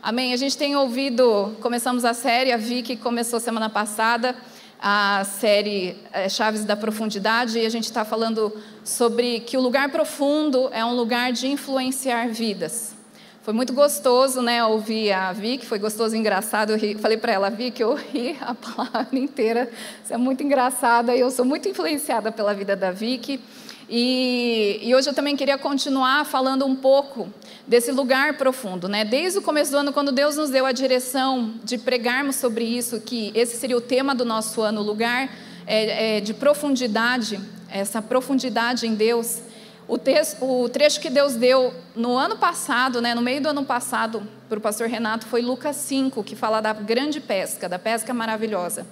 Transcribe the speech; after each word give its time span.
Amém. 0.00 0.32
A 0.32 0.36
gente 0.36 0.56
tem 0.56 0.76
ouvido, 0.76 1.56
começamos 1.60 2.04
a 2.04 2.14
série, 2.14 2.52
a 2.52 2.56
Vicky 2.56 2.96
começou 2.96 3.40
semana 3.40 3.68
passada, 3.68 4.36
a 4.80 5.24
série 5.24 5.96
é, 6.12 6.28
Chaves 6.28 6.64
da 6.64 6.76
Profundidade, 6.76 7.58
e 7.58 7.66
a 7.66 7.68
gente 7.68 7.84
está 7.84 8.04
falando 8.04 8.56
sobre 8.84 9.40
que 9.40 9.56
o 9.56 9.60
lugar 9.60 9.90
profundo 9.90 10.70
é 10.72 10.84
um 10.84 10.94
lugar 10.94 11.32
de 11.32 11.48
influenciar 11.48 12.28
vidas. 12.28 12.94
Foi 13.42 13.52
muito 13.52 13.72
gostoso, 13.72 14.40
né, 14.40 14.64
ouvir 14.64 15.10
a 15.10 15.32
Vicky, 15.32 15.66
foi 15.66 15.80
gostoso 15.80 16.14
e 16.14 16.18
engraçado. 16.18 16.70
Eu 16.70 16.78
ri, 16.78 16.94
falei 16.94 17.16
para 17.16 17.32
ela, 17.32 17.50
Vicky, 17.50 17.82
eu 17.82 17.94
ri 17.94 18.36
a 18.40 18.54
palavra 18.54 19.18
inteira, 19.18 19.68
você 20.04 20.14
é 20.14 20.16
muito 20.16 20.44
engraçada, 20.44 21.12
e 21.16 21.20
eu 21.20 21.30
sou 21.30 21.44
muito 21.44 21.68
influenciada 21.68 22.30
pela 22.30 22.54
vida 22.54 22.76
da 22.76 22.92
Vicky. 22.92 23.40
E, 23.88 24.80
e, 24.82 24.94
hoje 24.94 25.08
eu 25.08 25.14
também 25.14 25.34
queria 25.34 25.56
continuar 25.56 26.26
falando 26.26 26.66
um 26.66 26.76
pouco 26.76 27.32
desse 27.66 27.90
lugar 27.90 28.36
profundo, 28.36 28.86
né? 28.86 29.02
Desde 29.02 29.38
o 29.38 29.42
começo 29.42 29.70
do 29.70 29.78
ano, 29.78 29.92
quando 29.94 30.12
Deus 30.12 30.36
nos 30.36 30.50
deu 30.50 30.66
a 30.66 30.72
direção 30.72 31.54
de 31.64 31.78
pregarmos 31.78 32.36
sobre 32.36 32.64
isso, 32.64 33.00
que 33.00 33.32
esse 33.34 33.56
seria 33.56 33.76
o 33.76 33.80
tema 33.80 34.14
do 34.14 34.26
nosso 34.26 34.60
ano, 34.60 34.82
lugar 34.82 35.30
é, 35.66 36.16
é, 36.16 36.20
de 36.20 36.34
profundidade, 36.34 37.40
essa 37.70 38.02
profundidade 38.02 38.86
em 38.86 38.94
Deus. 38.94 39.40
O, 39.86 39.96
texto, 39.96 40.44
o 40.44 40.68
trecho 40.68 41.00
que 41.00 41.08
Deus 41.08 41.34
deu 41.34 41.72
no 41.96 42.14
ano 42.18 42.36
passado, 42.36 43.00
né, 43.00 43.14
no 43.14 43.22
meio 43.22 43.40
do 43.40 43.48
ano 43.48 43.64
passado, 43.64 44.22
para 44.50 44.58
o 44.58 44.60
pastor 44.60 44.86
Renato, 44.86 45.26
foi 45.26 45.40
Lucas 45.40 45.76
5, 45.76 46.22
que 46.24 46.36
fala 46.36 46.60
da 46.60 46.74
grande 46.74 47.20
pesca, 47.20 47.66
da 47.66 47.78
pesca 47.78 48.12
maravilhosa. 48.12 48.86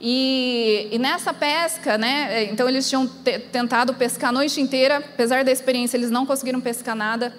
E, 0.00 0.88
e, 0.92 0.98
nessa 0.98 1.32
pesca, 1.32 1.96
né, 1.96 2.44
então 2.44 2.68
eles 2.68 2.88
tinham 2.88 3.06
tentado 3.06 3.94
pescar 3.94 4.30
a 4.30 4.32
noite 4.32 4.60
inteira, 4.60 4.98
apesar 4.98 5.42
da 5.42 5.50
experiência, 5.50 5.96
eles 5.96 6.10
não 6.10 6.26
conseguiram 6.26 6.60
pescar 6.60 6.94
nada. 6.94 7.34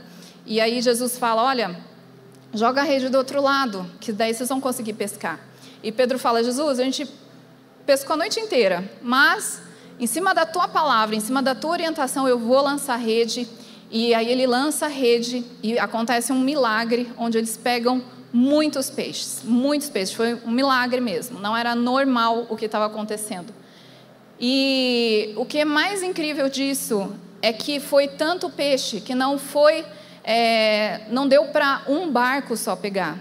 E 0.45 0.59
aí 0.59 0.81
Jesus 0.81 1.17
fala: 1.17 1.43
Olha, 1.43 1.77
joga 2.53 2.81
a 2.81 2.83
rede 2.83 3.09
do 3.09 3.17
outro 3.17 3.41
lado, 3.41 3.85
que 3.99 4.11
daí 4.11 4.33
vocês 4.33 4.49
vão 4.49 4.59
conseguir 4.59 4.93
pescar. 4.93 5.39
E 5.83 5.91
Pedro 5.91 6.17
fala: 6.17 6.43
Jesus, 6.43 6.79
a 6.79 6.83
gente 6.83 7.07
pescou 7.85 8.15
a 8.15 8.17
noite 8.17 8.39
inteira, 8.39 8.89
mas 9.01 9.61
em 9.99 10.07
cima 10.07 10.33
da 10.33 10.45
tua 10.45 10.67
palavra, 10.67 11.15
em 11.15 11.19
cima 11.19 11.41
da 11.41 11.55
tua 11.55 11.71
orientação, 11.71 12.27
eu 12.27 12.39
vou 12.39 12.61
lançar 12.61 12.95
a 12.95 12.97
rede. 12.97 13.47
E 13.89 14.13
aí 14.13 14.29
ele 14.29 14.45
lança 14.45 14.85
a 14.85 14.89
rede 14.89 15.45
e 15.63 15.79
acontece 15.79 16.33
um 16.33 16.39
milagre 16.39 17.09
onde 17.17 17.37
eles 17.37 17.55
pegam 17.55 18.03
muitos 18.31 18.89
peixes, 18.89 19.41
muitos 19.43 19.89
peixes. 19.89 20.13
Foi 20.13 20.35
um 20.45 20.51
milagre 20.51 21.01
mesmo, 21.01 21.39
não 21.39 21.55
era 21.55 21.75
normal 21.75 22.45
o 22.49 22.55
que 22.55 22.65
estava 22.65 22.85
acontecendo. 22.85 23.53
E 24.39 25.33
o 25.35 25.45
que 25.45 25.59
é 25.59 25.65
mais 25.65 26.03
incrível 26.03 26.47
disso 26.49 27.11
é 27.41 27.51
que 27.51 27.79
foi 27.79 28.07
tanto 28.07 28.49
peixe 28.49 29.01
que 29.01 29.15
não 29.15 29.37
foi, 29.37 29.85
é, 30.23 31.01
não 31.09 31.27
deu 31.27 31.45
para 31.45 31.83
um 31.87 32.11
barco 32.11 32.55
só 32.55 32.75
pegar. 32.75 33.17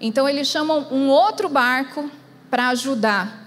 Então 0.00 0.28
eles 0.28 0.48
chamam 0.48 0.88
um 0.90 1.08
outro 1.08 1.48
barco 1.48 2.10
para 2.50 2.68
ajudar. 2.68 3.39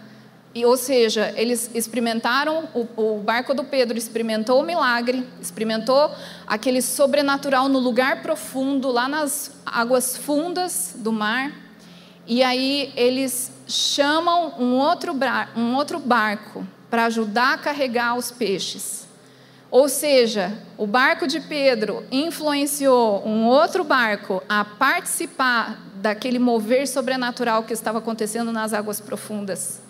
E, 0.55 0.65
ou 0.65 0.77
seja, 0.77 1.33
eles 1.35 1.71
experimentaram, 1.73 2.69
o, 2.75 2.87
o, 2.95 3.19
barco 3.19 3.55
do 3.55 3.63
Pedro 3.63 3.97
experimentou 3.97 4.61
o 4.61 4.63
milagre, 4.63 5.27
experimentou 5.41 6.11
aquele 6.45 6.79
sobrenatural 6.79 7.67
no 7.67 7.79
lugar 7.79 8.21
profundo, 8.21 8.91
lá 8.91 9.07
nas 9.07 9.51
águas 9.65 10.15
fundas 10.15 10.93
do 10.95 11.11
mar. 11.11 11.51
E 12.27 12.43
aí 12.43 12.93
eles 12.95 13.51
chamam 13.67 14.53
um 14.59 14.75
outro, 14.75 15.17
um 15.55 15.75
outro 15.75 15.99
barco 15.99 16.65
para 16.87 17.05
ajudar 17.05 17.53
a 17.53 17.57
carregar 17.57 18.15
os 18.15 18.29
peixes. 18.29 19.07
Ou 19.71 19.89
seja, 19.89 20.55
o 20.77 20.85
barco 20.85 21.25
de 21.25 21.39
Pedro 21.39 22.05
influenciou 22.11 23.27
um 23.27 23.47
outro 23.47 23.83
barco 23.83 24.43
a 24.47 24.63
participar 24.63 25.79
daquele 25.95 26.37
mover 26.37 26.87
sobrenatural 26.87 27.63
que 27.63 27.73
estava 27.73 27.97
acontecendo 27.97 28.51
nas 28.51 28.71
águas 28.71 29.01
profundas. 29.01 29.81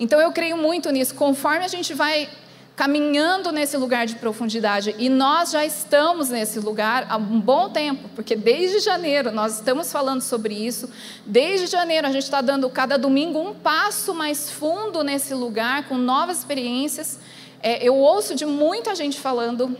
Então 0.00 0.18
eu 0.18 0.32
creio 0.32 0.56
muito 0.56 0.90
nisso. 0.90 1.14
Conforme 1.14 1.62
a 1.62 1.68
gente 1.68 1.92
vai 1.92 2.28
caminhando 2.74 3.52
nesse 3.52 3.76
lugar 3.76 4.06
de 4.06 4.14
profundidade, 4.14 4.94
e 4.98 5.10
nós 5.10 5.50
já 5.50 5.66
estamos 5.66 6.30
nesse 6.30 6.58
lugar 6.58 7.06
há 7.10 7.18
um 7.18 7.38
bom 7.38 7.68
tempo, 7.68 8.08
porque 8.14 8.34
desde 8.34 8.80
janeiro 8.80 9.30
nós 9.30 9.56
estamos 9.56 9.92
falando 9.92 10.22
sobre 10.22 10.54
isso. 10.54 10.88
Desde 11.26 11.66
janeiro 11.66 12.06
a 12.06 12.10
gente 12.10 12.22
está 12.22 12.40
dando 12.40 12.70
cada 12.70 12.96
domingo 12.96 13.38
um 13.38 13.52
passo 13.52 14.14
mais 14.14 14.50
fundo 14.50 15.04
nesse 15.04 15.34
lugar, 15.34 15.86
com 15.86 15.98
novas 15.98 16.38
experiências. 16.38 17.18
É, 17.62 17.86
eu 17.86 17.94
ouço 17.94 18.34
de 18.34 18.46
muita 18.46 18.94
gente 18.94 19.20
falando 19.20 19.76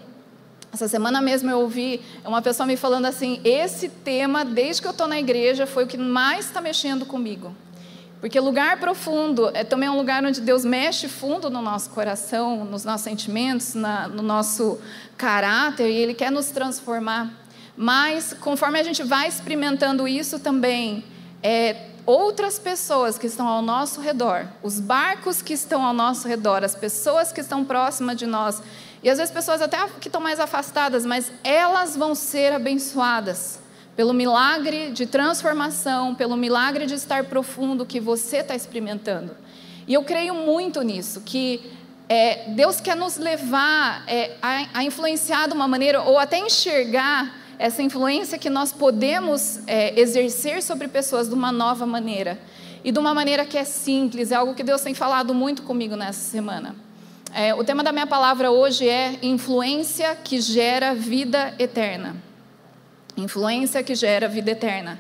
essa 0.73 0.87
semana 0.87 1.21
mesmo 1.21 1.51
eu 1.51 1.61
ouvi 1.61 2.01
uma 2.25 2.41
pessoa 2.43 2.67
me 2.67 2.77
falando 2.77 3.07
assim: 3.07 3.41
esse 3.43 3.89
tema, 3.89 4.45
desde 4.45 4.83
que 4.83 4.87
eu 4.87 4.93
estou 4.93 5.09
na 5.09 5.19
igreja, 5.19 5.67
foi 5.67 5.85
o 5.85 5.87
que 5.87 5.97
mais 5.97 6.45
está 6.47 6.61
mexendo 6.61 7.07
comigo. 7.07 7.53
Porque 8.21 8.39
lugar 8.39 8.79
profundo 8.79 9.51
é 9.55 9.65
também 9.65 9.89
um 9.89 9.97
lugar 9.97 10.23
onde 10.23 10.43
Deus 10.43 10.63
mexe 10.63 11.09
fundo 11.09 11.49
no 11.49 11.63
nosso 11.63 11.89
coração, 11.91 12.67
nos 12.67 12.85
nossos 12.85 13.03
sentimentos, 13.03 13.75
na, 13.75 14.09
no 14.09 14.23
nosso 14.23 14.79
caráter, 15.17 15.89
e 15.89 15.97
Ele 15.97 16.13
quer 16.13 16.31
nos 16.31 16.51
transformar. 16.51 17.31
Mas, 17.75 18.35
conforme 18.35 18.79
a 18.79 18.83
gente 18.83 19.03
vai 19.03 19.27
experimentando 19.27 20.07
isso 20.07 20.39
também, 20.39 21.03
é, 21.43 21.87
outras 22.05 22.59
pessoas 22.59 23.17
que 23.17 23.27
estão 23.27 23.49
ao 23.49 23.63
nosso 23.63 24.03
redor, 24.03 24.47
os 24.63 24.79
barcos 24.79 25.41
que 25.41 25.55
estão 25.55 25.83
ao 25.83 25.95
nosso 25.95 26.29
redor, 26.29 26.63
as 26.63 26.75
pessoas 26.75 27.33
que 27.33 27.41
estão 27.41 27.65
próximas 27.65 28.17
de 28.17 28.27
nós, 28.27 28.63
e 29.03 29.09
às 29.09 29.17
vezes 29.17 29.33
pessoas 29.33 29.63
até 29.63 29.79
que 29.99 30.09
estão 30.09 30.21
mais 30.21 30.39
afastadas, 30.39 31.07
mas 31.07 31.33
elas 31.43 31.97
vão 31.97 32.15
ser 32.15 32.53
abençoadas 32.53 33.61
pelo 33.97 34.13
milagre 34.13 34.91
de 34.91 35.07
transformação, 35.07 36.15
pelo 36.15 36.37
milagre 36.37 36.87
de 36.87 36.95
estar 36.95 37.25
profundo 37.25 37.85
que 37.85 38.01
você 38.01 38.39
está 38.39 38.55
experimentando. 38.55 39.37
E 39.87 39.95
eu 39.95 40.05
creio 40.05 40.35
muito 40.35 40.83
nisso, 40.83 41.23
que 41.23 41.61
é, 42.09 42.51
Deus 42.51 42.81
quer 42.81 42.97
nos 42.97 43.17
levar 43.17 44.05
é, 44.07 44.37
a, 44.43 44.79
a, 44.81 44.85
influenciar 44.85 45.49
de 45.49 45.55
uma 45.55 45.69
maneira, 45.69 46.03
ou 46.03 46.19
até 46.19 46.39
enxergar 46.39 47.35
essa 47.59 47.83
influência 47.83 48.39
que 48.39 48.49
nós 48.49 48.73
podemos 48.73 49.61
é, 49.67 50.01
exercer 50.01 50.63
sobre 50.63 50.89
pessoas 50.89 51.29
de 51.29 51.35
uma 51.35 51.53
nova 51.53 51.87
maneira. 51.87 52.39
E 52.83 52.91
de 52.91 52.99
uma 52.99 53.13
maneira 53.13 53.45
que 53.45 53.59
é 53.59 53.65
simples, 53.65 54.33
é 54.33 54.35
algo 54.35 54.55
que 54.55 54.63
Deus 54.63 54.81
tem 54.81 54.95
falado 54.95 55.35
muito 55.35 55.63
comigo 55.63 55.95
nessa 55.95 56.31
semana. 56.31 56.75
É, 57.33 57.55
o 57.55 57.63
tema 57.63 57.85
da 57.85 57.93
minha 57.93 58.07
palavra 58.07 58.51
hoje 58.51 58.89
é 58.89 59.19
influência 59.23 60.17
que 60.17 60.41
gera 60.41 60.95
vida 60.95 61.55
eterna. 61.59 62.17
Influência 63.21 63.83
que 63.83 63.95
gera 63.95 64.29
vida 64.29 64.51
eterna. 64.51 64.99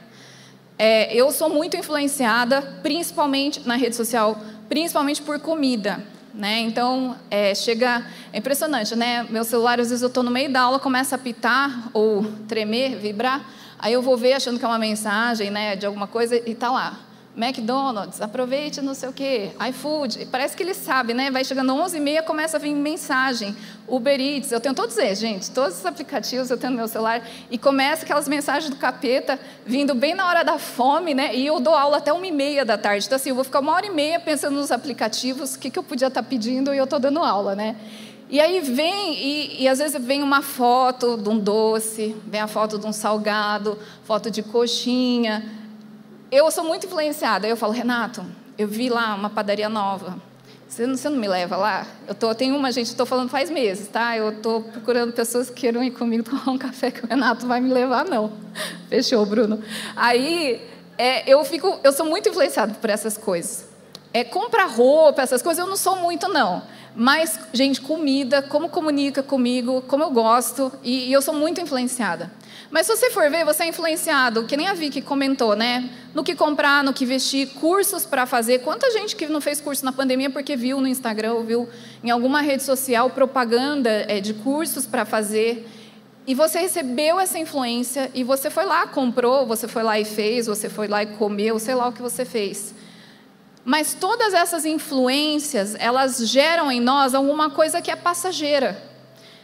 É, 0.78 1.14
eu 1.14 1.30
sou 1.30 1.50
muito 1.50 1.76
influenciada, 1.76 2.62
principalmente 2.82 3.66
na 3.66 3.76
rede 3.76 3.96
social, 3.96 4.40
principalmente 4.68 5.20
por 5.20 5.38
comida. 5.38 6.02
Né? 6.32 6.60
Então, 6.60 7.16
é, 7.30 7.54
chega. 7.54 8.06
É 8.32 8.38
impressionante, 8.38 8.94
né? 8.94 9.26
Meu 9.28 9.44
celular, 9.44 9.80
às 9.80 9.88
vezes, 9.88 10.00
eu 10.02 10.08
estou 10.08 10.22
no 10.22 10.30
meio 10.30 10.50
da 10.50 10.60
aula, 10.60 10.78
começa 10.78 11.16
a 11.16 11.18
pitar 11.18 11.90
ou 11.92 12.24
tremer, 12.46 12.96
vibrar. 12.96 13.44
Aí 13.78 13.92
eu 13.92 14.00
vou 14.00 14.16
ver 14.16 14.34
achando 14.34 14.58
que 14.58 14.64
é 14.64 14.68
uma 14.68 14.78
mensagem 14.78 15.50
né, 15.50 15.74
de 15.74 15.86
alguma 15.86 16.06
coisa 16.06 16.36
e 16.36 16.52
está 16.52 16.70
lá. 16.70 16.98
McDonald's, 17.36 18.20
aproveite 18.20 18.80
não 18.80 18.92
sei 18.92 19.08
o 19.08 19.12
quê, 19.12 19.52
iFood, 19.68 20.26
parece 20.26 20.56
que 20.56 20.62
ele 20.62 20.74
sabe, 20.74 21.14
né? 21.14 21.30
Vai 21.30 21.44
chegando 21.44 21.72
11h30, 21.72 22.24
começa 22.24 22.56
a 22.56 22.60
vir 22.60 22.74
mensagem, 22.74 23.56
Uber 23.86 24.20
Eats, 24.20 24.50
eu 24.50 24.60
tenho 24.60 24.74
todos 24.74 24.98
eles, 24.98 25.18
gente, 25.20 25.50
todos 25.50 25.78
os 25.78 25.86
aplicativos 25.86 26.50
eu 26.50 26.58
tenho 26.58 26.72
no 26.72 26.76
meu 26.76 26.88
celular, 26.88 27.22
e 27.48 27.56
começa 27.56 28.04
aquelas 28.04 28.26
mensagens 28.26 28.68
do 28.68 28.76
capeta 28.76 29.38
vindo 29.64 29.94
bem 29.94 30.14
na 30.14 30.26
hora 30.26 30.42
da 30.42 30.58
fome, 30.58 31.14
né? 31.14 31.34
E 31.34 31.46
eu 31.46 31.60
dou 31.60 31.74
aula 31.74 31.98
até 31.98 32.10
1h30 32.10 32.64
da 32.64 32.76
tarde, 32.76 33.06
então 33.06 33.16
assim, 33.16 33.28
eu 33.28 33.34
vou 33.34 33.44
ficar 33.44 33.60
uma 33.60 33.72
hora 33.72 33.86
e 33.86 33.90
meia 33.90 34.18
pensando 34.18 34.56
nos 34.56 34.72
aplicativos, 34.72 35.54
o 35.54 35.58
que, 35.58 35.70
que 35.70 35.78
eu 35.78 35.84
podia 35.84 36.08
estar 36.08 36.24
pedindo 36.24 36.74
e 36.74 36.78
eu 36.78 36.84
estou 36.84 36.98
dando 36.98 37.20
aula, 37.20 37.54
né? 37.54 37.76
E 38.28 38.40
aí 38.40 38.60
vem, 38.60 39.14
e, 39.14 39.62
e, 39.62 39.68
às 39.68 39.80
vezes 39.80 40.00
vem 40.00 40.22
uma 40.22 40.40
foto 40.40 41.16
de 41.16 41.28
um 41.28 41.36
doce, 41.36 42.14
vem 42.24 42.40
a 42.40 42.46
foto 42.46 42.78
de 42.78 42.86
um 42.86 42.92
salgado, 42.92 43.76
foto 44.04 44.30
de 44.30 44.40
coxinha, 44.40 45.59
eu 46.30 46.50
sou 46.50 46.64
muito 46.64 46.86
influenciada. 46.86 47.46
Eu 47.46 47.56
falo, 47.56 47.72
Renato, 47.72 48.24
eu 48.56 48.68
vi 48.68 48.88
lá 48.88 49.14
uma 49.14 49.30
padaria 49.30 49.68
nova. 49.68 50.16
Você 50.68 50.86
não, 50.86 50.96
você 50.96 51.08
não 51.08 51.16
me 51.16 51.26
leva 51.26 51.56
lá? 51.56 51.84
Eu 52.06 52.14
tô, 52.14 52.32
tem 52.32 52.52
uma, 52.52 52.70
gente, 52.70 52.86
estou 52.86 53.04
falando 53.04 53.28
faz 53.28 53.50
meses, 53.50 53.88
tá? 53.88 54.16
Eu 54.16 54.30
estou 54.30 54.62
procurando 54.62 55.12
pessoas 55.12 55.50
que 55.50 55.62
queiram 55.62 55.82
ir 55.82 55.90
comigo 55.90 56.22
tomar 56.30 56.48
um 56.48 56.58
café 56.58 56.92
que 56.92 57.04
o 57.04 57.08
Renato 57.08 57.46
vai 57.46 57.60
me 57.60 57.72
levar, 57.72 58.04
não. 58.04 58.32
Fechou, 58.88 59.26
Bruno. 59.26 59.60
Aí, 59.96 60.64
é, 60.96 61.28
eu 61.28 61.44
fico, 61.44 61.80
eu 61.82 61.92
sou 61.92 62.06
muito 62.06 62.28
influenciada 62.28 62.74
por 62.74 62.88
essas 62.88 63.18
coisas. 63.18 63.68
É, 64.14 64.22
comprar 64.22 64.66
roupa, 64.66 65.22
essas 65.22 65.42
coisas, 65.42 65.64
eu 65.64 65.68
não 65.68 65.76
sou 65.76 65.96
muito, 65.96 66.28
não. 66.28 66.62
Mas, 66.94 67.38
gente, 67.52 67.80
comida, 67.80 68.42
como 68.42 68.68
comunica 68.68 69.22
comigo, 69.22 69.82
como 69.82 70.04
eu 70.04 70.10
gosto, 70.10 70.72
e, 70.84 71.08
e 71.08 71.12
eu 71.12 71.22
sou 71.22 71.34
muito 71.34 71.60
influenciada. 71.60 72.30
Mas 72.70 72.86
se 72.86 72.96
você 72.96 73.10
for 73.10 73.28
ver, 73.28 73.44
você 73.44 73.64
é 73.64 73.68
influenciado, 73.68 74.44
que 74.44 74.56
nem 74.56 74.68
a 74.68 74.74
Vicky 74.74 75.02
comentou, 75.02 75.56
né? 75.56 75.90
No 76.14 76.22
que 76.22 76.36
comprar, 76.36 76.84
no 76.84 76.92
que 76.92 77.04
vestir, 77.04 77.48
cursos 77.54 78.06
para 78.06 78.26
fazer. 78.26 78.60
Quanta 78.60 78.88
gente 78.92 79.16
que 79.16 79.26
não 79.26 79.40
fez 79.40 79.60
curso 79.60 79.84
na 79.84 79.90
pandemia 79.90 80.30
porque 80.30 80.54
viu 80.56 80.80
no 80.80 80.86
Instagram, 80.86 81.32
ou 81.32 81.42
viu 81.42 81.68
em 82.02 82.10
alguma 82.10 82.40
rede 82.40 82.62
social 82.62 83.10
propaganda 83.10 83.90
é, 84.08 84.20
de 84.20 84.34
cursos 84.34 84.86
para 84.86 85.04
fazer. 85.04 85.68
e 86.26 86.34
você 86.34 86.60
recebeu 86.60 87.18
essa 87.18 87.38
influência 87.38 88.08
e 88.14 88.22
você 88.22 88.50
foi 88.50 88.64
lá, 88.64 88.86
comprou, 88.86 89.46
você 89.46 89.66
foi 89.66 89.82
lá 89.82 89.98
e 89.98 90.04
fez, 90.04 90.46
você 90.46 90.68
foi 90.68 90.86
lá 90.86 91.02
e 91.02 91.06
comeu, 91.06 91.58
sei 91.58 91.74
lá 91.74 91.88
o 91.88 91.92
que 91.92 92.02
você 92.02 92.24
fez. 92.24 92.72
Mas 93.64 93.94
todas 93.94 94.32
essas 94.32 94.64
influências, 94.64 95.74
elas 95.76 96.28
geram 96.28 96.70
em 96.70 96.80
nós 96.80 97.14
alguma 97.14 97.50
coisa 97.50 97.82
que 97.82 97.90
é 97.90 97.96
passageira. 97.96 98.80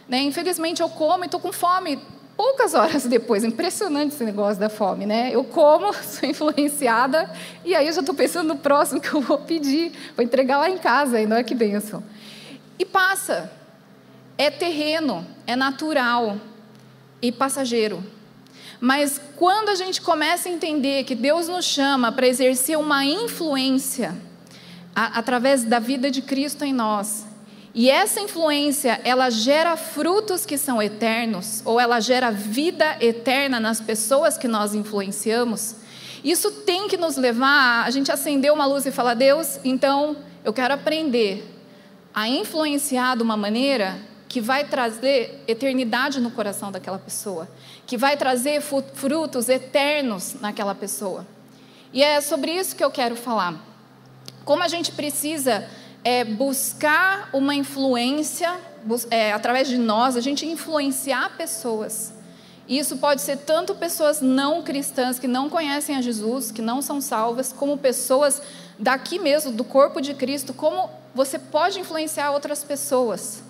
Né? 0.08 0.20
Infelizmente 0.20 0.80
eu 0.80 0.88
como 0.88 1.24
e 1.24 1.26
estou 1.26 1.40
com 1.40 1.52
fome 1.52 1.98
poucas 2.36 2.74
horas 2.74 3.04
depois. 3.06 3.42
Impressionante 3.42 4.14
esse 4.14 4.24
negócio 4.24 4.60
da 4.60 4.68
fome, 4.68 5.06
né? 5.06 5.30
Eu 5.32 5.42
como, 5.44 5.92
sou 6.04 6.28
influenciada 6.28 7.30
e 7.64 7.74
aí 7.74 7.86
eu 7.86 7.92
já 7.92 8.00
estou 8.00 8.14
pensando 8.14 8.48
no 8.48 8.56
próximo 8.56 9.00
que 9.00 9.12
eu 9.12 9.20
vou 9.20 9.38
pedir, 9.38 9.92
vou 10.14 10.24
entregar 10.24 10.58
lá 10.58 10.68
em 10.68 10.78
casa 10.78 11.16
ainda, 11.16 11.36
olha 11.36 11.44
que 11.44 11.54
benção. 11.54 12.02
E 12.78 12.84
passa. 12.84 13.50
É 14.38 14.50
terreno, 14.50 15.26
é 15.46 15.56
natural 15.56 16.36
e 17.22 17.32
passageiro. 17.32 18.04
Mas 18.78 19.18
quando 19.36 19.70
a 19.70 19.74
gente 19.74 20.02
começa 20.02 20.48
a 20.48 20.52
entender 20.52 21.04
que 21.04 21.14
Deus 21.14 21.48
nos 21.48 21.64
chama 21.64 22.12
para 22.12 22.26
exercer 22.26 22.78
uma 22.78 23.02
influência 23.02 24.14
a, 24.94 25.18
através 25.18 25.64
da 25.64 25.78
vida 25.78 26.10
de 26.10 26.20
Cristo 26.20 26.64
em 26.64 26.74
nós, 26.74 27.24
e 27.78 27.90
essa 27.90 28.18
influência, 28.22 28.98
ela 29.04 29.28
gera 29.28 29.76
frutos 29.76 30.46
que 30.46 30.56
são 30.56 30.82
eternos, 30.82 31.60
ou 31.62 31.78
ela 31.78 32.00
gera 32.00 32.30
vida 32.30 32.96
eterna 33.02 33.60
nas 33.60 33.82
pessoas 33.82 34.38
que 34.38 34.48
nós 34.48 34.74
influenciamos, 34.74 35.76
isso 36.24 36.50
tem 36.50 36.88
que 36.88 36.96
nos 36.96 37.18
levar 37.18 37.82
a, 37.82 37.84
a 37.84 37.90
gente 37.90 38.10
acender 38.10 38.50
uma 38.50 38.64
luz 38.64 38.86
e 38.86 38.90
falar: 38.90 39.12
Deus, 39.12 39.60
então 39.62 40.16
eu 40.42 40.54
quero 40.54 40.72
aprender 40.72 41.46
a 42.14 42.26
influenciar 42.26 43.14
de 43.14 43.22
uma 43.22 43.36
maneira 43.36 43.98
que 44.26 44.40
vai 44.40 44.64
trazer 44.64 45.44
eternidade 45.46 46.18
no 46.18 46.30
coração 46.30 46.72
daquela 46.72 46.98
pessoa, 46.98 47.46
que 47.86 47.98
vai 47.98 48.16
trazer 48.16 48.62
frutos 48.62 49.50
eternos 49.50 50.36
naquela 50.40 50.74
pessoa. 50.74 51.26
E 51.92 52.02
é 52.02 52.22
sobre 52.22 52.52
isso 52.52 52.74
que 52.74 52.82
eu 52.82 52.90
quero 52.90 53.16
falar. 53.16 53.62
Como 54.46 54.62
a 54.62 54.68
gente 54.68 54.92
precisa 54.92 55.68
é, 56.06 56.22
buscar 56.22 57.28
uma 57.32 57.52
influência, 57.52 58.56
é, 59.10 59.32
através 59.32 59.66
de 59.66 59.76
nós, 59.76 60.16
a 60.16 60.20
gente 60.20 60.46
influenciar 60.46 61.36
pessoas. 61.36 62.12
E 62.68 62.78
isso 62.78 62.98
pode 62.98 63.22
ser 63.22 63.38
tanto 63.38 63.74
pessoas 63.74 64.20
não 64.20 64.62
cristãs 64.62 65.18
que 65.18 65.26
não 65.26 65.50
conhecem 65.50 65.96
a 65.96 66.00
Jesus, 66.00 66.52
que 66.52 66.62
não 66.62 66.80
são 66.80 67.00
salvas, 67.00 67.52
como 67.52 67.76
pessoas 67.76 68.40
daqui 68.78 69.18
mesmo, 69.18 69.50
do 69.50 69.64
corpo 69.64 70.00
de 70.00 70.14
Cristo, 70.14 70.54
como 70.54 70.88
você 71.12 71.40
pode 71.40 71.80
influenciar 71.80 72.30
outras 72.30 72.62
pessoas 72.62 73.42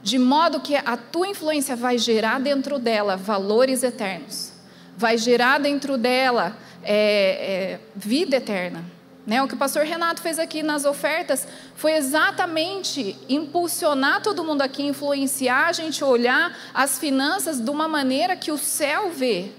de 0.00 0.16
modo 0.16 0.60
que 0.60 0.76
a 0.76 0.96
tua 0.96 1.26
influência 1.26 1.74
vai 1.74 1.98
gerar 1.98 2.38
dentro 2.38 2.78
dela 2.78 3.16
valores 3.16 3.82
eternos, 3.82 4.52
vai 4.96 5.18
gerar 5.18 5.58
dentro 5.58 5.98
dela 5.98 6.56
é, 6.84 6.92
é, 6.94 7.80
vida 7.96 8.36
eterna. 8.36 8.93
Né? 9.26 9.42
O 9.42 9.48
que 9.48 9.54
o 9.54 9.58
pastor 9.58 9.84
Renato 9.84 10.20
fez 10.20 10.38
aqui 10.38 10.62
nas 10.62 10.84
ofertas 10.84 11.48
foi 11.74 11.92
exatamente 11.92 13.16
impulsionar 13.28 14.22
todo 14.22 14.44
mundo 14.44 14.60
aqui, 14.60 14.82
influenciar 14.82 15.68
a 15.68 15.72
gente 15.72 16.04
olhar 16.04 16.54
as 16.74 16.98
finanças 16.98 17.58
de 17.58 17.70
uma 17.70 17.88
maneira 17.88 18.36
que 18.36 18.52
o 18.52 18.58
céu 18.58 19.10
vê, 19.10 19.50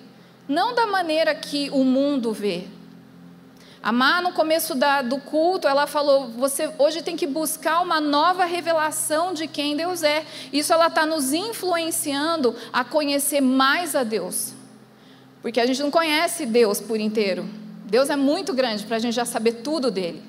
não 0.48 0.76
da 0.76 0.86
maneira 0.86 1.34
que 1.34 1.70
o 1.72 1.84
mundo 1.84 2.32
vê. 2.32 2.66
A 3.82 3.92
Má, 3.92 4.20
no 4.20 4.32
começo 4.34 4.74
da, 4.74 5.04
do 5.04 5.20
culto, 5.20 5.68
ela 5.68 5.86
falou: 5.86 6.30
você 6.30 6.72
hoje 6.80 7.04
tem 7.04 7.16
que 7.16 7.28
buscar 7.28 7.82
uma 7.82 8.02
nova 8.02 8.44
revelação 8.44 9.32
de 9.32 9.48
quem 9.48 9.78
Deus 9.78 10.02
é. 10.02 10.26
Isso 10.52 10.74
ela 10.74 10.88
está 10.88 11.06
nos 11.06 11.34
influenciando 11.34 12.56
a 12.74 12.84
conhecer 12.84 13.42
mais 13.42 13.96
a 13.96 14.04
Deus. 14.04 14.54
Porque 15.40 15.60
a 15.60 15.68
gente 15.68 15.84
não 15.84 15.92
conhece 15.92 16.48
Deus 16.48 16.82
por 16.82 17.00
inteiro. 17.00 17.48
Deus 17.86 18.10
é 18.10 18.16
muito 18.16 18.54
grande 18.54 18.86
para 18.86 18.98
a 18.98 19.00
gente 19.00 19.14
já 19.14 19.26
saber 19.26 19.54
tudo 19.64 19.92
dele. 19.92 20.22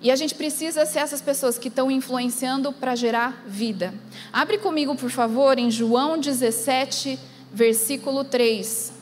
E 0.00 0.10
a 0.10 0.16
gente 0.16 0.34
precisa 0.34 0.84
ser 0.84 0.98
essas 0.98 1.22
pessoas 1.22 1.58
que 1.58 1.68
estão 1.68 1.90
influenciando 1.90 2.72
para 2.72 2.94
gerar 2.94 3.42
vida. 3.46 3.94
Abre 4.32 4.58
comigo, 4.58 4.94
por 4.94 5.10
favor, 5.10 5.58
em 5.58 5.70
João 5.70 6.18
17, 6.18 7.18
versículo 7.52 8.22
3. 8.22 8.92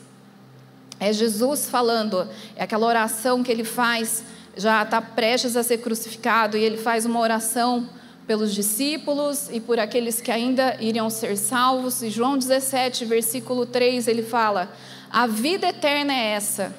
É 0.99 1.11
Jesus 1.11 1.67
falando, 1.69 2.27
é 2.55 2.63
aquela 2.63 2.87
oração 2.87 3.43
que 3.43 3.51
ele 3.51 3.65
faz, 3.65 4.23
já 4.55 4.81
está 4.83 5.01
prestes 5.01 5.57
a 5.57 5.63
ser 5.63 5.79
crucificado, 5.79 6.55
e 6.55 6.63
ele 6.63 6.77
faz 6.77 7.05
uma 7.05 7.19
oração 7.19 7.89
pelos 8.25 8.53
discípulos 8.53 9.49
e 9.51 9.59
por 9.59 9.79
aqueles 9.79 10.21
que 10.21 10.31
ainda 10.31 10.77
iriam 10.79 11.09
ser 11.09 11.35
salvos. 11.37 12.01
E 12.01 12.09
João 12.09 12.37
17, 12.37 13.03
versículo 13.03 13.65
3, 13.65 14.07
ele 14.07 14.23
fala: 14.23 14.71
A 15.11 15.27
vida 15.27 15.67
eterna 15.67 16.13
é 16.13 16.31
essa, 16.31 16.73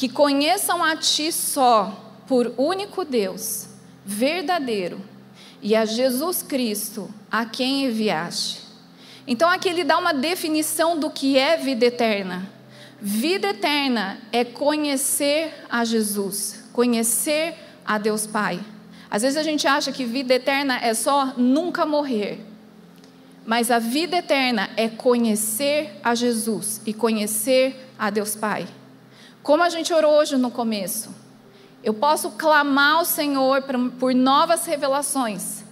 que 0.00 0.08
conheçam 0.08 0.82
a 0.82 0.96
Ti 0.96 1.30
só, 1.30 2.14
por 2.26 2.54
único 2.56 3.04
Deus, 3.04 3.68
verdadeiro, 4.02 4.98
e 5.60 5.76
a 5.76 5.84
Jesus 5.84 6.42
Cristo, 6.42 7.12
a 7.30 7.44
quem 7.44 7.84
enviaste. 7.84 8.62
Então 9.26 9.46
aqui 9.46 9.68
ele 9.68 9.84
dá 9.84 9.98
uma 9.98 10.14
definição 10.14 10.98
do 10.98 11.10
que 11.10 11.36
é 11.36 11.58
vida 11.58 11.84
eterna. 11.84 12.50
Vida 12.98 13.48
eterna 13.48 14.18
é 14.32 14.42
conhecer 14.42 15.52
a 15.68 15.84
Jesus, 15.84 16.64
conhecer 16.72 17.54
a 17.84 17.98
Deus 17.98 18.26
Pai. 18.26 18.58
Às 19.10 19.20
vezes 19.20 19.36
a 19.36 19.42
gente 19.42 19.66
acha 19.66 19.92
que 19.92 20.06
vida 20.06 20.32
eterna 20.32 20.78
é 20.80 20.94
só 20.94 21.34
nunca 21.36 21.84
morrer. 21.84 22.40
Mas 23.44 23.70
a 23.70 23.78
vida 23.78 24.16
eterna 24.16 24.70
é 24.78 24.88
conhecer 24.88 26.00
a 26.02 26.14
Jesus 26.14 26.80
e 26.86 26.94
conhecer 26.94 27.86
a 27.98 28.08
Deus 28.08 28.34
Pai. 28.34 28.66
Como 29.42 29.62
a 29.62 29.68
gente 29.68 29.92
orou 29.92 30.18
hoje 30.18 30.36
no 30.36 30.50
começo. 30.50 31.10
Eu 31.82 31.94
posso 31.94 32.32
clamar 32.32 32.98
ao 32.98 33.04
Senhor 33.04 33.62
por 33.98 34.14
novas 34.14 34.66
revelações. 34.66 35.64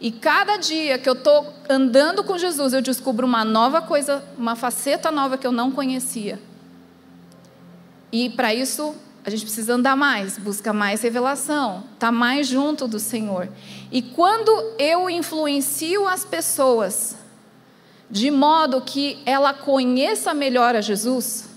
E 0.00 0.10
cada 0.10 0.56
dia 0.56 0.98
que 0.98 1.06
eu 1.08 1.12
estou 1.12 1.52
andando 1.68 2.24
com 2.24 2.38
Jesus, 2.38 2.72
eu 2.72 2.80
descubro 2.80 3.26
uma 3.26 3.44
nova 3.44 3.82
coisa, 3.82 4.24
uma 4.38 4.56
faceta 4.56 5.10
nova 5.10 5.36
que 5.36 5.46
eu 5.46 5.52
não 5.52 5.70
conhecia. 5.70 6.40
E 8.10 8.30
para 8.30 8.54
isso, 8.54 8.94
a 9.24 9.28
gente 9.28 9.42
precisa 9.42 9.74
andar 9.74 9.94
mais, 9.94 10.38
buscar 10.38 10.72
mais 10.72 11.02
revelação, 11.02 11.84
estar 11.92 12.06
tá 12.06 12.12
mais 12.12 12.46
junto 12.46 12.88
do 12.88 12.98
Senhor. 12.98 13.50
E 13.92 14.00
quando 14.00 14.50
eu 14.78 15.10
influencio 15.10 16.08
as 16.08 16.24
pessoas 16.24 17.16
de 18.10 18.30
modo 18.30 18.80
que 18.80 19.18
ela 19.26 19.52
conheça 19.52 20.32
melhor 20.32 20.74
a 20.74 20.80
Jesus, 20.80 21.49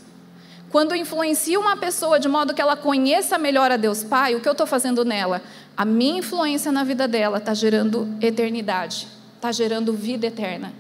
quando 0.74 0.96
influencio 0.96 1.62
uma 1.62 1.78
pessoa 1.78 2.20
de 2.20 2.28
modo 2.28 2.52
que 2.52 2.60
ela 2.60 2.76
conheça 2.76 3.38
melhor 3.38 3.72
a 3.72 3.78
Deus 3.78 4.04
Pai, 4.04 4.34
o 4.34 4.42
que 4.42 4.48
eu 4.48 4.54
estou 4.54 4.66
fazendo 4.66 5.06
nela? 5.06 5.40
A 5.78 5.86
minha 5.86 6.18
influência 6.18 6.72
na 6.72 6.84
vida 6.84 7.08
dela 7.08 7.38
está 7.38 7.54
gerando 7.54 8.12
eternidade, 8.20 9.08
está 9.36 9.52
gerando 9.52 9.94
vida 9.94 10.26
eterna. 10.26 10.74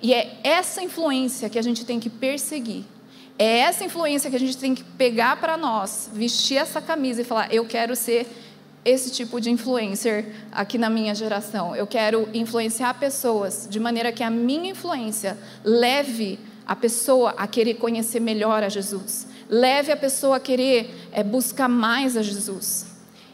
E 0.00 0.14
é 0.14 0.38
essa 0.44 0.80
influência 0.84 1.50
que 1.50 1.58
a 1.58 1.62
gente 1.62 1.84
tem 1.84 1.98
que 1.98 2.08
perseguir. 2.08 2.84
É 3.36 3.58
essa 3.58 3.82
influência 3.82 4.30
que 4.30 4.36
a 4.36 4.38
gente 4.38 4.56
tem 4.56 4.72
que 4.72 4.84
pegar 4.84 5.40
para 5.40 5.56
nós, 5.56 6.08
vestir 6.12 6.56
essa 6.56 6.80
camisa 6.80 7.22
e 7.22 7.24
falar: 7.24 7.52
eu 7.52 7.64
quero 7.64 7.96
ser 7.96 8.28
esse 8.84 9.10
tipo 9.10 9.40
de 9.40 9.50
influencer 9.50 10.26
aqui 10.52 10.78
na 10.78 10.88
minha 10.88 11.12
geração. 11.12 11.74
Eu 11.74 11.88
quero 11.88 12.28
influenciar 12.32 12.94
pessoas 13.00 13.66
de 13.68 13.80
maneira 13.80 14.12
que 14.12 14.22
a 14.22 14.30
minha 14.30 14.70
influência 14.70 15.36
leve 15.64 16.38
a 16.66 16.74
pessoa 16.74 17.34
a 17.36 17.46
querer 17.46 17.74
conhecer 17.74 18.20
melhor 18.20 18.62
a 18.62 18.68
Jesus, 18.68 19.26
leve 19.48 19.92
a 19.92 19.96
pessoa 19.96 20.36
a 20.36 20.40
querer 20.40 21.08
é, 21.12 21.22
buscar 21.22 21.68
mais 21.68 22.16
a 22.16 22.22
Jesus. 22.22 22.86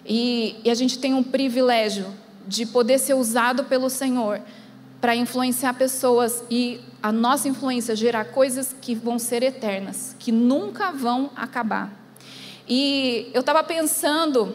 E, 0.04 0.56
e 0.64 0.70
a 0.70 0.74
gente 0.74 0.98
tem 0.98 1.14
um 1.14 1.22
privilégio 1.22 2.06
de 2.46 2.66
poder 2.66 2.98
ser 2.98 3.14
usado 3.14 3.64
pelo 3.64 3.88
Senhor 3.88 4.40
para 5.00 5.14
influenciar 5.16 5.74
pessoas 5.74 6.44
e 6.50 6.80
a 7.02 7.10
nossa 7.10 7.48
influência 7.48 7.96
gerar 7.96 8.26
coisas 8.26 8.74
que 8.80 8.94
vão 8.94 9.18
ser 9.18 9.42
eternas, 9.42 10.14
que 10.18 10.30
nunca 10.30 10.92
vão 10.92 11.30
acabar. 11.34 11.90
E 12.68 13.30
eu 13.32 13.40
estava 13.40 13.64
pensando 13.64 14.54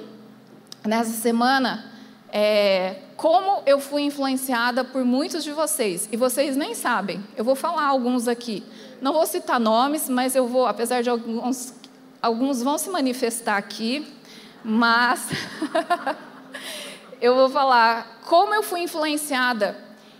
nessa 0.85 1.11
semana 1.11 1.91
é, 2.31 2.97
como 3.15 3.61
eu 3.65 3.79
fui 3.79 4.03
influenciada 4.03 4.83
por 4.83 5.03
muitos 5.05 5.43
de 5.43 5.51
vocês, 5.51 6.09
e 6.11 6.17
vocês 6.17 6.55
nem 6.55 6.75
sabem, 6.75 7.23
eu 7.35 7.43
vou 7.43 7.55
falar 7.55 7.85
alguns 7.85 8.27
aqui. 8.27 8.63
Não 9.01 9.13
vou 9.13 9.25
citar 9.25 9.59
nomes, 9.59 10.09
mas 10.09 10.35
eu 10.35 10.47
vou, 10.47 10.65
apesar 10.65 11.01
de 11.01 11.09
alguns, 11.09 11.73
alguns 12.21 12.61
vão 12.61 12.77
se 12.77 12.89
manifestar 12.89 13.57
aqui, 13.57 14.07
mas 14.63 15.29
eu 17.21 17.35
vou 17.35 17.49
falar 17.49 18.19
como 18.25 18.53
eu 18.53 18.63
fui 18.63 18.81
influenciada 18.81 19.77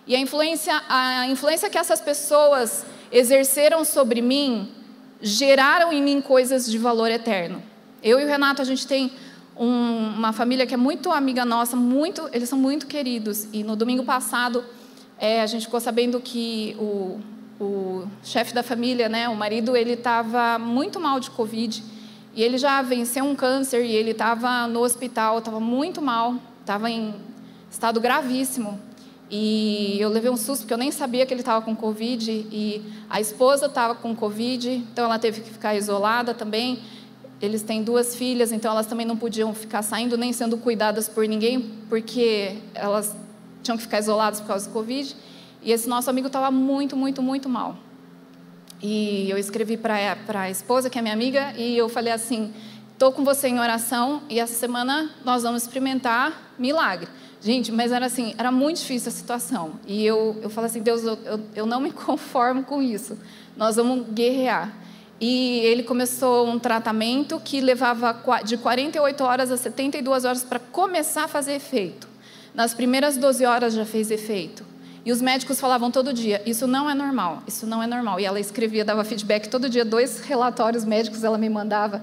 e 0.08 0.16
a 0.16 0.20
influência, 0.20 0.82
a 0.88 1.28
influência 1.28 1.70
que 1.70 1.78
essas 1.78 2.00
pessoas 2.00 2.86
exerceram 3.12 3.84
sobre 3.84 4.22
mim 4.22 4.72
geraram 5.22 5.92
em 5.92 6.02
mim 6.02 6.22
coisas 6.22 6.70
de 6.70 6.78
valor 6.78 7.10
eterno. 7.10 7.62
Eu 8.04 8.20
e 8.20 8.24
o 8.24 8.28
Renato, 8.28 8.62
a 8.62 8.66
gente 8.66 8.86
tem 8.86 9.12
um, 9.58 10.10
uma 10.18 10.34
família 10.34 10.66
que 10.66 10.74
é 10.74 10.78
muito 10.78 11.12
amiga 11.12 11.46
nossa, 11.46 11.76
muito, 11.76 12.30
eles 12.34 12.50
são 12.50 12.60
muito 12.60 12.88
queridos. 12.88 13.48
E 13.54 13.64
no 13.64 13.76
domingo 13.76 14.04
passado, 14.04 14.64
é, 15.18 15.42
a 15.42 15.46
gente 15.46 15.66
ficou 15.66 15.80
sabendo 15.80 16.20
que 16.20 16.76
o, 16.80 17.20
o 17.60 18.08
chefe 18.24 18.54
da 18.54 18.64
família, 18.64 19.08
né, 19.08 19.30
o 19.30 19.36
marido, 19.36 19.76
ele 19.76 19.94
estava 19.94 20.60
muito 20.60 21.00
mal 21.00 21.20
de 21.20 21.30
Covid 21.32 21.84
e 22.36 22.44
ele 22.44 22.58
já 22.58 22.82
venceu 22.82 23.24
um 23.24 23.34
câncer 23.34 23.86
e 23.86 23.92
ele 23.94 24.12
estava 24.12 24.68
no 24.68 24.82
hospital, 24.82 25.40
estava 25.40 25.60
muito 25.60 26.02
mal, 26.02 26.36
estava 26.60 26.90
em 26.90 27.16
estado 27.72 28.02
gravíssimo. 28.02 28.80
E 29.32 29.98
eu 30.00 30.10
levei 30.10 30.30
um 30.30 30.38
susto 30.38 30.62
porque 30.62 30.74
eu 30.74 30.78
nem 30.78 30.92
sabia 30.92 31.26
que 31.26 31.34
ele 31.34 31.42
estava 31.42 31.64
com 31.64 31.76
Covid 31.76 32.30
e 32.32 32.84
a 33.10 33.20
esposa 33.20 33.66
estava 33.66 33.96
com 33.96 34.16
Covid, 34.16 34.70
então 34.70 35.06
ela 35.06 35.18
teve 35.18 35.42
que 35.42 35.50
ficar 35.50 35.76
isolada 35.76 36.34
também. 36.34 36.80
Eles 37.42 37.62
têm 37.62 37.84
duas 37.84 38.15
filhas, 38.15 38.51
então 38.51 38.72
elas 38.72 38.86
também 38.86 39.06
não 39.06 39.18
podiam 39.18 39.54
ficar 39.54 39.82
saindo 39.82 40.18
nem 40.18 40.32
sendo 40.32 40.58
cuidadas 40.58 41.10
por 41.10 41.27
ninguém, 41.27 41.62
porque 41.89 42.58
elas 42.74 43.15
tinham 43.62 43.75
que 43.77 43.84
ficar 43.84 44.00
isoladas 44.00 44.39
por 44.39 44.48
causa 44.48 44.68
do 44.68 44.74
Covid. 44.74 45.15
E 45.62 45.72
esse 45.72 45.89
nosso 45.89 46.10
amigo 46.10 46.27
estava 46.27 46.50
muito, 46.51 46.96
muito, 46.96 47.22
muito 47.22 47.50
mal. 47.50 47.75
E 48.82 49.30
eu 49.30 49.38
escrevi 49.38 49.77
para 49.77 50.15
a 50.27 50.50
esposa, 50.50 50.89
que 50.89 51.00
é 51.00 51.01
minha 51.01 51.13
amiga, 51.13 51.54
e 51.58 51.77
eu 51.77 51.89
falei 51.89 52.13
assim: 52.13 52.54
estou 52.94 53.12
com 53.12 53.24
você 53.24 53.48
em 53.48 53.60
oração 53.60 54.22
e 54.30 54.39
essa 54.39 54.54
semana 54.54 55.10
nós 55.24 55.44
vamos 55.44 55.63
experimentar 55.63 56.54
milagre. 56.58 57.10
Gente, 57.42 57.72
mas 57.72 57.92
era 57.92 58.06
assim, 58.08 58.34
era 58.38 58.51
muito 58.51 58.77
difícil 58.77 59.10
a 59.10 59.12
situação. 59.12 59.74
E 59.86 60.04
eu, 60.06 60.36
eu 60.42 60.50
falei 60.50 60.70
assim, 60.70 60.82
Deus, 60.82 61.04
eu, 61.04 61.18
eu, 61.25 61.39
eu 61.56 61.65
não 61.65 61.80
me 61.80 61.92
conformo 61.94 62.63
com 62.63 62.82
isso. 62.82 63.18
Nós 63.56 63.75
vamos 63.75 64.08
guerrear. 64.10 64.74
E 65.20 65.60
ele 65.60 65.84
começou 65.84 66.48
um 66.48 66.60
tratamento 66.60 67.40
que 67.40 67.62
levava 67.62 68.18
de 68.44 68.58
48 68.58 69.24
horas 69.24 69.52
a 69.52 69.58
72 69.58 70.26
horas 70.26 70.44
para 70.44 70.60
começar 70.60 71.24
a 71.24 71.28
fazer 71.28 71.54
efeito. 71.54 72.08
Nas 72.54 72.74
primeiras 72.74 73.18
12 73.18 73.46
horas 73.46 73.74
já 73.74 73.86
fez 73.86 74.12
efeito. 74.12 74.66
E 75.06 75.12
os 75.12 75.22
médicos 75.22 75.60
falavam 75.60 75.92
todo 75.92 76.12
dia: 76.12 76.42
Isso 76.46 76.66
não 76.68 76.90
é 76.90 76.96
normal, 76.96 77.44
isso 77.48 77.68
não 77.68 77.82
é 77.82 77.88
normal. 77.88 78.20
E 78.20 78.26
ela 78.26 78.40
escrevia, 78.40 78.84
dava 78.84 79.04
feedback 79.04 79.48
todo 79.48 79.70
dia, 79.70 79.86
dois 79.86 80.22
relatórios 80.22 80.84
médicos 80.84 81.24
ela 81.24 81.38
me 81.38 81.48
mandava. 81.48 82.02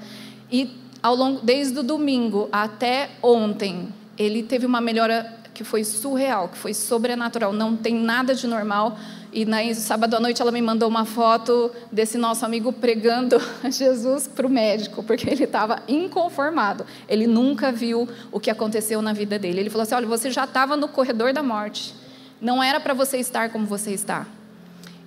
E 0.50 0.70
ao 1.02 1.14
longo, 1.14 1.40
desde 1.42 1.78
o 1.78 1.82
domingo 1.82 2.48
até 2.52 3.10
ontem, 3.20 3.88
ele 4.16 4.42
teve 4.42 4.64
uma 4.66 4.80
melhora 4.80 5.40
que 5.52 5.64
foi 5.64 5.84
surreal, 5.84 6.48
que 6.48 6.56
foi 6.56 6.72
sobrenatural, 6.72 7.52
não 7.52 7.76
tem 7.76 7.94
nada 7.94 8.34
de 8.34 8.46
normal. 8.46 8.96
E 9.32 9.46
na 9.46 9.74
sábado 9.74 10.14
à 10.14 10.20
noite 10.20 10.42
ela 10.42 10.52
me 10.52 10.60
mandou 10.60 10.86
uma 10.86 11.06
foto 11.06 11.70
desse 11.90 12.18
nosso 12.18 12.44
amigo 12.44 12.70
pregando 12.70 13.40
Jesus 13.70 14.28
para 14.28 14.46
o 14.46 14.50
médico, 14.50 15.02
porque 15.02 15.30
ele 15.30 15.44
estava 15.44 15.82
inconformado. 15.88 16.84
Ele 17.08 17.26
nunca 17.26 17.72
viu 17.72 18.06
o 18.30 18.38
que 18.38 18.50
aconteceu 18.50 19.00
na 19.00 19.14
vida 19.14 19.38
dele. 19.38 19.60
Ele 19.60 19.70
falou 19.70 19.84
assim: 19.84 19.94
Olha, 19.94 20.06
você 20.06 20.30
já 20.30 20.44
estava 20.44 20.76
no 20.76 20.86
corredor 20.86 21.32
da 21.32 21.42
morte. 21.42 21.94
Não 22.42 22.62
era 22.62 22.78
para 22.78 22.92
você 22.92 23.16
estar 23.16 23.48
como 23.50 23.64
você 23.64 23.92
está. 23.92 24.26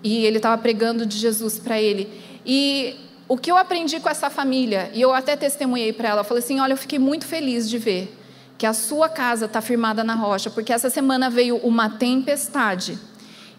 E 0.03 0.25
ele 0.25 0.38
estava 0.38 0.60
pregando 0.60 1.05
de 1.05 1.17
Jesus 1.17 1.60
para 1.60 1.79
ele. 1.79 2.10
E 2.44 2.96
o 3.27 3.38
que 3.38 3.51
eu 3.51 3.58
aprendi 3.58 4.00
com 4.00 4.10
essa 4.10 4.29
família, 4.32 4.89
e 4.94 5.01
eu 5.01 5.13
até 5.13 5.36
testemunhei 5.36 5.94
para 5.94 6.10
ela, 6.10 6.22
eu 6.22 6.25
falei 6.25 6.44
assim: 6.44 6.60
Olha, 6.60 6.74
eu 6.74 6.77
fiquei 6.77 6.98
muito 6.98 7.27
feliz 7.27 7.70
de 7.70 7.77
ver 7.77 8.12
que 8.58 8.65
a 8.65 8.74
sua 8.74 9.08
casa 9.08 9.46
está 9.46 9.62
firmada 9.62 10.03
na 10.03 10.15
rocha, 10.15 10.50
porque 10.50 10.74
essa 10.74 10.89
semana 10.89 11.29
veio 11.29 11.58
uma 11.58 11.89
tempestade. 11.89 12.98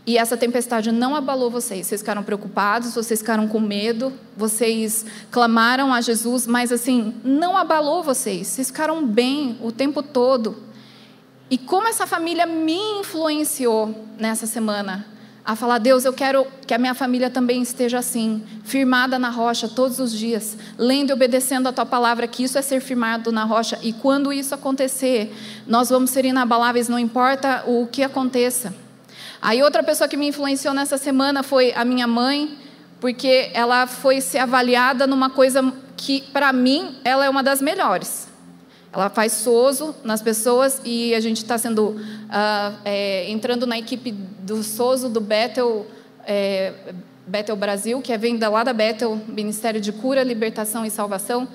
E 0.07 0.17
essa 0.17 0.37
tempestade 0.37 0.93
não 0.93 1.17
abalou 1.17 1.51
vocês. 1.51 1.89
Vocês 1.89 2.01
ficaram 2.01 2.23
preocupados, 2.23 2.95
vocês 2.95 3.19
ficaram 3.19 3.49
com 3.49 3.59
medo, 3.59 4.13
vocês 4.37 5.05
clamaram 5.33 5.93
a 5.93 6.01
Jesus, 6.01 6.47
mas 6.47 6.71
assim, 6.71 7.13
não 7.25 7.57
abalou 7.57 8.05
vocês. 8.05 8.47
Vocês 8.47 8.69
ficaram 8.69 9.05
bem 9.05 9.59
o 9.61 9.73
tempo 9.73 10.05
todo. 10.05 10.63
E 11.51 11.59
como 11.59 11.89
essa 11.89 12.07
família 12.07 12.47
me 12.47 12.79
influenciou 13.01 14.07
nessa 14.17 14.47
semana 14.47 15.07
a 15.45 15.57
falar: 15.57 15.79
Deus, 15.79 16.05
eu 16.05 16.13
quero 16.13 16.47
que 16.65 16.75
a 16.75 16.79
minha 16.79 16.95
família 16.95 17.29
também 17.29 17.61
esteja 17.61 17.99
assim, 17.99 18.45
firmada 18.63 19.19
na 19.19 19.31
rocha 19.31 19.69
todos 19.69 19.99
os 19.99 20.13
dias, 20.13 20.57
lendo 20.79 21.11
e 21.11 21.13
obedecendo 21.13 21.69
a 21.69 21.73
tua 21.73 21.87
palavra, 21.87 22.29
que 22.29 22.45
isso 22.45 22.57
é 22.59 22.63
ser 22.63 22.81
firmado 22.81 23.33
na 23.33 23.43
rocha. 23.43 23.77
E 23.83 23.93
quando 23.93 24.33
isso 24.33 24.55
acontecer, 24.55 25.35
nós 25.67 25.89
vamos 25.89 26.11
ser 26.11 26.25
inabaláveis, 26.25 26.89
não 26.89 26.99
importa 26.99 27.65
o 27.67 27.89
que 27.89 28.05
aconteça. 28.05 28.86
Aí 29.41 29.63
outra 29.63 29.83
pessoa 29.83 30.09
que 30.09 30.17
me 30.17 30.29
influenciou 30.29 30.73
nessa 30.75 30.99
semana 30.99 31.43
foi 31.43 31.73
a 31.75 31.85
minha 31.85 32.07
mãe, 32.07 32.57
porque 33.01 33.51
ela 33.53 33.87
foi 33.87 34.21
ser 34.21 34.39
avaliada 34.39 35.07
numa 35.07 35.31
coisa 35.31 35.73
que, 35.97 36.23
para 36.33 36.53
mim, 36.53 36.97
ela 37.05 37.25
é 37.25 37.31
uma 37.31 37.43
das 37.43 37.61
melhores. 37.61 38.29
Ela 38.93 39.11
faz 39.11 39.33
SOSO 39.33 39.95
nas 40.03 40.23
pessoas 40.23 40.81
e 40.85 41.15
a 41.15 41.21
gente 41.21 41.39
está 41.39 41.59
sendo 41.59 41.89
uh, 41.91 42.79
é, 42.85 43.31
entrando 43.31 43.67
na 43.67 43.79
equipe 43.79 44.11
do 44.11 44.63
SOSO 44.63 45.09
do 45.09 45.21
Bethel, 45.21 45.87
é, 46.25 46.73
Bethel 47.27 47.57
Brasil, 47.57 48.01
que 48.01 48.13
é 48.13 48.17
venda 48.17 48.49
lá 48.49 48.65
da 48.65 48.73
Bethel, 48.73 49.21
Ministério 49.29 49.81
de 49.81 49.93
Cura, 49.93 50.23
Libertação 50.23 50.85
e 50.85 50.91
Salvação. 50.91 51.47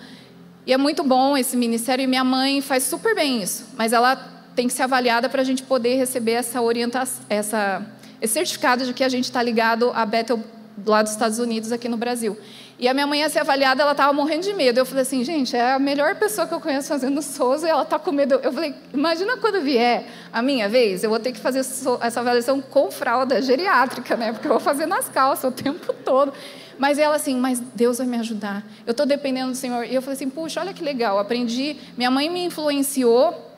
E 0.68 0.74
é 0.74 0.78
muito 0.78 1.04
bom 1.04 1.36
esse 1.36 1.58
ministério 1.58 2.04
e 2.04 2.08
minha 2.08 2.24
mãe 2.24 2.62
faz 2.62 2.84
super 2.84 3.16
bem 3.16 3.42
isso, 3.42 3.66
mas 3.76 3.92
ela 3.94 4.41
tem 4.56 4.68
que 4.68 4.74
ser 4.74 4.84
avaliada 4.84 5.30
para 5.30 5.42
a 5.42 5.46
gente 5.46 5.64
poder 5.64 5.96
receber 5.96 6.34
essa 6.34 6.62
orientação, 6.62 7.24
essa, 7.30 7.86
esse 8.22 8.34
certificado 8.34 8.86
de 8.86 8.94
que 8.94 9.04
a 9.04 9.10
gente 9.10 9.26
está 9.26 9.42
ligado 9.42 9.92
a 9.94 10.06
Bethel 10.06 10.44
lá 10.86 11.02
dos 11.02 11.12
Estados 11.12 11.40
Unidos 11.40 11.72
aqui 11.72 11.88
no 11.88 11.98
Brasil. 11.98 12.38
E 12.80 12.88
a 12.88 12.96
minha 12.96 13.06
mãe 13.06 13.20
ia 13.20 13.30
ser 13.30 13.40
avaliada, 13.40 13.84
ela 13.84 13.92
estava 13.92 14.12
morrendo 14.12 14.42
de 14.42 14.54
medo. 14.54 14.80
Eu 14.80 14.86
falei 14.88 15.04
assim, 15.04 15.24
gente, 15.24 15.56
é 15.56 15.74
a 15.74 15.78
melhor 15.78 16.16
pessoa 16.16 16.48
que 16.48 16.54
eu 16.54 16.60
conheço 16.60 16.88
fazendo 16.88 17.22
SOSO 17.22 17.68
e 17.68 17.70
ela 17.70 17.84
está 17.84 18.00
com 18.00 18.12
medo. 18.12 18.40
Eu 18.42 18.52
falei, 18.52 18.74
imagina 18.92 19.38
quando 19.38 19.62
vier 19.62 20.06
a 20.34 20.42
minha 20.42 20.68
vez, 20.68 21.04
eu 21.04 21.10
vou 21.12 21.20
ter 21.20 21.32
que 21.32 21.40
fazer 21.40 21.60
essa 21.60 22.20
avaliação 22.20 22.60
com 22.60 22.90
fralda 22.90 23.40
geriátrica, 23.40 24.18
né? 24.18 24.32
Porque 24.32 24.48
eu 24.48 24.52
vou 24.54 24.60
fazer 24.60 24.88
nas 24.88 25.08
calças 25.08 25.52
o 25.52 25.54
tempo 25.54 25.94
todo. 25.94 26.34
Mas 26.80 26.98
ela 26.98 27.16
assim, 27.16 27.36
mas 27.36 27.60
Deus 27.60 28.00
vai 28.00 28.08
me 28.08 28.18
ajudar. 28.18 28.64
Eu 28.88 28.92
estou 28.92 29.06
dependendo 29.06 29.52
do 29.52 29.58
Senhor. 29.58 29.86
E 29.86 29.94
eu 29.94 30.02
falei 30.02 30.16
assim, 30.16 30.30
puxa, 30.30 30.60
olha 30.60 30.74
que 30.74 30.84
legal. 30.84 31.20
Aprendi, 31.20 31.78
minha 31.96 32.10
mãe 32.10 32.32
me 32.32 32.46
influenciou 32.46 33.51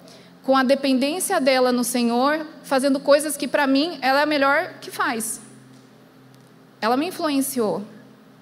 com 0.43 0.57
a 0.57 0.63
dependência 0.63 1.39
dela 1.39 1.71
no 1.71 1.83
Senhor, 1.83 2.45
fazendo 2.63 2.99
coisas 2.99 3.37
que 3.37 3.47
para 3.47 3.65
mim 3.65 3.97
ela 4.01 4.19
é 4.19 4.23
a 4.23 4.25
melhor 4.25 4.73
que 4.81 4.91
faz. 4.91 5.41
Ela 6.81 6.97
me 6.97 7.07
influenciou. 7.07 7.81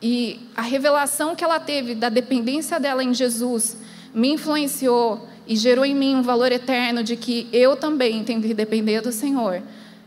E 0.02 0.50
a 0.56 0.64
revelação 0.64 1.36
que 1.36 1.44
ela 1.44 1.60
teve 1.60 1.94
da 1.94 2.10
dependência 2.10 2.80
dela 2.80 3.04
em 3.04 3.14
Jesus 3.14 3.78
me 4.14 4.30
influenciou 4.30 5.28
e 5.46 5.56
gerou 5.56 5.86
em 5.86 5.94
mim 5.94 6.16
um 6.16 6.24
valor 6.24 6.52
eterno 6.52 7.04
de 7.04 7.16
que 7.16 7.48
eu 7.54 7.76
também 7.76 8.24
tenho 8.24 8.42
que 8.42 8.54
depender 8.54 9.02
do 9.02 9.12
Senhor 9.12 9.62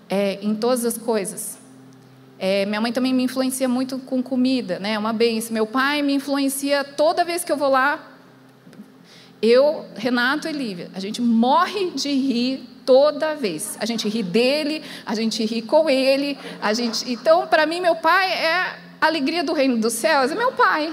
é, 0.09 0.39
em 0.43 0.55
todas 0.55 0.85
as 0.85 0.99
coisas. 0.99 1.59
É, 2.39 2.67
minha 2.67 2.81
mãe 2.81 2.93
também 2.93 3.15
me 3.15 3.23
influencia 3.23 3.69
muito 3.69 3.99
com 3.99 4.21
comida, 4.21 4.81
né? 4.81 4.99
Uma 4.99 5.13
benção. 5.13 5.53
Meu 5.53 5.67
pai 5.67 6.03
me 6.03 6.15
influencia 6.15 6.83
toda 6.83 7.25
vez 7.25 7.45
que 7.45 7.53
eu 7.53 7.57
vou 7.57 7.71
lá. 7.71 8.14
Eu, 9.45 9.85
Renato 9.95 10.49
e 10.49 10.53
Lívia, 10.53 10.91
a 10.95 11.01
gente 11.01 11.21
morre 11.21 11.91
de 11.91 12.09
rir 12.09 12.67
toda 12.87 13.35
vez. 13.35 13.77
A 13.79 13.85
gente 13.85 14.09
ri 14.09 14.23
dele, 14.23 14.83
a 15.05 15.15
gente 15.15 15.45
ri 15.45 15.61
com 15.61 15.91
ele, 15.91 16.39
a 16.63 16.73
gente. 16.73 17.13
Então, 17.13 17.47
para 17.47 17.67
mim, 17.67 17.79
meu 17.79 17.95
pai 17.95 18.33
é 18.33 18.55
a 18.99 19.07
alegria 19.07 19.45
do 19.45 19.53
reino 19.53 19.77
dos 19.77 19.93
céus 19.93 20.31
é 20.31 20.35
meu 20.35 20.53
pai. 20.53 20.91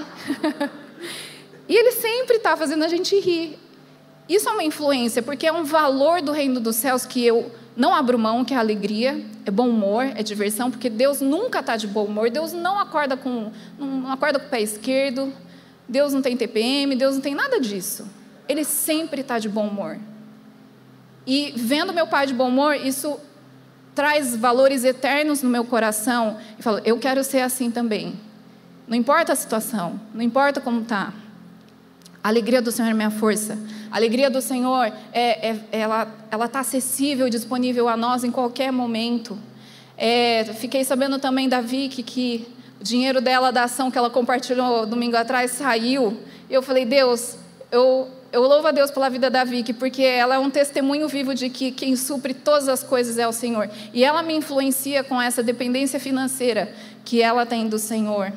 e 1.66 1.74
ele 1.74 1.92
sempre 1.92 2.36
está 2.36 2.54
fazendo 2.54 2.84
a 2.84 2.88
gente 2.88 3.18
rir. 3.18 3.58
Isso 4.28 4.50
é 4.50 4.52
uma 4.52 4.62
influência, 4.64 5.22
porque 5.22 5.46
é 5.46 5.52
um 5.52 5.64
valor 5.64 6.20
do 6.20 6.30
reino 6.30 6.60
dos 6.60 6.76
céus 6.76 7.06
que 7.06 7.24
eu 7.24 7.50
não 7.74 7.94
abro 7.94 8.18
mão, 8.18 8.44
que 8.44 8.52
é 8.52 8.56
alegria, 8.58 9.18
é 9.46 9.50
bom 9.50 9.66
humor, 9.66 10.04
é 10.04 10.22
diversão, 10.22 10.70
porque 10.70 10.90
Deus 10.90 11.22
nunca 11.22 11.60
está 11.60 11.78
de 11.78 11.86
bom 11.86 12.04
humor. 12.04 12.28
Deus 12.28 12.52
não 12.52 12.78
acorda 12.78 13.16
com 13.16 13.50
não 13.78 14.12
acorda 14.12 14.38
com 14.38 14.46
o 14.46 14.50
pé 14.50 14.60
esquerdo. 14.60 15.32
Deus 15.88 16.12
não 16.12 16.20
tem 16.20 16.36
TPM, 16.36 16.94
Deus 16.94 17.14
não 17.14 17.22
tem 17.22 17.34
nada 17.34 17.58
disso. 17.58 18.06
Ele 18.48 18.64
sempre 18.64 19.20
está 19.20 19.38
de 19.38 19.48
bom 19.48 19.66
humor. 19.68 19.98
E 21.26 21.52
vendo 21.56 21.92
meu 21.92 22.06
pai 22.06 22.26
de 22.26 22.34
bom 22.34 22.48
humor, 22.48 22.74
isso 22.74 23.18
traz 23.94 24.34
valores 24.34 24.84
eternos 24.84 25.42
no 25.42 25.50
meu 25.50 25.64
coração 25.64 26.38
e 26.58 26.62
falo, 26.62 26.80
eu 26.84 26.98
quero 26.98 27.22
ser 27.22 27.40
assim 27.40 27.70
também. 27.70 28.18
Não 28.88 28.96
importa 28.96 29.32
a 29.32 29.36
situação, 29.36 30.00
não 30.14 30.22
importa 30.22 30.60
como 30.60 30.82
está. 30.82 31.12
A 32.22 32.28
alegria 32.28 32.62
do 32.62 32.70
Senhor 32.70 32.90
é 32.90 32.94
minha 32.94 33.10
força. 33.10 33.58
A 33.90 33.96
alegria 33.96 34.30
do 34.30 34.40
Senhor 34.40 34.92
é, 35.12 35.50
é 35.50 35.58
ela 35.72 36.08
ela 36.30 36.46
está 36.46 36.60
acessível 36.60 37.28
disponível 37.28 37.88
a 37.88 37.96
nós 37.96 38.24
em 38.24 38.30
qualquer 38.30 38.72
momento. 38.72 39.38
É, 39.96 40.44
fiquei 40.54 40.84
sabendo 40.84 41.18
também 41.18 41.48
da 41.48 41.60
Vicky 41.60 42.02
que 42.02 42.48
o 42.80 42.84
dinheiro 42.84 43.20
dela 43.20 43.52
da 43.52 43.64
ação 43.64 43.90
que 43.90 43.98
ela 43.98 44.10
compartilhou 44.10 44.86
domingo 44.86 45.16
atrás 45.16 45.52
saiu. 45.52 46.20
E 46.48 46.54
eu 46.54 46.62
falei, 46.62 46.84
Deus, 46.84 47.36
eu 47.70 48.08
eu 48.32 48.42
louvo 48.42 48.66
a 48.66 48.70
Deus 48.70 48.90
pela 48.90 49.10
vida 49.10 49.28
da 49.28 49.44
Vicky, 49.44 49.74
porque 49.74 50.02
ela 50.02 50.36
é 50.36 50.38
um 50.38 50.50
testemunho 50.50 51.06
vivo 51.06 51.34
de 51.34 51.50
que 51.50 51.70
quem 51.70 51.94
supre 51.94 52.32
todas 52.32 52.66
as 52.66 52.82
coisas 52.82 53.18
é 53.18 53.28
o 53.28 53.32
Senhor. 53.32 53.68
E 53.92 54.02
ela 54.02 54.22
me 54.22 54.34
influencia 54.34 55.04
com 55.04 55.20
essa 55.20 55.42
dependência 55.42 56.00
financeira 56.00 56.72
que 57.04 57.20
ela 57.20 57.44
tem 57.44 57.68
do 57.68 57.78
Senhor. 57.78 58.32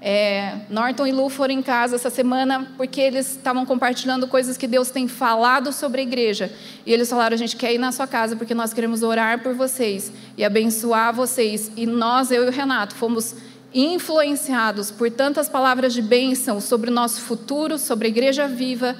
É, 0.00 0.58
Norton 0.68 1.06
e 1.06 1.12
Lu 1.12 1.28
foram 1.30 1.54
em 1.54 1.62
casa 1.62 1.96
essa 1.96 2.10
semana 2.10 2.70
porque 2.76 3.00
eles 3.00 3.30
estavam 3.30 3.64
compartilhando 3.64 4.28
coisas 4.28 4.56
que 4.56 4.66
Deus 4.66 4.90
tem 4.90 5.08
falado 5.08 5.72
sobre 5.72 6.02
a 6.02 6.04
igreja. 6.04 6.52
E 6.86 6.92
eles 6.92 7.08
falaram: 7.08 7.34
a 7.34 7.38
gente 7.38 7.56
quer 7.56 7.72
ir 7.72 7.78
na 7.78 7.90
sua 7.90 8.06
casa 8.06 8.36
porque 8.36 8.54
nós 8.54 8.72
queremos 8.72 9.02
orar 9.02 9.42
por 9.42 9.54
vocês 9.54 10.12
e 10.36 10.44
abençoar 10.44 11.12
vocês. 11.12 11.72
E 11.74 11.86
nós, 11.86 12.30
eu 12.30 12.44
e 12.44 12.48
o 12.48 12.52
Renato, 12.52 12.94
fomos 12.94 13.34
influenciados 13.74 14.92
por 14.92 15.10
tantas 15.10 15.48
palavras 15.48 15.92
de 15.92 16.00
bênção 16.00 16.60
sobre 16.60 16.90
o 16.90 16.92
nosso 16.92 17.20
futuro, 17.22 17.76
sobre 17.76 18.06
a 18.06 18.10
igreja 18.10 18.46
viva, 18.46 18.94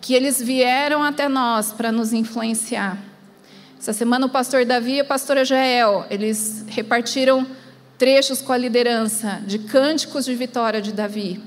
que 0.00 0.14
eles 0.14 0.40
vieram 0.40 1.02
até 1.02 1.28
nós 1.28 1.72
para 1.72 1.92
nos 1.92 2.12
influenciar. 2.12 2.98
Essa 3.78 3.92
semana 3.92 4.26
o 4.26 4.30
pastor 4.30 4.64
Davi 4.64 4.94
e 4.96 5.00
a 5.00 5.04
pastora 5.04 5.44
Jael, 5.44 6.06
eles 6.10 6.64
repartiram 6.68 7.46
trechos 7.96 8.40
com 8.40 8.52
a 8.52 8.56
liderança 8.56 9.40
de 9.46 9.58
cânticos 9.58 10.24
de 10.24 10.34
vitória 10.34 10.80
de 10.80 10.92
Davi. 10.92 11.40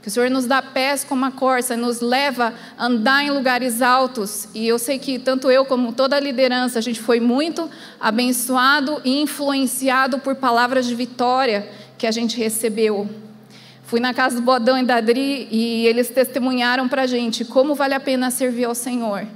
Que 0.00 0.08
o 0.08 0.10
Senhor 0.10 0.28
nos 0.28 0.44
dá 0.44 0.60
pés 0.60 1.02
como 1.02 1.24
a 1.24 1.30
corça, 1.30 1.78
nos 1.78 2.02
leva 2.02 2.52
a 2.76 2.86
andar 2.86 3.24
em 3.24 3.30
lugares 3.30 3.80
altos. 3.80 4.48
E 4.54 4.68
eu 4.68 4.78
sei 4.78 4.98
que 4.98 5.18
tanto 5.18 5.50
eu 5.50 5.64
como 5.64 5.94
toda 5.94 6.16
a 6.16 6.20
liderança, 6.20 6.78
a 6.78 6.82
gente 6.82 7.00
foi 7.00 7.20
muito 7.20 7.70
abençoado 7.98 9.00
e 9.02 9.22
influenciado 9.22 10.18
por 10.18 10.34
palavras 10.34 10.84
de 10.84 10.94
vitória 10.94 11.66
que 11.96 12.06
a 12.06 12.10
gente 12.10 12.36
recebeu. 12.36 13.08
Fui 13.86 14.00
na 14.00 14.14
casa 14.14 14.36
do 14.36 14.42
Bodão 14.42 14.78
e 14.78 14.82
da 14.82 14.96
Adri 14.96 15.46
e 15.50 15.86
eles 15.86 16.08
testemunharam 16.08 16.88
para 16.88 17.02
a 17.02 17.06
gente 17.06 17.44
como 17.44 17.74
vale 17.74 17.92
a 17.92 18.00
pena 18.00 18.30
servir 18.30 18.64
ao 18.64 18.74
Senhor. 18.74 19.26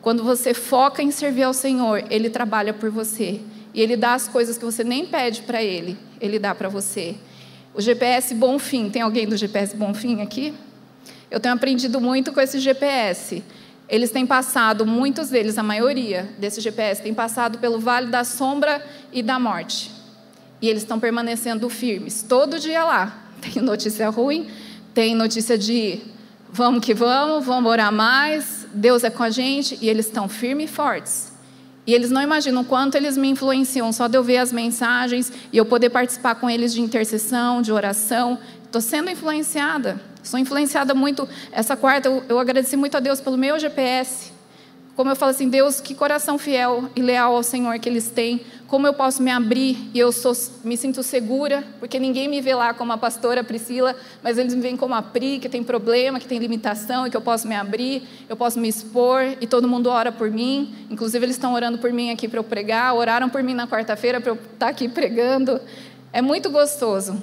Quando 0.00 0.24
você 0.24 0.54
foca 0.54 1.02
em 1.02 1.10
servir 1.10 1.42
ao 1.42 1.52
Senhor, 1.52 2.02
Ele 2.08 2.30
trabalha 2.30 2.72
por 2.72 2.90
você. 2.90 3.40
E 3.74 3.82
Ele 3.82 3.96
dá 3.96 4.14
as 4.14 4.26
coisas 4.26 4.56
que 4.56 4.64
você 4.64 4.82
nem 4.82 5.04
pede 5.04 5.42
para 5.42 5.62
Ele, 5.62 5.98
Ele 6.20 6.38
dá 6.38 6.54
para 6.54 6.70
você. 6.70 7.16
O 7.74 7.82
GPS 7.82 8.34
Bonfim, 8.34 8.88
tem 8.88 9.02
alguém 9.02 9.26
do 9.26 9.36
GPS 9.36 9.76
Bonfim 9.76 10.22
aqui? 10.22 10.54
Eu 11.30 11.38
tenho 11.38 11.54
aprendido 11.54 12.00
muito 12.00 12.32
com 12.32 12.40
esse 12.40 12.58
GPS. 12.58 13.44
Eles 13.88 14.10
têm 14.10 14.26
passado, 14.26 14.86
muitos 14.86 15.28
deles, 15.28 15.58
a 15.58 15.62
maioria 15.62 16.30
desse 16.38 16.62
GPS, 16.62 17.02
tem 17.02 17.12
passado 17.12 17.58
pelo 17.58 17.78
Vale 17.78 18.06
da 18.06 18.24
Sombra 18.24 18.82
e 19.12 19.22
da 19.22 19.38
Morte. 19.38 19.90
E 20.62 20.68
eles 20.68 20.82
estão 20.82 20.98
permanecendo 20.98 21.68
firmes, 21.68 22.22
todo 22.22 22.58
dia 22.58 22.82
lá. 22.84 23.27
Tem 23.52 23.62
notícia 23.62 24.08
ruim, 24.08 24.48
tem 24.94 25.14
notícia 25.14 25.56
de 25.56 26.00
vamos 26.50 26.84
que 26.84 26.92
vamos, 26.92 27.44
vamos 27.44 27.70
orar 27.70 27.92
mais, 27.92 28.66
Deus 28.72 29.04
é 29.04 29.10
com 29.10 29.22
a 29.22 29.30
gente, 29.30 29.78
e 29.80 29.88
eles 29.88 30.06
estão 30.06 30.28
firmes 30.28 30.70
e 30.70 30.72
fortes. 30.72 31.32
E 31.86 31.94
eles 31.94 32.10
não 32.10 32.20
imaginam 32.20 32.64
quanto 32.64 32.96
eles 32.96 33.16
me 33.16 33.28
influenciam 33.28 33.92
só 33.92 34.08
de 34.08 34.16
eu 34.18 34.22
ver 34.22 34.38
as 34.38 34.52
mensagens 34.52 35.32
e 35.52 35.56
eu 35.56 35.64
poder 35.64 35.90
participar 35.90 36.34
com 36.34 36.50
eles 36.50 36.74
de 36.74 36.82
intercessão, 36.82 37.62
de 37.62 37.72
oração. 37.72 38.38
Estou 38.64 38.80
sendo 38.80 39.08
influenciada. 39.08 39.98
Sou 40.22 40.38
influenciada 40.38 40.94
muito. 40.94 41.26
Essa 41.50 41.76
quarta, 41.76 42.08
eu, 42.08 42.22
eu 42.28 42.38
agradeci 42.38 42.76
muito 42.76 42.96
a 42.96 43.00
Deus 43.00 43.22
pelo 43.22 43.38
meu 43.38 43.58
GPS 43.58 44.37
como 44.98 45.12
eu 45.12 45.14
falo 45.14 45.30
assim, 45.30 45.48
Deus, 45.48 45.80
que 45.80 45.94
coração 45.94 46.36
fiel 46.36 46.90
e 46.96 47.00
leal 47.00 47.36
ao 47.36 47.42
Senhor 47.44 47.78
que 47.78 47.88
eles 47.88 48.10
têm. 48.10 48.40
Como 48.66 48.84
eu 48.84 48.92
posso 48.92 49.22
me 49.22 49.30
abrir 49.30 49.78
e 49.94 49.98
eu 50.00 50.10
sou, 50.10 50.32
me 50.64 50.76
sinto 50.76 51.04
segura, 51.04 51.62
porque 51.78 52.00
ninguém 52.00 52.26
me 52.26 52.40
vê 52.40 52.52
lá 52.52 52.74
como 52.74 52.92
a 52.92 52.98
pastora 52.98 53.44
Priscila, 53.44 53.94
mas 54.24 54.38
eles 54.38 54.52
me 54.52 54.60
veem 54.60 54.76
como 54.76 54.96
a 54.96 55.00
Pri, 55.00 55.38
que 55.38 55.48
tem 55.48 55.62
problema, 55.62 56.18
que 56.18 56.26
tem 56.26 56.40
limitação 56.40 57.06
e 57.06 57.10
que 57.10 57.16
eu 57.16 57.20
posso 57.20 57.46
me 57.46 57.54
abrir, 57.54 58.02
eu 58.28 58.36
posso 58.36 58.58
me 58.58 58.66
expor 58.66 59.22
e 59.40 59.46
todo 59.46 59.68
mundo 59.68 59.88
ora 59.88 60.10
por 60.10 60.32
mim. 60.32 60.74
Inclusive, 60.90 61.24
eles 61.24 61.36
estão 61.36 61.54
orando 61.54 61.78
por 61.78 61.92
mim 61.92 62.10
aqui 62.10 62.26
para 62.26 62.40
eu 62.40 62.44
pregar, 62.44 62.92
oraram 62.92 63.28
por 63.28 63.40
mim 63.40 63.54
na 63.54 63.68
quarta-feira 63.68 64.20
para 64.20 64.32
eu 64.32 64.34
estar 64.34 64.48
tá 64.58 64.66
aqui 64.66 64.88
pregando. 64.88 65.60
É 66.12 66.20
muito 66.20 66.50
gostoso. 66.50 67.22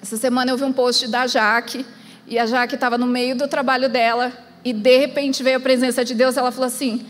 Essa 0.00 0.16
semana 0.16 0.52
eu 0.52 0.56
vi 0.56 0.62
um 0.62 0.72
post 0.72 1.08
da 1.08 1.26
Jaque, 1.26 1.84
e 2.24 2.38
a 2.38 2.46
Jaque 2.46 2.76
estava 2.76 2.96
no 2.96 3.06
meio 3.06 3.34
do 3.34 3.48
trabalho 3.48 3.88
dela, 3.88 4.32
e 4.68 4.72
de 4.74 4.98
repente 4.98 5.42
veio 5.42 5.56
a 5.56 5.60
presença 5.60 6.04
de 6.04 6.14
Deus, 6.14 6.36
ela 6.36 6.52
falou 6.52 6.66
assim: 6.66 7.06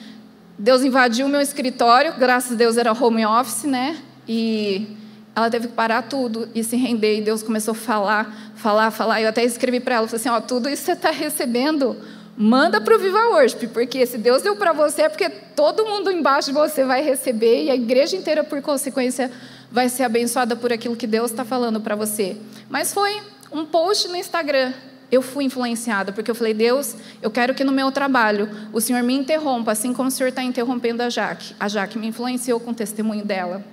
Deus 0.57 0.85
invadiu 0.85 1.27
o 1.27 1.29
meu 1.29 1.41
escritório, 1.41 2.15
graças 2.17 2.53
a 2.53 2.55
Deus 2.55 2.77
era 2.77 2.93
home 2.93 3.27
office, 3.27 3.65
né? 3.65 3.97
E 4.29 4.97
ela 5.35 5.51
teve 5.51 5.67
que 5.67 5.75
parar 5.75 6.03
tudo 6.03 6.49
e 6.55 6.63
se 6.63 6.77
render. 6.77 7.19
E 7.19 7.21
Deus 7.21 7.43
começou 7.43 7.73
a 7.73 7.75
falar, 7.75 8.53
falar, 8.55 8.93
falar. 8.93 9.21
Eu 9.21 9.29
até 9.31 9.43
escrevi 9.43 9.81
para 9.81 9.97
ela, 9.97 10.07
falei 10.07 10.21
assim: 10.21 10.29
ó, 10.29 10.41
tudo 10.41 10.69
isso 10.69 10.85
você 10.85 10.93
está 10.93 11.11
recebendo, 11.11 11.97
manda 12.37 12.81
para 12.81 12.95
o 12.95 12.99
Viva 12.99 13.19
Worship, 13.31 13.67
porque 13.69 14.07
se 14.07 14.19
Deus 14.19 14.41
deu 14.41 14.55
para 14.55 14.73
você 14.73 15.03
é 15.03 15.09
porque 15.09 15.29
todo 15.29 15.85
mundo 15.85 16.13
embaixo 16.13 16.53
de 16.53 16.55
você 16.55 16.85
vai 16.85 17.03
receber 17.03 17.65
e 17.65 17.71
a 17.73 17.75
igreja 17.75 18.15
inteira, 18.15 18.45
por 18.45 18.63
consequência, 18.63 19.33
vai 19.69 19.89
ser 19.89 20.05
abençoada 20.05 20.55
por 20.55 20.73
aquilo 20.73 20.95
que 20.95 21.09
Deus 21.09 21.33
está 21.33 21.45
falando 21.45 21.81
para 21.81 21.97
você. 21.97 22.37
Mas 22.71 22.95
foi 22.95 23.21
um 23.51 23.67
post 23.67 24.07
no 24.07 24.15
Instagram 24.15 24.73
eu 25.11 25.23
fui 25.23 25.45
influenciada, 25.45 26.13
porque 26.13 26.31
eu 26.31 26.35
falei, 26.35 26.53
Deus, 26.53 26.95
eu 27.23 27.31
quero 27.31 27.55
que 27.55 27.65
no 27.65 27.73
meu 27.73 27.91
trabalho 27.91 28.49
o 28.73 28.81
Senhor 28.81 29.03
me 29.03 29.15
interrompa, 29.15 29.73
assim 29.73 29.93
como 29.93 30.09
o 30.09 30.11
Senhor 30.11 30.29
está 30.29 30.43
interrompendo 30.43 31.03
a 31.03 31.09
Jaque. 31.09 31.55
A 31.59 31.69
Jaque 31.69 31.99
me 31.99 32.09
influenciou 32.09 32.61
com 32.61 32.73
o 32.73 32.75
testemunho 32.75 33.25
dela. 33.25 33.65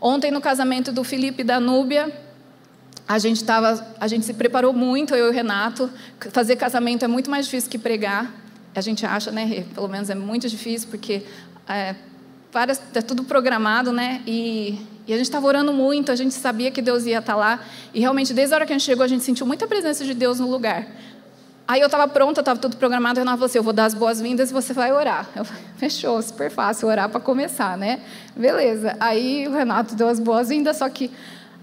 Ontem, 0.00 0.30
no 0.30 0.40
casamento 0.40 0.92
do 0.92 1.02
Felipe 1.02 1.40
e 1.40 1.44
da 1.44 1.58
Núbia, 1.58 2.12
a 3.06 3.18
gente, 3.18 3.42
tava, 3.44 3.86
a 3.98 4.06
gente 4.06 4.24
se 4.24 4.34
preparou 4.34 4.72
muito, 4.72 5.14
eu 5.14 5.26
e 5.26 5.30
o 5.30 5.32
Renato. 5.32 5.90
Fazer 6.30 6.56
casamento 6.56 7.04
é 7.04 7.08
muito 7.08 7.30
mais 7.30 7.46
difícil 7.46 7.70
que 7.70 7.78
pregar. 7.78 8.32
A 8.74 8.80
gente 8.80 9.04
acha, 9.04 9.30
né? 9.30 9.64
Pelo 9.74 9.88
menos 9.88 10.08
é 10.08 10.14
muito 10.14 10.48
difícil, 10.48 10.88
porque 10.88 11.22
é, 11.68 11.94
é 12.94 13.02
tudo 13.02 13.24
programado, 13.24 13.92
né? 13.92 14.22
E 14.26 14.78
e 15.06 15.12
a 15.12 15.16
gente 15.16 15.26
estava 15.26 15.46
orando 15.46 15.72
muito, 15.72 16.10
a 16.10 16.16
gente 16.16 16.34
sabia 16.34 16.70
que 16.70 16.80
Deus 16.80 17.04
ia 17.04 17.18
estar 17.18 17.34
tá 17.34 17.38
lá. 17.38 17.60
E 17.92 18.00
realmente, 18.00 18.32
desde 18.32 18.54
a 18.54 18.56
hora 18.56 18.66
que 18.66 18.72
a 18.72 18.78
gente 18.78 18.86
chegou, 18.86 19.04
a 19.04 19.08
gente 19.08 19.22
sentiu 19.22 19.46
muita 19.46 19.66
presença 19.66 20.04
de 20.04 20.14
Deus 20.14 20.40
no 20.40 20.50
lugar. 20.50 20.86
Aí 21.66 21.80
eu 21.80 21.86
estava 21.86 22.06
pronta, 22.06 22.40
estava 22.40 22.58
tudo 22.58 22.76
programado. 22.76 23.18
E 23.18 23.20
o 23.20 23.22
Renato 23.22 23.38
falou 23.38 23.46
assim: 23.46 23.58
Eu 23.58 23.62
vou 23.62 23.72
dar 23.72 23.86
as 23.86 23.94
boas-vindas 23.94 24.50
e 24.50 24.52
você 24.52 24.72
vai 24.72 24.92
orar. 24.92 25.28
Eu 25.34 25.44
falei: 25.44 25.62
Fechou, 25.76 26.20
super 26.22 26.50
fácil 26.50 26.88
orar 26.88 27.08
para 27.08 27.20
começar, 27.20 27.76
né? 27.76 28.00
Beleza. 28.36 28.96
Aí 29.00 29.46
o 29.48 29.52
Renato 29.52 29.94
deu 29.94 30.08
as 30.08 30.18
boas-vindas, 30.18 30.78
só 30.78 30.88
que 30.88 31.10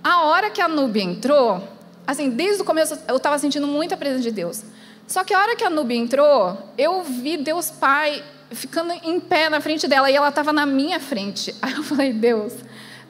a 0.04 0.24
hora 0.24 0.50
que 0.50 0.62
a 0.62 0.68
Nubia 0.68 1.04
entrou, 1.04 1.64
assim, 2.06 2.30
desde 2.30 2.62
o 2.62 2.66
começo 2.66 2.98
eu 3.08 3.18
estava 3.18 3.38
sentindo 3.38 3.68
muita 3.68 3.96
presença 3.96 4.24
de 4.24 4.32
Deus. 4.32 4.64
Só 5.08 5.24
que 5.24 5.34
a 5.34 5.40
hora 5.40 5.56
que 5.56 5.64
a 5.64 5.70
Nubia 5.70 5.98
entrou, 5.98 6.58
eu 6.78 7.04
vi 7.04 7.38
Deus 7.38 7.70
Pai 7.70 8.24
ficando 8.52 8.94
em 9.04 9.20
pé 9.20 9.50
na 9.50 9.62
frente 9.62 9.88
dela 9.88 10.10
e 10.10 10.16
ela 10.16 10.30
estava 10.30 10.52
na 10.52 10.66
minha 10.66 11.00
frente. 11.00 11.56
Aí 11.62 11.74
eu 11.74 11.84
falei: 11.84 12.14
Deus. 12.14 12.54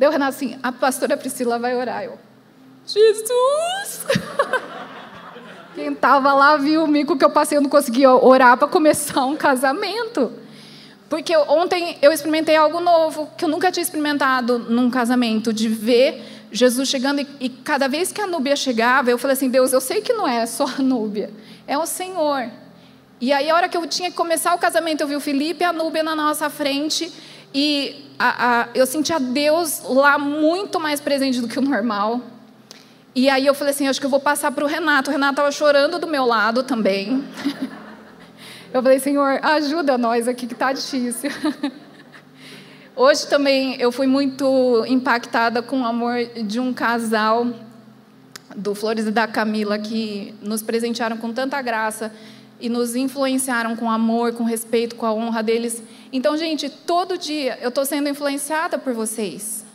Deu 0.01 0.09
Renato 0.09 0.29
assim, 0.29 0.57
a 0.63 0.71
pastora 0.71 1.15
Priscila 1.15 1.59
vai 1.59 1.75
orar. 1.75 2.03
Eu, 2.03 2.17
Jesus! 2.87 4.07
Quem 5.75 5.93
estava 5.93 6.33
lá 6.33 6.57
viu 6.57 6.85
o 6.85 6.87
mico 6.87 7.15
que 7.15 7.23
eu 7.23 7.29
passei, 7.29 7.59
eu 7.59 7.61
não 7.61 7.69
conseguia 7.69 8.11
orar 8.11 8.57
para 8.57 8.67
começar 8.67 9.23
um 9.25 9.37
casamento. 9.37 10.33
Porque 11.07 11.37
ontem 11.37 11.99
eu 12.01 12.11
experimentei 12.11 12.55
algo 12.55 12.79
novo, 12.79 13.29
que 13.37 13.45
eu 13.45 13.49
nunca 13.49 13.71
tinha 13.71 13.83
experimentado 13.83 14.57
num 14.57 14.89
casamento, 14.89 15.53
de 15.53 15.67
ver 15.67 16.47
Jesus 16.51 16.89
chegando 16.89 17.21
e, 17.21 17.27
e 17.39 17.49
cada 17.49 17.87
vez 17.87 18.11
que 18.11 18.19
a 18.19 18.25
Núbia 18.25 18.55
chegava, 18.55 19.11
eu 19.11 19.19
falei 19.19 19.33
assim, 19.33 19.51
Deus, 19.51 19.71
eu 19.71 19.79
sei 19.79 20.01
que 20.01 20.13
não 20.13 20.27
é 20.27 20.47
só 20.47 20.65
a 20.65 20.81
Núbia, 20.81 21.29
é 21.67 21.77
o 21.77 21.85
Senhor. 21.85 22.49
E 23.21 23.31
aí, 23.31 23.51
a 23.51 23.55
hora 23.55 23.69
que 23.69 23.77
eu 23.77 23.85
tinha 23.85 24.09
que 24.09 24.17
começar 24.17 24.55
o 24.55 24.57
casamento, 24.57 25.01
eu 25.01 25.07
vi 25.07 25.15
o 25.15 25.19
Felipe 25.19 25.61
e 25.61 25.63
a 25.63 25.71
Núbia 25.71 26.01
na 26.01 26.15
nossa 26.15 26.49
frente, 26.49 27.13
e 27.53 28.05
a, 28.17 28.61
a, 28.61 28.67
eu 28.73 28.85
sentia 28.85 29.19
Deus 29.19 29.81
lá 29.83 30.17
muito 30.17 30.79
mais 30.79 31.01
presente 31.01 31.41
do 31.41 31.47
que 31.47 31.59
o 31.59 31.61
normal. 31.61 32.21
E 33.13 33.29
aí 33.29 33.45
eu 33.45 33.53
falei 33.53 33.73
assim, 33.73 33.87
acho 33.87 33.99
que 33.99 34.05
eu 34.05 34.09
vou 34.09 34.19
passar 34.19 34.51
para 34.51 34.63
o 34.63 34.67
Renato. 34.67 35.09
O 35.09 35.11
Renato 35.11 35.33
estava 35.33 35.51
chorando 35.51 35.99
do 35.99 36.07
meu 36.07 36.25
lado 36.25 36.63
também. 36.63 37.23
Eu 38.73 38.81
falei, 38.81 38.99
Senhor, 38.99 39.37
ajuda 39.43 39.97
nós 39.97 40.29
aqui 40.29 40.47
que 40.47 40.53
está 40.53 40.71
difícil. 40.71 41.29
Hoje 42.95 43.27
também 43.27 43.75
eu 43.81 43.91
fui 43.91 44.07
muito 44.07 44.85
impactada 44.87 45.61
com 45.61 45.81
o 45.81 45.85
amor 45.85 46.23
de 46.45 46.57
um 46.59 46.73
casal 46.73 47.47
do 48.55 48.75
Flores 48.75 49.07
e 49.07 49.11
da 49.11 49.27
Camila 49.27 49.79
que 49.79 50.33
nos 50.41 50.61
presentearam 50.61 51.17
com 51.17 51.33
tanta 51.33 51.61
graça 51.61 52.13
e 52.61 52.69
nos 52.69 52.95
influenciaram 52.95 53.75
com 53.75 53.89
amor, 53.89 54.33
com 54.33 54.43
respeito, 54.43 54.95
com 54.95 55.05
a 55.05 55.13
honra 55.13 55.41
deles. 55.41 55.81
Então, 56.13 56.37
gente, 56.37 56.69
todo 56.69 57.17
dia 57.17 57.57
eu 57.61 57.69
estou 57.69 57.83
sendo 57.83 58.07
influenciada 58.07 58.77
por 58.77 58.93
vocês. 58.93 59.65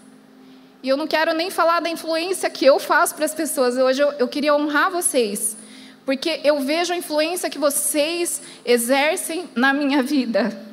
E 0.83 0.89
eu 0.89 0.97
não 0.97 1.07
quero 1.07 1.35
nem 1.35 1.51
falar 1.51 1.81
da 1.81 1.91
influência 1.91 2.49
que 2.49 2.65
eu 2.65 2.79
faço 2.79 3.15
para 3.15 3.25
as 3.25 3.35
pessoas. 3.35 3.77
Hoje 3.77 4.01
eu, 4.01 4.13
eu 4.13 4.29
queria 4.29 4.55
honrar 4.55 4.91
vocês, 4.91 5.57
porque 6.05 6.41
eu 6.45 6.61
vejo 6.61 6.93
a 6.93 6.97
influência 6.97 7.51
que 7.51 7.59
vocês 7.59 8.41
exercem 8.65 9.49
na 9.55 9.75
minha 9.75 10.03
vida. 10.03 10.65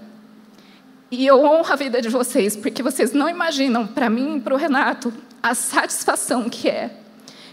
E 1.10 1.26
eu 1.26 1.44
honro 1.44 1.74
a 1.74 1.76
vida 1.76 2.02
de 2.02 2.10
vocês, 2.10 2.56
porque 2.56 2.84
vocês 2.84 3.12
não 3.12 3.30
imaginam, 3.30 3.88
para 3.88 4.10
mim 4.10 4.38
e 4.38 4.40
para 4.40 4.54
o 4.54 4.58
Renato, 4.58 5.14
a 5.42 5.56
satisfação 5.56 6.50
que 6.50 6.70
é 6.70 6.92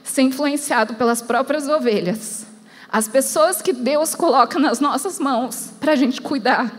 ser 0.02 0.22
influenciado 0.22 0.94
pelas 0.94 1.22
próprias 1.22 1.68
ovelhas. 1.68 2.49
As 2.92 3.06
pessoas 3.06 3.62
que 3.62 3.72
Deus 3.72 4.16
coloca 4.16 4.58
nas 4.58 4.80
nossas 4.80 5.20
mãos 5.20 5.70
para 5.78 5.92
a 5.92 5.96
gente 5.96 6.20
cuidar 6.20 6.74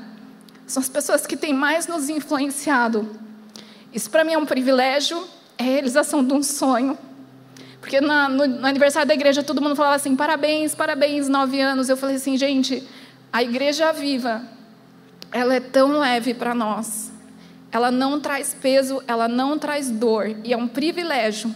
são 0.67 0.81
as 0.81 0.89
pessoas 0.89 1.25
que 1.25 1.37
têm 1.37 1.53
mais 1.53 1.87
nos 1.87 2.09
influenciado. 2.09 3.09
Isso 3.93 4.09
para 4.09 4.23
mim 4.23 4.33
é 4.33 4.37
um 4.37 4.45
privilégio, 4.45 5.25
é 5.57 5.63
a 5.63 5.65
realização 5.65 6.23
de 6.23 6.33
um 6.33 6.43
sonho. 6.43 6.97
Porque 7.79 7.99
na, 7.99 8.29
no, 8.29 8.45
no, 8.45 8.67
aniversário 8.67 9.07
da 9.07 9.13
igreja 9.13 9.41
todo 9.41 9.61
mundo 9.61 9.75
falava 9.75 9.95
assim: 9.95 10.15
parabéns, 10.15 10.75
parabéns, 10.75 11.27
nove 11.27 11.59
anos. 11.59 11.89
Eu 11.89 11.97
falei 11.97 12.15
assim, 12.17 12.37
gente, 12.37 12.87
a 13.33 13.41
igreja 13.41 13.91
viva, 13.91 14.43
ela 15.31 15.55
é 15.55 15.59
tão 15.59 15.97
leve 15.97 16.33
para 16.33 16.53
nós. 16.53 17.11
Ela 17.71 17.89
não 17.89 18.19
traz 18.19 18.53
peso, 18.53 19.01
ela 19.07 19.27
não 19.27 19.57
traz 19.57 19.89
dor. 19.89 20.35
E 20.43 20.53
é 20.53 20.57
um 20.57 20.67
privilégio 20.67 21.53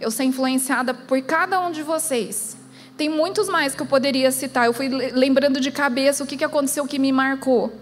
eu 0.00 0.10
ser 0.10 0.24
influenciada 0.24 0.92
por 0.92 1.20
cada 1.22 1.60
um 1.60 1.70
de 1.70 1.82
vocês. 1.82 2.57
Tem 2.98 3.08
muitos 3.08 3.48
mais 3.48 3.74
que 3.74 3.80
eu 3.80 3.86
poderia 3.86 4.30
citar. 4.30 4.66
Eu 4.66 4.74
fui 4.74 4.88
lembrando 4.88 5.58
de 5.58 5.70
cabeça 5.70 6.22
o 6.22 6.26
que 6.26 6.44
aconteceu 6.44 6.86
que 6.86 6.98
me 6.98 7.12
marcou. 7.12 7.72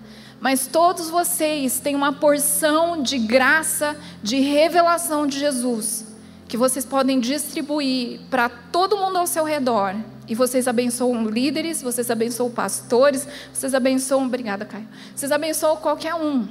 Mas 0.40 0.68
todos 0.68 1.10
vocês 1.10 1.80
têm 1.80 1.96
uma 1.96 2.12
porção 2.12 3.02
de 3.02 3.18
graça, 3.18 3.96
de 4.22 4.38
revelação 4.38 5.26
de 5.26 5.38
Jesus 5.38 6.06
que 6.48 6.56
vocês 6.56 6.84
podem 6.84 7.18
distribuir 7.18 8.20
para 8.30 8.48
todo 8.48 8.96
mundo 8.96 9.18
ao 9.18 9.26
seu 9.26 9.44
redor. 9.44 9.94
E 10.28 10.34
vocês 10.34 10.66
abençoam 10.66 11.28
líderes, 11.28 11.82
vocês 11.82 12.10
abençoam 12.10 12.50
pastores, 12.50 13.26
vocês 13.52 13.74
abençoam. 13.74 14.26
Obrigada, 14.26 14.64
Caio. 14.64 14.86
Vocês 15.14 15.30
abençoam 15.30 15.76
qualquer 15.76 16.14
um. 16.14 16.46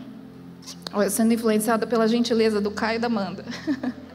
Olha, 0.94 1.10
sendo 1.10 1.34
influenciada 1.34 1.86
pela 1.86 2.08
gentileza 2.08 2.62
do 2.62 2.72
Caio 2.72 2.98
e 2.98 3.00
da 3.00 3.08
Amanda. 3.08 3.46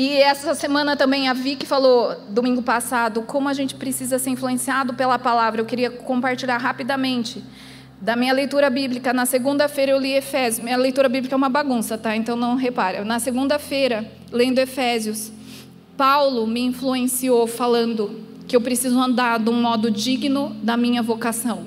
e 0.00 0.16
essa 0.16 0.54
semana 0.54 0.96
também 0.96 1.28
a 1.28 1.32
Vicky 1.32 1.66
falou, 1.66 2.14
domingo 2.28 2.62
passado, 2.62 3.22
como 3.22 3.48
a 3.48 3.52
gente 3.52 3.74
precisa 3.74 4.16
ser 4.16 4.30
influenciado 4.30 4.94
pela 4.94 5.18
palavra. 5.18 5.60
Eu 5.60 5.64
queria 5.64 5.90
compartilhar 5.90 6.56
rapidamente 6.56 7.42
da 8.00 8.14
minha 8.14 8.32
leitura 8.32 8.70
bíblica. 8.70 9.12
Na 9.12 9.26
segunda-feira 9.26 9.90
eu 9.90 9.98
li 9.98 10.12
Efésios. 10.12 10.62
Minha 10.62 10.76
leitura 10.76 11.08
bíblica 11.08 11.34
é 11.34 11.36
uma 11.36 11.48
bagunça, 11.48 11.98
tá? 11.98 12.14
Então 12.14 12.36
não 12.36 12.54
repare. 12.54 13.02
Na 13.02 13.18
segunda-feira, 13.18 14.08
lendo 14.30 14.60
Efésios, 14.60 15.32
Paulo 15.96 16.46
me 16.46 16.60
influenciou 16.60 17.48
falando 17.48 18.24
que 18.46 18.54
eu 18.54 18.60
preciso 18.60 19.00
andar 19.00 19.40
de 19.40 19.50
um 19.50 19.60
modo 19.60 19.90
digno 19.90 20.56
da 20.62 20.76
minha 20.76 21.02
vocação. 21.02 21.66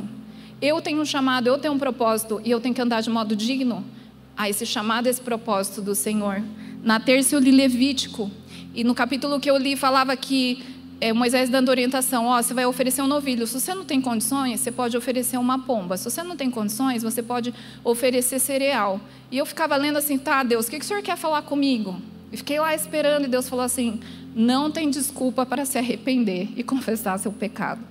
Eu 0.62 0.82
tenho 0.82 1.02
um 1.02 1.06
chamado, 1.06 1.48
eu 1.48 1.58
tenho 1.58 1.74
um 1.74 1.78
propósito 1.78 2.40
e 2.46 2.50
eu 2.50 2.62
tenho 2.62 2.74
que 2.74 2.82
andar 2.82 3.02
de 3.02 3.10
modo 3.10 3.36
digno 3.36 3.84
a 4.38 4.50
esse 4.50 4.66
chamado, 4.66 5.08
a 5.08 5.10
esse 5.10 5.20
propósito 5.20 5.82
do 5.82 5.94
Senhor. 5.94 6.42
Na 6.84 7.00
terça 7.00 7.36
eu 7.36 7.40
li 7.40 7.52
Levítico 7.52 8.32
e 8.74 8.84
no 8.84 8.96
capítulo 8.96 9.40
que 9.40 9.50
eu 9.50 9.58
li 9.58 9.76
falava 9.76 10.16
que 10.16 10.64
é, 11.00 11.12
Moisés 11.14 11.50
dando 11.50 11.70
orientação, 11.70 12.28
ó, 12.28 12.42
você 12.42 12.54
vai 12.54 12.66
oferecer 12.66 13.02
um 13.02 13.08
novilho. 13.08 13.46
Se 13.48 13.60
você 13.60 13.74
não 13.74 13.84
tem 13.84 14.00
condições, 14.00 14.60
você 14.60 14.72
pode 14.72 14.96
oferecer 14.96 15.38
uma 15.38 15.60
pomba. 15.60 15.98
Se 15.98 16.06
você 16.06 16.22
não 16.22 16.36
tem 16.36 16.50
condições, 16.50 17.02
você 17.02 17.24
pode 17.24 17.54
oferecer 17.84 18.40
cereal. 18.40 19.02
E 19.32 19.38
eu 19.38 19.46
ficava 19.46 19.76
lendo 19.76 19.98
assim, 19.98 20.18
tá, 20.18 20.44
Deus, 20.44 20.68
o 20.68 20.70
que, 20.70 20.78
que 20.78 20.86
o 20.86 20.88
Senhor 20.88 21.02
quer 21.02 21.18
falar 21.18 21.42
comigo? 21.42 22.00
E 22.32 22.38
fiquei 22.38 22.60
lá 22.60 22.74
esperando 22.74 23.26
e 23.26 23.28
Deus 23.28 23.50
falou 23.50 23.66
assim, 23.66 24.00
não 24.36 24.72
tem 24.72 24.90
desculpa 24.90 25.46
para 25.46 25.66
se 25.66 25.78
arrepender 25.78 26.50
e 26.56 26.64
confessar 26.64 27.18
seu 27.18 27.32
pecado. 27.32 27.82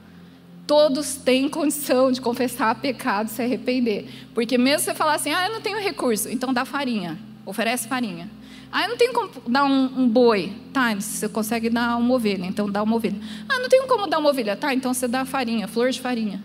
Todos 0.67 1.17
têm 1.17 1.49
condição 1.49 2.13
de 2.13 2.21
confessar 2.21 2.77
pecado 2.77 3.27
e 3.27 3.31
se 3.31 3.43
arrepender. 3.43 4.09
Porque 4.33 4.57
mesmo 4.57 4.85
você 4.85 4.95
falar 4.95 5.15
assim, 5.15 5.33
ah, 5.33 5.47
eu 5.47 5.53
não 5.53 5.61
tenho 5.61 5.81
recurso, 5.81 6.29
então 6.29 6.53
dá 6.53 6.65
farinha, 6.65 7.19
oferece 7.45 7.89
farinha. 7.89 8.31
Ah, 8.73 8.85
eu 8.85 8.91
não 8.91 8.97
tenho 8.97 9.13
como 9.13 9.31
dar 9.49 9.65
um, 9.65 10.03
um, 10.03 10.09
boi. 10.09 10.53
Tá, 10.73 10.95
você 10.95 11.29
consegue 11.29 11.69
dar 11.69 11.97
uma 11.97 12.15
ovelha, 12.15 12.47
então 12.47 12.71
dá 12.71 12.83
uma 12.83 12.95
ovelha. 12.95 13.17
Ah, 13.49 13.59
não 13.59 13.69
tenho 13.69 13.87
como 13.87 14.07
dar 14.07 14.19
uma 14.19 14.31
ovelha. 14.31 14.57
Tá, 14.57 14.73
então 14.73 14.95
você 14.95 15.09
dá 15.09 15.25
farinha, 15.25 15.67
flor 15.67 15.91
de 15.91 16.01
farinha. 16.01 16.43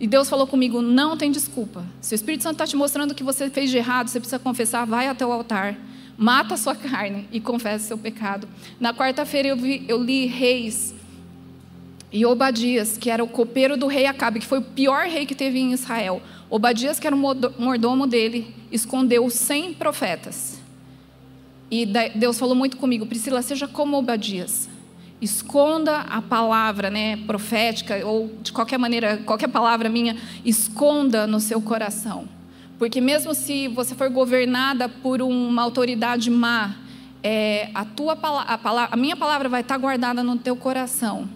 E 0.00 0.06
Deus 0.06 0.28
falou 0.28 0.46
comigo: 0.46 0.80
não 0.80 1.16
tem 1.16 1.30
desculpa. 1.30 1.84
Se 2.00 2.14
o 2.14 2.16
Espírito 2.16 2.42
Santo 2.42 2.54
está 2.54 2.66
te 2.66 2.76
mostrando 2.76 3.10
o 3.10 3.14
que 3.14 3.22
você 3.22 3.50
fez 3.50 3.70
de 3.70 3.76
errado, 3.76 4.08
você 4.08 4.18
precisa 4.18 4.38
confessar, 4.38 4.86
vai 4.86 5.08
até 5.08 5.24
o 5.26 5.32
altar, 5.32 5.76
mata 6.16 6.54
a 6.54 6.56
sua 6.56 6.74
carne 6.76 7.28
e 7.30 7.40
confessa 7.40 7.88
seu 7.88 7.98
pecado. 7.98 8.48
Na 8.80 8.94
quarta-feira 8.94 9.48
eu, 9.48 9.58
eu 9.88 10.02
li 10.02 10.26
Reis 10.26 10.94
e 12.10 12.24
Obadias, 12.24 12.96
que 12.96 13.10
era 13.10 13.22
o 13.22 13.28
copeiro 13.28 13.76
do 13.76 13.86
rei 13.86 14.06
Acabe, 14.06 14.40
que 14.40 14.46
foi 14.46 14.58
o 14.58 14.62
pior 14.62 15.06
rei 15.06 15.26
que 15.26 15.34
teve 15.34 15.58
em 15.58 15.72
Israel. 15.72 16.22
Obadias, 16.48 16.98
que 16.98 17.06
era 17.06 17.14
o 17.14 17.18
mordomo 17.58 18.06
dele, 18.06 18.54
escondeu 18.70 19.28
100 19.28 19.74
profetas. 19.74 20.55
E 21.70 21.86
Deus 22.14 22.38
falou 22.38 22.54
muito 22.54 22.76
comigo, 22.76 23.06
Priscila, 23.06 23.42
seja 23.42 23.66
como 23.66 23.96
Obadias. 23.96 24.68
Esconda 25.20 26.00
a 26.00 26.22
palavra 26.22 26.90
né, 26.90 27.16
profética, 27.26 28.06
ou 28.06 28.30
de 28.42 28.52
qualquer 28.52 28.78
maneira, 28.78 29.16
qualquer 29.18 29.48
palavra 29.48 29.88
minha, 29.88 30.16
esconda 30.44 31.26
no 31.26 31.40
seu 31.40 31.60
coração. 31.60 32.28
Porque 32.78 33.00
mesmo 33.00 33.34
se 33.34 33.68
você 33.68 33.94
for 33.94 34.10
governada 34.10 34.88
por 34.88 35.22
uma 35.22 35.62
autoridade 35.62 36.30
má, 36.30 36.76
é, 37.22 37.70
a, 37.74 37.84
tua, 37.84 38.16
a, 38.22 38.88
a 38.92 38.96
minha 38.96 39.16
palavra 39.16 39.48
vai 39.48 39.62
estar 39.62 39.76
guardada 39.78 40.22
no 40.22 40.36
teu 40.36 40.54
coração. 40.54 41.28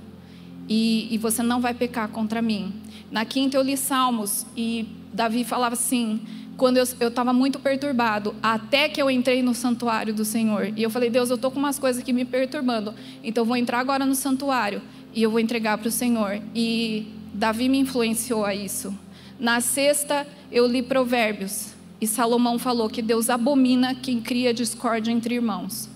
E, 0.68 1.08
e 1.12 1.18
você 1.18 1.42
não 1.42 1.60
vai 1.60 1.74
pecar 1.74 2.08
contra 2.08 2.40
mim. 2.40 2.72
Na 3.10 3.24
quinta 3.24 3.56
eu 3.56 3.62
li 3.62 3.76
Salmos 3.76 4.46
e 4.56 4.86
Davi 5.12 5.42
falava 5.42 5.72
assim: 5.72 6.20
quando 6.60 6.76
eu 6.76 7.08
estava 7.08 7.32
muito 7.32 7.58
perturbado, 7.58 8.34
até 8.42 8.86
que 8.86 9.00
eu 9.00 9.10
entrei 9.10 9.42
no 9.42 9.54
santuário 9.54 10.12
do 10.12 10.26
Senhor. 10.26 10.70
E 10.76 10.82
eu 10.82 10.90
falei, 10.90 11.08
Deus, 11.08 11.30
eu 11.30 11.36
estou 11.36 11.50
com 11.50 11.58
umas 11.58 11.78
coisas 11.78 12.02
aqui 12.02 12.12
me 12.12 12.22
perturbando, 12.22 12.94
então 13.24 13.40
eu 13.40 13.46
vou 13.46 13.56
entrar 13.56 13.78
agora 13.78 14.04
no 14.04 14.14
santuário 14.14 14.82
e 15.14 15.22
eu 15.22 15.30
vou 15.30 15.40
entregar 15.40 15.78
para 15.78 15.88
o 15.88 15.90
Senhor. 15.90 16.38
E 16.54 17.06
Davi 17.32 17.66
me 17.66 17.78
influenciou 17.78 18.44
a 18.44 18.54
isso. 18.54 18.94
Na 19.38 19.62
sexta, 19.62 20.26
eu 20.52 20.66
li 20.66 20.82
Provérbios 20.82 21.72
e 21.98 22.06
Salomão 22.06 22.58
falou 22.58 22.90
que 22.90 23.00
Deus 23.00 23.30
abomina 23.30 23.94
quem 23.94 24.20
cria 24.20 24.52
discórdia 24.52 25.10
entre 25.10 25.36
irmãos. 25.36 25.88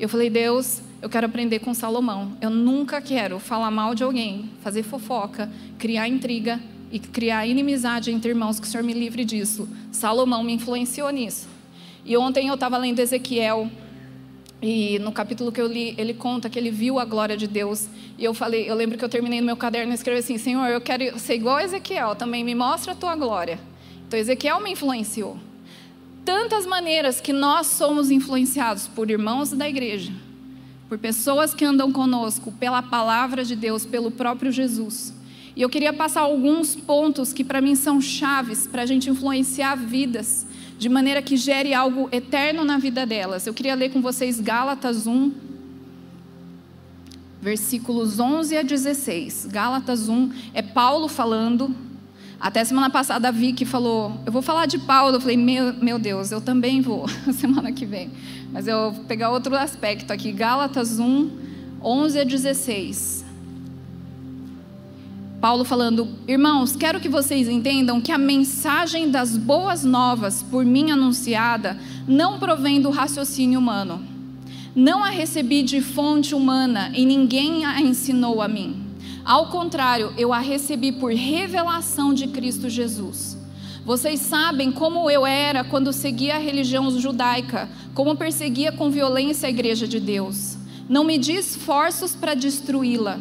Eu 0.00 0.08
falei, 0.08 0.30
Deus, 0.30 0.80
eu 1.02 1.10
quero 1.10 1.26
aprender 1.26 1.58
com 1.58 1.74
Salomão. 1.74 2.32
Eu 2.40 2.48
nunca 2.48 3.02
quero 3.02 3.38
falar 3.38 3.70
mal 3.70 3.94
de 3.94 4.02
alguém, 4.02 4.48
fazer 4.62 4.82
fofoca, 4.82 5.50
criar 5.78 6.08
intriga 6.08 6.58
e 6.96 6.98
criar 6.98 7.46
inimizade 7.46 8.10
entre 8.10 8.30
irmãos, 8.30 8.58
que 8.58 8.66
o 8.66 8.70
Senhor 8.70 8.82
me 8.82 8.94
livre 8.94 9.22
disso. 9.22 9.68
Salomão 9.92 10.42
me 10.42 10.54
influenciou 10.54 11.10
nisso. 11.10 11.46
E 12.06 12.16
ontem 12.16 12.48
eu 12.48 12.54
estava 12.54 12.78
lendo 12.78 13.00
Ezequiel, 13.00 13.70
e 14.62 14.98
no 15.00 15.12
capítulo 15.12 15.52
que 15.52 15.60
eu 15.60 15.66
li, 15.66 15.94
ele 15.98 16.14
conta 16.14 16.48
que 16.48 16.58
ele 16.58 16.70
viu 16.70 16.98
a 16.98 17.04
glória 17.04 17.36
de 17.36 17.46
Deus. 17.46 17.86
E 18.16 18.24
eu 18.24 18.32
falei, 18.32 18.68
eu 18.68 18.74
lembro 18.74 18.96
que 18.96 19.04
eu 19.04 19.08
terminei 19.10 19.40
no 19.40 19.46
meu 19.46 19.58
caderno 19.58 19.92
e 19.92 19.94
escrevi 19.94 20.20
assim: 20.20 20.38
Senhor, 20.38 20.66
eu 20.68 20.80
quero 20.80 21.18
ser 21.18 21.34
igual 21.34 21.56
a 21.56 21.64
Ezequiel, 21.64 22.14
também 22.14 22.42
me 22.42 22.54
mostra 22.54 22.92
a 22.92 22.96
tua 22.96 23.14
glória. 23.14 23.60
Então 24.08 24.18
Ezequiel 24.18 24.60
me 24.60 24.72
influenciou. 24.72 25.36
Tantas 26.24 26.64
maneiras 26.64 27.20
que 27.20 27.32
nós 27.32 27.66
somos 27.66 28.10
influenciados 28.10 28.88
por 28.88 29.10
irmãos 29.10 29.50
da 29.50 29.68
igreja, 29.68 30.12
por 30.88 30.96
pessoas 30.96 31.52
que 31.52 31.64
andam 31.64 31.92
conosco, 31.92 32.50
pela 32.52 32.82
palavra 32.82 33.44
de 33.44 33.54
Deus, 33.54 33.84
pelo 33.84 34.10
próprio 34.10 34.50
Jesus. 34.50 35.12
E 35.56 35.62
eu 35.62 35.70
queria 35.70 35.90
passar 35.90 36.20
alguns 36.20 36.76
pontos 36.76 37.32
que 37.32 37.42
para 37.42 37.62
mim 37.62 37.74
são 37.74 37.98
chaves 37.98 38.66
para 38.66 38.82
a 38.82 38.86
gente 38.86 39.08
influenciar 39.08 39.74
vidas, 39.74 40.46
de 40.78 40.86
maneira 40.86 41.22
que 41.22 41.34
gere 41.34 41.72
algo 41.72 42.10
eterno 42.12 42.62
na 42.62 42.76
vida 42.76 43.06
delas. 43.06 43.46
Eu 43.46 43.54
queria 43.54 43.74
ler 43.74 43.90
com 43.90 44.02
vocês 44.02 44.38
Gálatas 44.38 45.06
1, 45.06 45.32
versículos 47.40 48.20
11 48.20 48.58
a 48.58 48.62
16. 48.62 49.46
Gálatas 49.50 50.10
1 50.10 50.30
é 50.52 50.60
Paulo 50.60 51.08
falando. 51.08 51.74
Até 52.38 52.62
semana 52.62 52.90
passada 52.90 53.28
a 53.28 53.30
Vicky 53.30 53.64
falou, 53.64 54.12
eu 54.26 54.32
vou 54.32 54.42
falar 54.42 54.66
de 54.66 54.78
Paulo. 54.78 55.16
Eu 55.16 55.20
falei, 55.22 55.38
meu, 55.38 55.72
meu 55.72 55.98
Deus, 55.98 56.32
eu 56.32 56.40
também 56.42 56.82
vou, 56.82 57.08
semana 57.32 57.72
que 57.72 57.86
vem. 57.86 58.10
Mas 58.52 58.68
eu 58.68 58.92
vou 58.92 59.04
pegar 59.04 59.30
outro 59.30 59.56
aspecto 59.56 60.12
aqui. 60.12 60.32
Gálatas 60.32 60.98
1, 60.98 61.30
11 61.82 62.20
a 62.20 62.24
16. 62.24 63.25
Paulo 65.46 65.64
falando: 65.64 66.08
Irmãos, 66.26 66.74
quero 66.74 66.98
que 66.98 67.08
vocês 67.08 67.46
entendam 67.46 68.00
que 68.00 68.10
a 68.10 68.18
mensagem 68.18 69.08
das 69.08 69.36
boas 69.36 69.84
novas 69.84 70.42
por 70.42 70.64
mim 70.64 70.90
anunciada 70.90 71.78
não 72.04 72.36
provém 72.36 72.80
do 72.80 72.90
raciocínio 72.90 73.60
humano. 73.60 74.04
Não 74.74 75.04
a 75.04 75.08
recebi 75.08 75.62
de 75.62 75.80
fonte 75.80 76.34
humana 76.34 76.90
e 76.96 77.06
ninguém 77.06 77.64
a 77.64 77.80
ensinou 77.80 78.42
a 78.42 78.48
mim. 78.48 78.88
Ao 79.24 79.46
contrário, 79.46 80.12
eu 80.18 80.32
a 80.32 80.40
recebi 80.40 80.90
por 80.90 81.12
revelação 81.12 82.12
de 82.12 82.26
Cristo 82.26 82.68
Jesus. 82.68 83.38
Vocês 83.84 84.18
sabem 84.18 84.72
como 84.72 85.08
eu 85.08 85.24
era 85.24 85.62
quando 85.62 85.92
seguia 85.92 86.34
a 86.34 86.40
religião 86.40 86.90
judaica, 86.98 87.68
como 87.94 88.16
perseguia 88.16 88.72
com 88.72 88.90
violência 88.90 89.46
a 89.46 89.50
igreja 89.50 89.86
de 89.86 90.00
Deus. 90.00 90.56
Não 90.88 91.04
medi 91.04 91.36
esforços 91.36 92.16
para 92.16 92.34
destruí-la 92.34 93.20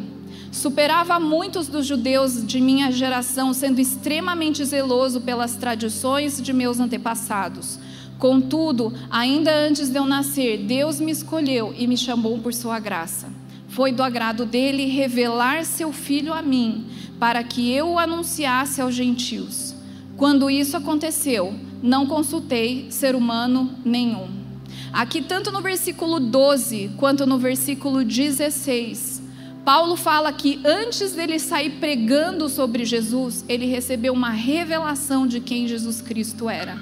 Superava 0.56 1.20
muitos 1.20 1.68
dos 1.68 1.86
judeus 1.86 2.42
de 2.42 2.62
minha 2.62 2.90
geração, 2.90 3.54
sendo 3.54 3.82
extremamente 3.82 4.64
zeloso 4.64 5.20
pelas 5.20 5.58
tradições 5.58 6.42
de 6.42 6.54
meus 6.54 6.80
antepassados. 6.80 7.78
Contudo, 8.18 8.94
ainda 9.12 9.54
antes 9.54 9.90
de 9.90 10.00
eu 10.00 10.06
nascer, 10.06 10.60
Deus 10.60 11.02
me 11.02 11.12
escolheu 11.12 11.76
e 11.78 11.86
me 11.86 11.98
chamou 11.98 12.40
por 12.40 12.54
sua 12.54 12.80
graça. 12.80 13.28
Foi 13.68 13.92
do 13.92 14.02
agrado 14.02 14.46
dele 14.46 14.86
revelar 14.86 15.66
seu 15.66 15.92
filho 15.92 16.34
a 16.34 16.42
mim, 16.42 16.86
para 17.20 17.44
que 17.44 17.70
eu 17.74 17.90
o 17.90 18.00
anunciasse 18.00 18.80
aos 18.80 18.96
gentios. 18.96 19.76
Quando 20.16 20.50
isso 20.50 20.78
aconteceu, 20.78 21.54
não 21.84 22.06
consultei 22.06 22.88
ser 22.90 23.14
humano 23.14 23.72
nenhum 23.84 24.46
Aqui, 24.96 25.22
tanto 25.22 25.52
no 25.52 25.62
versículo 25.62 26.22
12 26.22 26.92
quanto 26.96 27.26
no 27.26 27.38
versículo 27.38 28.02
16, 28.02 29.15
Paulo 29.66 29.96
fala 29.96 30.32
que 30.32 30.62
antes 30.64 31.14
dele 31.14 31.40
sair 31.40 31.72
pregando 31.80 32.48
sobre 32.48 32.86
Jesus, 32.86 33.44
ele 33.50 33.66
recebeu 33.66 34.14
uma 34.14 34.30
revelação 34.30 35.26
de 35.26 35.40
quem 35.40 35.68
Jesus 35.68 36.02
Cristo 36.02 36.48
era. 36.48 36.78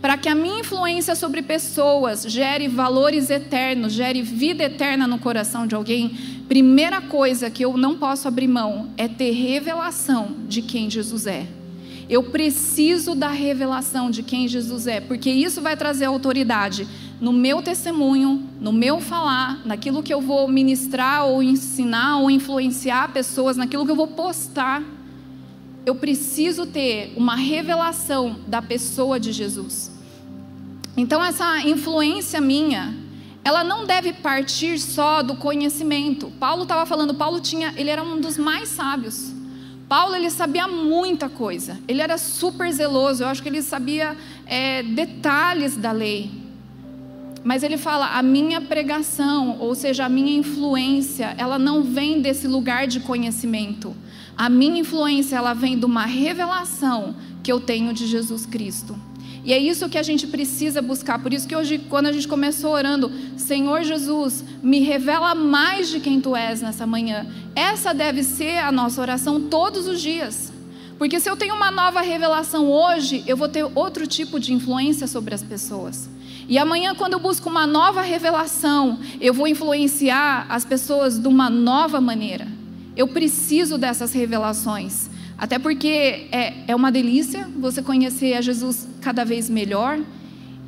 Para 0.00 0.16
que 0.16 0.26
a 0.26 0.34
minha 0.34 0.60
influência 0.60 1.14
sobre 1.14 1.42
pessoas 1.42 2.22
gere 2.22 2.66
valores 2.66 3.28
eternos, 3.28 3.92
gere 3.92 4.22
vida 4.22 4.64
eterna 4.64 5.06
no 5.06 5.18
coração 5.18 5.66
de 5.66 5.74
alguém, 5.74 6.16
primeira 6.48 7.02
coisa 7.02 7.50
que 7.50 7.62
eu 7.62 7.76
não 7.76 7.98
posso 7.98 8.26
abrir 8.26 8.48
mão 8.48 8.88
é 8.96 9.06
ter 9.06 9.32
revelação 9.32 10.34
de 10.48 10.62
quem 10.62 10.88
Jesus 10.88 11.26
é. 11.26 11.46
Eu 12.08 12.22
preciso 12.22 13.14
da 13.14 13.28
revelação 13.28 14.10
de 14.10 14.22
quem 14.22 14.48
Jesus 14.48 14.86
é, 14.86 14.98
porque 14.98 15.28
isso 15.28 15.60
vai 15.60 15.76
trazer 15.76 16.06
autoridade 16.06 16.88
no 17.20 17.32
meu 17.32 17.60
testemunho, 17.62 18.48
no 18.60 18.72
meu 18.72 19.00
falar, 19.00 19.60
naquilo 19.64 20.02
que 20.02 20.14
eu 20.14 20.20
vou 20.20 20.46
ministrar 20.46 21.26
ou 21.26 21.42
ensinar 21.42 22.18
ou 22.18 22.30
influenciar 22.30 23.12
pessoas, 23.12 23.56
naquilo 23.56 23.84
que 23.84 23.90
eu 23.90 23.96
vou 23.96 24.08
postar. 24.08 24.82
Eu 25.84 25.94
preciso 25.94 26.66
ter 26.66 27.12
uma 27.16 27.34
revelação 27.34 28.36
da 28.46 28.62
pessoa 28.62 29.18
de 29.18 29.32
Jesus. 29.32 29.90
Então 30.96 31.24
essa 31.24 31.60
influência 31.60 32.40
minha, 32.40 32.94
ela 33.44 33.64
não 33.64 33.86
deve 33.86 34.12
partir 34.12 34.78
só 34.78 35.22
do 35.22 35.36
conhecimento. 35.36 36.30
Paulo 36.38 36.64
estava 36.64 36.84
falando, 36.86 37.14
Paulo 37.14 37.40
tinha, 37.40 37.72
ele 37.76 37.90
era 37.90 38.02
um 38.02 38.20
dos 38.20 38.36
mais 38.36 38.68
sábios. 38.68 39.32
Paulo 39.88 40.14
ele 40.14 40.28
sabia 40.28 40.68
muita 40.68 41.28
coisa. 41.28 41.78
Ele 41.88 42.02
era 42.02 42.18
super 42.18 42.70
zeloso. 42.70 43.22
Eu 43.22 43.28
acho 43.28 43.42
que 43.42 43.48
ele 43.48 43.62
sabia 43.62 44.16
é, 44.44 44.82
detalhes 44.82 45.76
da 45.76 45.92
lei. 45.92 46.30
Mas 47.48 47.62
ele 47.62 47.78
fala: 47.78 48.08
a 48.08 48.22
minha 48.22 48.60
pregação, 48.60 49.56
ou 49.58 49.74
seja, 49.74 50.04
a 50.04 50.08
minha 50.10 50.36
influência, 50.36 51.34
ela 51.38 51.58
não 51.58 51.82
vem 51.82 52.20
desse 52.20 52.46
lugar 52.46 52.86
de 52.86 53.00
conhecimento. 53.00 53.96
A 54.36 54.50
minha 54.50 54.80
influência, 54.80 55.34
ela 55.34 55.54
vem 55.54 55.78
de 55.78 55.86
uma 55.86 56.04
revelação 56.04 57.16
que 57.42 57.50
eu 57.50 57.58
tenho 57.58 57.94
de 57.94 58.06
Jesus 58.06 58.44
Cristo. 58.44 58.94
E 59.46 59.54
é 59.54 59.58
isso 59.58 59.88
que 59.88 59.96
a 59.96 60.02
gente 60.02 60.26
precisa 60.26 60.82
buscar. 60.82 61.22
Por 61.22 61.32
isso 61.32 61.48
que 61.48 61.56
hoje, 61.56 61.78
quando 61.78 62.08
a 62.08 62.12
gente 62.12 62.28
começou 62.28 62.72
orando, 62.72 63.10
Senhor 63.38 63.82
Jesus, 63.82 64.44
me 64.62 64.80
revela 64.80 65.34
mais 65.34 65.88
de 65.88 66.00
quem 66.00 66.20
tu 66.20 66.36
és 66.36 66.60
nessa 66.60 66.86
manhã. 66.86 67.26
Essa 67.56 67.94
deve 67.94 68.24
ser 68.24 68.58
a 68.58 68.70
nossa 68.70 69.00
oração 69.00 69.40
todos 69.40 69.88
os 69.88 70.02
dias. 70.02 70.52
Porque 70.98 71.18
se 71.18 71.30
eu 71.30 71.36
tenho 71.36 71.54
uma 71.54 71.70
nova 71.70 72.02
revelação 72.02 72.70
hoje, 72.70 73.24
eu 73.26 73.38
vou 73.38 73.48
ter 73.48 73.64
outro 73.74 74.06
tipo 74.06 74.38
de 74.38 74.52
influência 74.52 75.06
sobre 75.06 75.34
as 75.34 75.42
pessoas. 75.42 76.10
E 76.48 76.56
amanhã, 76.56 76.94
quando 76.94 77.12
eu 77.12 77.20
busco 77.20 77.50
uma 77.50 77.66
nova 77.66 78.00
revelação, 78.00 78.98
eu 79.20 79.34
vou 79.34 79.46
influenciar 79.46 80.46
as 80.48 80.64
pessoas 80.64 81.18
de 81.18 81.28
uma 81.28 81.50
nova 81.50 82.00
maneira. 82.00 82.48
Eu 82.96 83.06
preciso 83.06 83.76
dessas 83.76 84.14
revelações. 84.14 85.10
Até 85.36 85.58
porque 85.58 86.26
é, 86.32 86.64
é 86.66 86.74
uma 86.74 86.90
delícia 86.90 87.46
você 87.58 87.82
conhecer 87.82 88.32
a 88.32 88.40
Jesus 88.40 88.88
cada 89.02 89.24
vez 89.24 89.50
melhor 89.50 90.00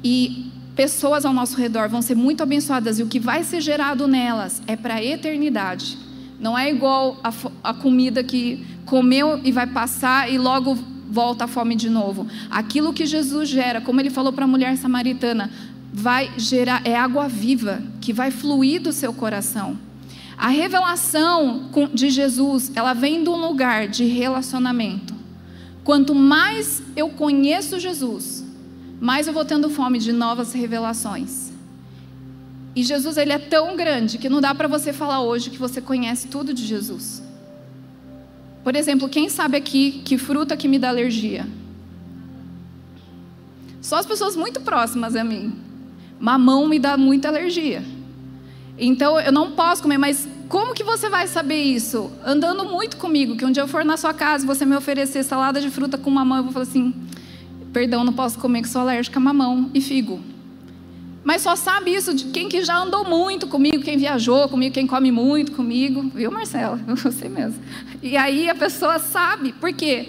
e 0.04 0.52
pessoas 0.76 1.24
ao 1.24 1.32
nosso 1.32 1.56
redor 1.56 1.88
vão 1.88 2.02
ser 2.02 2.14
muito 2.14 2.42
abençoadas 2.42 2.98
e 2.98 3.02
o 3.02 3.06
que 3.06 3.18
vai 3.18 3.42
ser 3.42 3.60
gerado 3.60 4.06
nelas 4.06 4.62
é 4.66 4.76
para 4.76 4.96
a 4.96 5.04
eternidade. 5.04 5.98
Não 6.38 6.56
é 6.56 6.70
igual 6.70 7.18
a, 7.24 7.32
a 7.64 7.74
comida 7.74 8.22
que 8.22 8.64
comeu 8.84 9.40
e 9.42 9.50
vai 9.50 9.66
passar 9.66 10.30
e 10.30 10.38
logo 10.38 10.78
volta 11.10 11.44
a 11.44 11.48
fome 11.48 11.74
de 11.74 11.90
novo. 11.90 12.26
Aquilo 12.48 12.92
que 12.92 13.04
Jesus 13.04 13.48
gera, 13.48 13.80
como 13.80 14.00
ele 14.00 14.10
falou 14.10 14.32
para 14.32 14.44
a 14.44 14.48
mulher 14.48 14.76
samaritana, 14.76 15.50
vai 15.92 16.32
gerar 16.36 16.82
é 16.84 16.96
água 16.96 17.28
viva 17.28 17.82
que 18.00 18.12
vai 18.12 18.30
fluir 18.30 18.80
do 18.80 18.92
seu 18.92 19.12
coração. 19.12 19.78
A 20.36 20.48
revelação 20.48 21.70
de 21.92 22.08
Jesus, 22.08 22.72
ela 22.74 22.94
vem 22.94 23.22
de 23.22 23.28
um 23.28 23.36
lugar 23.36 23.88
de 23.88 24.04
relacionamento. 24.04 25.14
Quanto 25.84 26.14
mais 26.14 26.82
eu 26.96 27.10
conheço 27.10 27.78
Jesus, 27.78 28.44
mais 29.00 29.26
eu 29.26 29.32
vou 29.32 29.44
tendo 29.44 29.68
fome 29.68 29.98
de 29.98 30.12
novas 30.12 30.52
revelações. 30.52 31.50
E 32.74 32.82
Jesus, 32.82 33.16
ele 33.16 33.32
é 33.32 33.38
tão 33.38 33.76
grande 33.76 34.16
que 34.16 34.28
não 34.28 34.40
dá 34.40 34.54
para 34.54 34.68
você 34.68 34.92
falar 34.92 35.20
hoje 35.20 35.50
que 35.50 35.58
você 35.58 35.80
conhece 35.80 36.28
tudo 36.28 36.54
de 36.54 36.64
Jesus. 36.64 37.22
Por 38.62 38.76
exemplo, 38.76 39.08
quem 39.08 39.28
sabe 39.28 39.56
aqui 39.56 40.02
que 40.04 40.16
fruta 40.16 40.56
que 40.56 40.68
me 40.68 40.78
dá 40.78 40.88
alergia? 40.88 41.46
Só 43.82 43.96
as 43.96 44.06
pessoas 44.06 44.36
muito 44.36 44.60
próximas 44.60 45.16
a 45.16 45.24
mim. 45.24 45.69
Mamão 46.20 46.68
me 46.68 46.78
dá 46.78 46.98
muita 46.98 47.28
alergia. 47.28 47.82
Então 48.78 49.18
eu 49.18 49.32
não 49.32 49.52
posso 49.52 49.82
comer, 49.82 49.98
mas 49.98 50.28
como 50.48 50.74
que 50.74 50.84
você 50.84 51.08
vai 51.08 51.26
saber 51.26 51.62
isso? 51.62 52.10
Andando 52.24 52.64
muito 52.64 52.96
comigo, 52.98 53.36
que 53.36 53.44
um 53.44 53.50
dia 53.50 53.62
eu 53.62 53.68
for 53.68 53.84
na 53.84 53.96
sua 53.96 54.12
casa 54.12 54.44
e 54.44 54.46
você 54.46 54.66
me 54.66 54.76
oferecer 54.76 55.22
salada 55.22 55.60
de 55.60 55.70
fruta 55.70 55.96
com 55.96 56.10
mamão, 56.10 56.38
eu 56.38 56.42
vou 56.44 56.52
falar 56.52 56.64
assim: 56.64 56.94
perdão, 57.72 58.04
não 58.04 58.12
posso 58.12 58.38
comer 58.38 58.62
que 58.62 58.68
sou 58.68 58.82
alérgica 58.82 59.18
a 59.18 59.22
mamão 59.22 59.70
e 59.72 59.80
figo. 59.80 60.20
Mas 61.22 61.42
só 61.42 61.54
sabe 61.54 61.94
isso 61.94 62.14
de 62.14 62.26
quem 62.26 62.48
que 62.48 62.64
já 62.64 62.78
andou 62.78 63.04
muito 63.04 63.46
comigo, 63.46 63.82
quem 63.82 63.96
viajou 63.96 64.48
comigo, 64.48 64.74
quem 64.74 64.86
come 64.86 65.12
muito 65.12 65.52
comigo, 65.52 66.10
viu, 66.14 66.30
Marcela? 66.30 66.76
Você 66.96 67.28
mesmo. 67.28 67.62
E 68.02 68.16
aí 68.16 68.48
a 68.48 68.54
pessoa 68.54 68.98
sabe, 68.98 69.52
por 69.52 69.72
quê? 69.72 70.08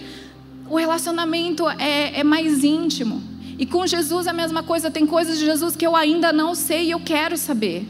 O 0.69 0.78
relacionamento 0.78 1.69
é, 1.69 2.19
é 2.19 2.24
mais 2.24 2.63
íntimo. 2.63 3.30
E 3.57 3.65
com 3.65 3.85
Jesus 3.85 4.27
é 4.27 4.29
a 4.29 4.33
mesma 4.33 4.63
coisa, 4.63 4.91
tem 4.91 5.05
coisas 5.05 5.37
de 5.37 5.45
Jesus 5.45 5.75
que 5.75 5.85
eu 5.85 5.95
ainda 5.95 6.31
não 6.31 6.55
sei 6.55 6.85
e 6.85 6.91
eu 6.91 6.99
quero 6.99 7.37
saber. 7.37 7.87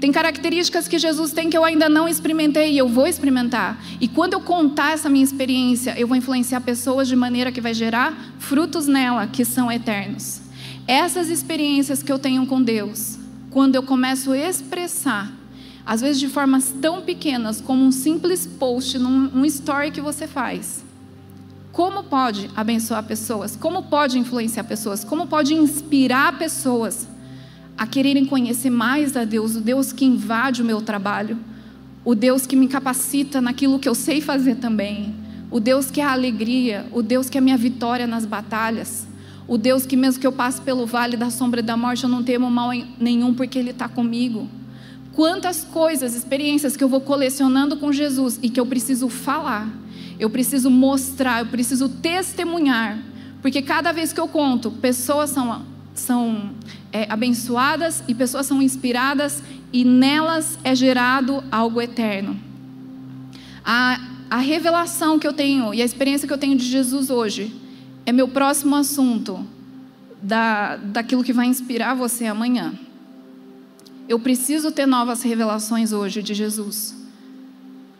Tem 0.00 0.12
características 0.12 0.86
que 0.86 0.96
Jesus 0.96 1.32
tem 1.32 1.50
que 1.50 1.58
eu 1.58 1.64
ainda 1.64 1.88
não 1.88 2.08
experimentei 2.08 2.72
e 2.72 2.78
eu 2.78 2.88
vou 2.88 3.06
experimentar. 3.06 3.82
E 4.00 4.06
quando 4.06 4.34
eu 4.34 4.40
contar 4.40 4.92
essa 4.92 5.08
minha 5.08 5.24
experiência, 5.24 5.98
eu 5.98 6.06
vou 6.06 6.16
influenciar 6.16 6.60
pessoas 6.60 7.08
de 7.08 7.16
maneira 7.16 7.50
que 7.50 7.60
vai 7.60 7.74
gerar 7.74 8.16
frutos 8.38 8.86
nela 8.86 9.26
que 9.26 9.44
são 9.44 9.70
eternos. 9.72 10.40
Essas 10.86 11.28
experiências 11.28 12.02
que 12.02 12.12
eu 12.12 12.18
tenho 12.18 12.46
com 12.46 12.62
Deus, 12.62 13.18
quando 13.50 13.74
eu 13.74 13.82
começo 13.82 14.30
a 14.30 14.38
expressar, 14.38 15.32
às 15.84 16.00
vezes 16.00 16.20
de 16.20 16.28
formas 16.28 16.72
tão 16.80 17.02
pequenas 17.02 17.60
como 17.60 17.84
um 17.84 17.90
simples 17.90 18.46
post 18.46 18.98
num 18.98 19.30
um 19.34 19.44
story 19.44 19.90
que 19.90 20.00
você 20.00 20.28
faz, 20.28 20.84
como 21.78 22.02
pode 22.02 22.50
abençoar 22.56 23.04
pessoas? 23.04 23.54
Como 23.54 23.84
pode 23.84 24.18
influenciar 24.18 24.64
pessoas? 24.64 25.04
Como 25.04 25.28
pode 25.28 25.54
inspirar 25.54 26.36
pessoas 26.36 27.06
a 27.76 27.86
quererem 27.86 28.24
conhecer 28.24 28.68
mais 28.68 29.16
a 29.16 29.22
Deus, 29.22 29.54
o 29.54 29.60
Deus 29.60 29.92
que 29.92 30.04
invade 30.04 30.60
o 30.60 30.64
meu 30.64 30.82
trabalho, 30.82 31.38
o 32.04 32.16
Deus 32.16 32.48
que 32.48 32.56
me 32.56 32.66
capacita 32.66 33.40
naquilo 33.40 33.78
que 33.78 33.88
eu 33.88 33.94
sei 33.94 34.20
fazer 34.20 34.56
também, 34.56 35.14
o 35.52 35.60
Deus 35.60 35.88
que 35.88 36.00
é 36.00 36.04
a 36.04 36.10
alegria, 36.10 36.84
o 36.90 37.00
Deus 37.00 37.30
que 37.30 37.38
é 37.38 37.40
a 37.40 37.42
minha 37.44 37.56
vitória 37.56 38.08
nas 38.08 38.26
batalhas, 38.26 39.06
o 39.46 39.56
Deus 39.56 39.86
que, 39.86 39.96
mesmo 39.96 40.20
que 40.20 40.26
eu 40.26 40.32
passe 40.32 40.60
pelo 40.60 40.84
vale 40.84 41.16
da 41.16 41.30
sombra 41.30 41.62
da 41.62 41.76
morte, 41.76 42.02
eu 42.02 42.10
não 42.10 42.24
temo 42.24 42.50
mal 42.50 42.70
nenhum 42.98 43.32
porque 43.32 43.56
Ele 43.56 43.70
está 43.70 43.88
comigo. 43.88 44.48
Quantas 45.12 45.62
coisas, 45.62 46.16
experiências 46.16 46.76
que 46.76 46.82
eu 46.82 46.88
vou 46.88 47.02
colecionando 47.02 47.76
com 47.76 47.92
Jesus 47.92 48.36
e 48.42 48.50
que 48.50 48.58
eu 48.58 48.66
preciso 48.66 49.08
falar 49.08 49.72
eu 50.18 50.28
preciso 50.28 50.70
mostrar, 50.70 51.40
eu 51.40 51.46
preciso 51.46 51.88
testemunhar, 51.88 52.98
porque 53.40 53.62
cada 53.62 53.92
vez 53.92 54.12
que 54.12 54.20
eu 54.20 54.28
conto, 54.28 54.70
pessoas 54.70 55.30
são, 55.30 55.62
são 55.94 56.50
é, 56.92 57.06
abençoadas 57.08 58.02
e 58.08 58.14
pessoas 58.14 58.46
são 58.46 58.60
inspiradas 58.60 59.42
e 59.72 59.84
nelas 59.84 60.58
é 60.64 60.74
gerado 60.74 61.42
algo 61.50 61.80
eterno. 61.80 62.38
A, 63.64 64.00
a 64.30 64.38
revelação 64.38 65.18
que 65.18 65.26
eu 65.26 65.32
tenho 65.32 65.72
e 65.72 65.80
a 65.80 65.84
experiência 65.84 66.26
que 66.26 66.32
eu 66.32 66.38
tenho 66.38 66.56
de 66.56 66.64
Jesus 66.64 67.10
hoje 67.10 67.54
é 68.04 68.12
meu 68.12 68.28
próximo 68.28 68.74
assunto 68.74 69.46
da, 70.22 70.76
daquilo 70.76 71.22
que 71.22 71.32
vai 71.32 71.46
inspirar 71.46 71.94
você 71.94 72.26
amanhã. 72.26 72.72
Eu 74.08 74.18
preciso 74.18 74.72
ter 74.72 74.86
novas 74.86 75.22
revelações 75.22 75.92
hoje 75.92 76.22
de 76.22 76.32
Jesus. 76.34 76.97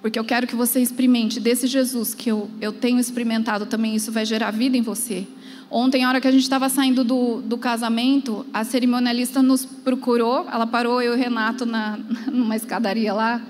Porque 0.00 0.18
eu 0.18 0.24
quero 0.24 0.46
que 0.46 0.54
você 0.54 0.80
experimente 0.80 1.40
desse 1.40 1.66
Jesus 1.66 2.14
que 2.14 2.30
eu, 2.30 2.48
eu 2.60 2.72
tenho 2.72 3.00
experimentado 3.00 3.66
também, 3.66 3.96
isso 3.96 4.12
vai 4.12 4.24
gerar 4.24 4.50
vida 4.52 4.76
em 4.76 4.82
você. 4.82 5.26
Ontem, 5.70 6.02
na 6.02 6.08
hora 6.08 6.20
que 6.20 6.28
a 6.28 6.30
gente 6.30 6.42
estava 6.42 6.68
saindo 6.68 7.04
do, 7.04 7.42
do 7.42 7.58
casamento, 7.58 8.46
a 8.54 8.64
cerimonialista 8.64 9.42
nos 9.42 9.64
procurou, 9.64 10.46
ela 10.50 10.66
parou 10.66 11.02
eu 11.02 11.12
e 11.12 11.16
o 11.16 11.18
Renato 11.18 11.66
na, 11.66 11.98
numa 12.32 12.56
escadaria 12.56 13.12
lá, 13.12 13.42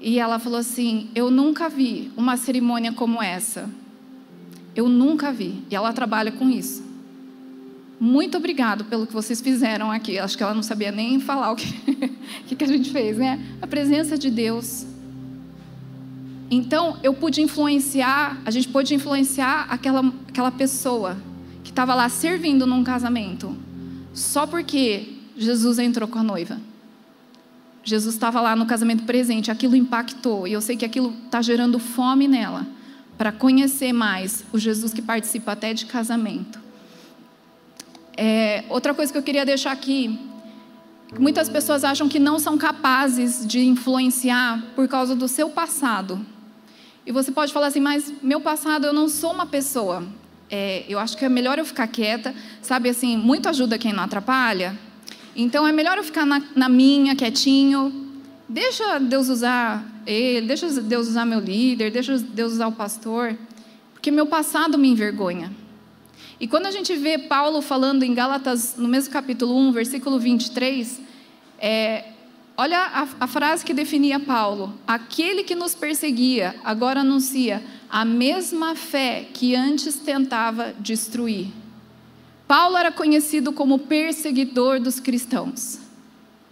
e 0.00 0.18
ela 0.18 0.38
falou 0.38 0.58
assim: 0.58 1.08
Eu 1.14 1.30
nunca 1.30 1.68
vi 1.68 2.10
uma 2.16 2.36
cerimônia 2.36 2.92
como 2.92 3.22
essa. 3.22 3.70
Eu 4.74 4.88
nunca 4.88 5.32
vi. 5.32 5.62
E 5.70 5.76
ela 5.76 5.92
trabalha 5.92 6.32
com 6.32 6.50
isso. 6.50 6.82
Muito 8.00 8.36
obrigado 8.36 8.84
pelo 8.86 9.06
que 9.06 9.12
vocês 9.12 9.40
fizeram 9.40 9.90
aqui. 9.90 10.18
Acho 10.18 10.36
que 10.36 10.42
ela 10.42 10.52
não 10.52 10.62
sabia 10.62 10.90
nem 10.90 11.20
falar 11.20 11.52
o 11.52 11.56
que, 11.56 11.72
que 12.56 12.64
a 12.64 12.66
gente 12.66 12.90
fez, 12.90 13.16
né? 13.16 13.40
A 13.62 13.66
presença 13.66 14.18
de 14.18 14.30
Deus 14.30 14.84
então, 16.50 16.98
eu 17.02 17.14
pude 17.14 17.40
influenciar, 17.40 18.40
a 18.44 18.50
gente 18.50 18.68
pôde 18.68 18.94
influenciar 18.94 19.66
aquela, 19.68 20.12
aquela 20.28 20.50
pessoa 20.50 21.16
que 21.62 21.70
estava 21.70 21.94
lá 21.94 22.08
servindo 22.08 22.66
num 22.66 22.84
casamento, 22.84 23.56
só 24.12 24.46
porque 24.46 25.14
Jesus 25.36 25.78
entrou 25.78 26.08
com 26.08 26.18
a 26.18 26.22
noiva. 26.22 26.60
Jesus 27.82 28.14
estava 28.14 28.40
lá 28.40 28.54
no 28.54 28.66
casamento 28.66 29.04
presente, 29.04 29.50
aquilo 29.50 29.74
impactou, 29.74 30.46
e 30.46 30.52
eu 30.52 30.60
sei 30.60 30.76
que 30.76 30.84
aquilo 30.84 31.14
está 31.24 31.42
gerando 31.42 31.78
fome 31.78 32.28
nela, 32.28 32.66
para 33.16 33.32
conhecer 33.32 33.92
mais 33.92 34.44
o 34.52 34.58
Jesus 34.58 34.92
que 34.92 35.02
participa 35.02 35.52
até 35.52 35.72
de 35.72 35.86
casamento. 35.86 36.58
É, 38.16 38.64
outra 38.68 38.94
coisa 38.94 39.10
que 39.10 39.18
eu 39.18 39.22
queria 39.22 39.44
deixar 39.44 39.72
aqui, 39.72 40.18
muitas 41.18 41.48
pessoas 41.48 41.84
acham 41.84 42.08
que 42.08 42.18
não 42.18 42.38
são 42.38 42.56
capazes 42.56 43.46
de 43.46 43.60
influenciar 43.60 44.62
por 44.74 44.86
causa 44.88 45.14
do 45.14 45.26
seu 45.26 45.50
passado. 45.50 46.33
E 47.06 47.12
você 47.12 47.30
pode 47.30 47.52
falar 47.52 47.66
assim, 47.66 47.80
mas 47.80 48.12
meu 48.22 48.40
passado 48.40 48.86
eu 48.86 48.92
não 48.92 49.08
sou 49.08 49.32
uma 49.32 49.46
pessoa. 49.46 50.02
É, 50.50 50.84
eu 50.88 50.98
acho 50.98 51.16
que 51.16 51.24
é 51.24 51.28
melhor 51.28 51.58
eu 51.58 51.64
ficar 51.64 51.86
quieta, 51.86 52.34
sabe 52.62 52.88
assim, 52.88 53.16
muito 53.16 53.48
ajuda 53.48 53.78
quem 53.78 53.92
não 53.92 54.04
atrapalha. 54.04 54.78
Então 55.36 55.66
é 55.66 55.72
melhor 55.72 55.98
eu 55.98 56.04
ficar 56.04 56.24
na, 56.24 56.42
na 56.54 56.68
minha, 56.68 57.14
quietinho. 57.14 58.12
Deixa 58.48 58.98
Deus 58.98 59.28
usar 59.28 59.84
ele, 60.06 60.46
deixa 60.46 60.68
Deus 60.80 61.08
usar 61.08 61.24
meu 61.24 61.40
líder, 61.40 61.90
deixa 61.90 62.18
Deus 62.18 62.52
usar 62.52 62.68
o 62.68 62.72
pastor, 62.72 63.36
porque 63.92 64.10
meu 64.10 64.26
passado 64.26 64.78
me 64.78 64.88
envergonha. 64.88 65.50
E 66.38 66.46
quando 66.46 66.66
a 66.66 66.70
gente 66.70 66.94
vê 66.94 67.18
Paulo 67.18 67.62
falando 67.62 68.02
em 68.02 68.14
Gálatas, 68.14 68.74
no 68.76 68.88
mesmo 68.88 69.12
capítulo 69.12 69.56
1, 69.56 69.72
versículo 69.72 70.18
23, 70.18 71.00
é, 71.58 72.04
olha 72.56 72.78
a, 72.78 73.08
a 73.20 73.26
frase 73.26 73.64
que 73.64 73.74
definia 73.74 74.18
Paulo: 74.20 74.74
Aquele 74.86 75.44
que 75.44 75.54
nos 75.54 75.74
perseguia 75.74 76.54
agora 76.64 77.00
anuncia 77.00 77.62
a 77.90 78.04
mesma 78.04 78.74
fé 78.74 79.28
que 79.32 79.54
antes 79.54 79.96
tentava 79.96 80.74
destruir. 80.78 81.48
Paulo 82.46 82.76
era 82.76 82.92
conhecido 82.92 83.52
como 83.52 83.78
perseguidor 83.78 84.78
dos 84.78 85.00
cristãos. 85.00 85.78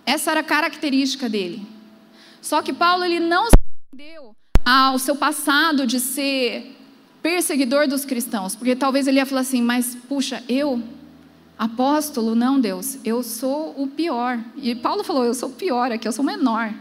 Essa 0.07 0.31
era 0.31 0.41
a 0.41 0.45
característica 0.45 1.29
dele. 1.29 1.67
Só 2.41 2.63
que 2.63 2.73
Paulo 2.73 3.05
ele 3.05 3.21
não 3.21 3.47
se 3.47 3.57
rendeu 3.93 4.35
ao 4.65 4.99
seu 4.99 5.15
passado 5.17 5.87
de 5.87 6.01
ser 6.01 6.77
perseguidor 7.23 7.87
dos 7.87 8.05
cristãos, 8.05 8.57
porque 8.57 8.75
talvez 8.75 9.07
ele 9.07 9.19
ia 9.19 9.27
falar 9.27 9.43
assim: 9.43 9.63
"Mas 9.63 9.95
puxa, 10.09 10.43
eu 10.49 10.83
apóstolo, 11.59 12.35
não, 12.35 12.61
Deus, 12.61 12.99
eu 13.05 13.23
sou 13.23 13.75
o 13.77 13.87
pior". 13.87 14.39
E 14.57 14.75
Paulo 14.75 15.05
falou: 15.05 15.25
"Eu 15.25 15.35
sou 15.35 15.49
o 15.49 15.53
pior 15.53 15.91
aqui, 15.93 16.07
eu 16.07 16.13
sou 16.13 16.23
o 16.23 16.27
menor". 16.27 16.73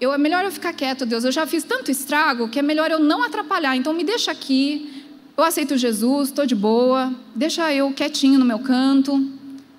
Eu 0.00 0.12
é 0.12 0.18
melhor 0.18 0.44
eu 0.44 0.50
ficar 0.50 0.72
quieto, 0.72 1.06
Deus. 1.06 1.24
Eu 1.24 1.32
já 1.32 1.46
fiz 1.46 1.62
tanto 1.62 1.90
estrago 1.90 2.48
que 2.48 2.58
é 2.58 2.62
melhor 2.62 2.90
eu 2.90 2.98
não 2.98 3.22
atrapalhar. 3.22 3.76
Então 3.76 3.92
me 3.92 4.04
deixa 4.04 4.30
aqui, 4.32 5.04
eu 5.36 5.42
aceito 5.42 5.76
Jesus, 5.76 6.28
estou 6.28 6.46
de 6.46 6.54
boa, 6.54 7.12
deixa 7.34 7.72
eu 7.72 7.92
quietinho 7.92 8.38
no 8.38 8.44
meu 8.44 8.58
canto. 8.58 9.30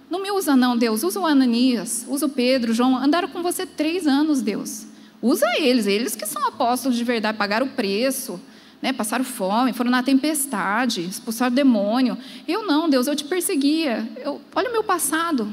Não 0.10 0.22
me 0.22 0.32
usa, 0.32 0.56
não, 0.56 0.78
Deus. 0.78 1.04
Usa 1.04 1.20
o 1.20 1.26
Ananias, 1.26 2.06
usa 2.08 2.26
o 2.26 2.30
Pedro, 2.30 2.74
João. 2.74 2.98
Andaram 2.98 3.28
com 3.28 3.44
você 3.44 3.66
três 3.66 4.08
anos, 4.08 4.42
Deus. 4.42 4.86
Usa 5.22 5.46
eles, 5.58 5.88
eles 5.88 6.16
que 6.16 6.26
são 6.26 6.46
apóstolos 6.48 6.98
de 6.98 7.04
verdade, 7.04 7.38
pagaram 7.38 7.66
o 7.66 7.70
preço, 7.70 8.40
né? 8.86 8.94
passaram 8.94 9.26
fome, 9.26 9.74
foram 9.74 9.90
na 9.90 10.04
tempestade, 10.04 11.02
expulsaram 11.02 11.52
o 11.52 11.56
demônio. 11.56 12.16
Eu 12.48 12.68
não, 12.68 12.88
Deus, 12.88 13.08
eu 13.08 13.16
te 13.16 13.24
perseguia. 13.24 14.08
Eu, 14.24 14.40
olha 14.54 14.70
o 14.70 14.72
meu 14.72 14.84
passado. 14.84 15.52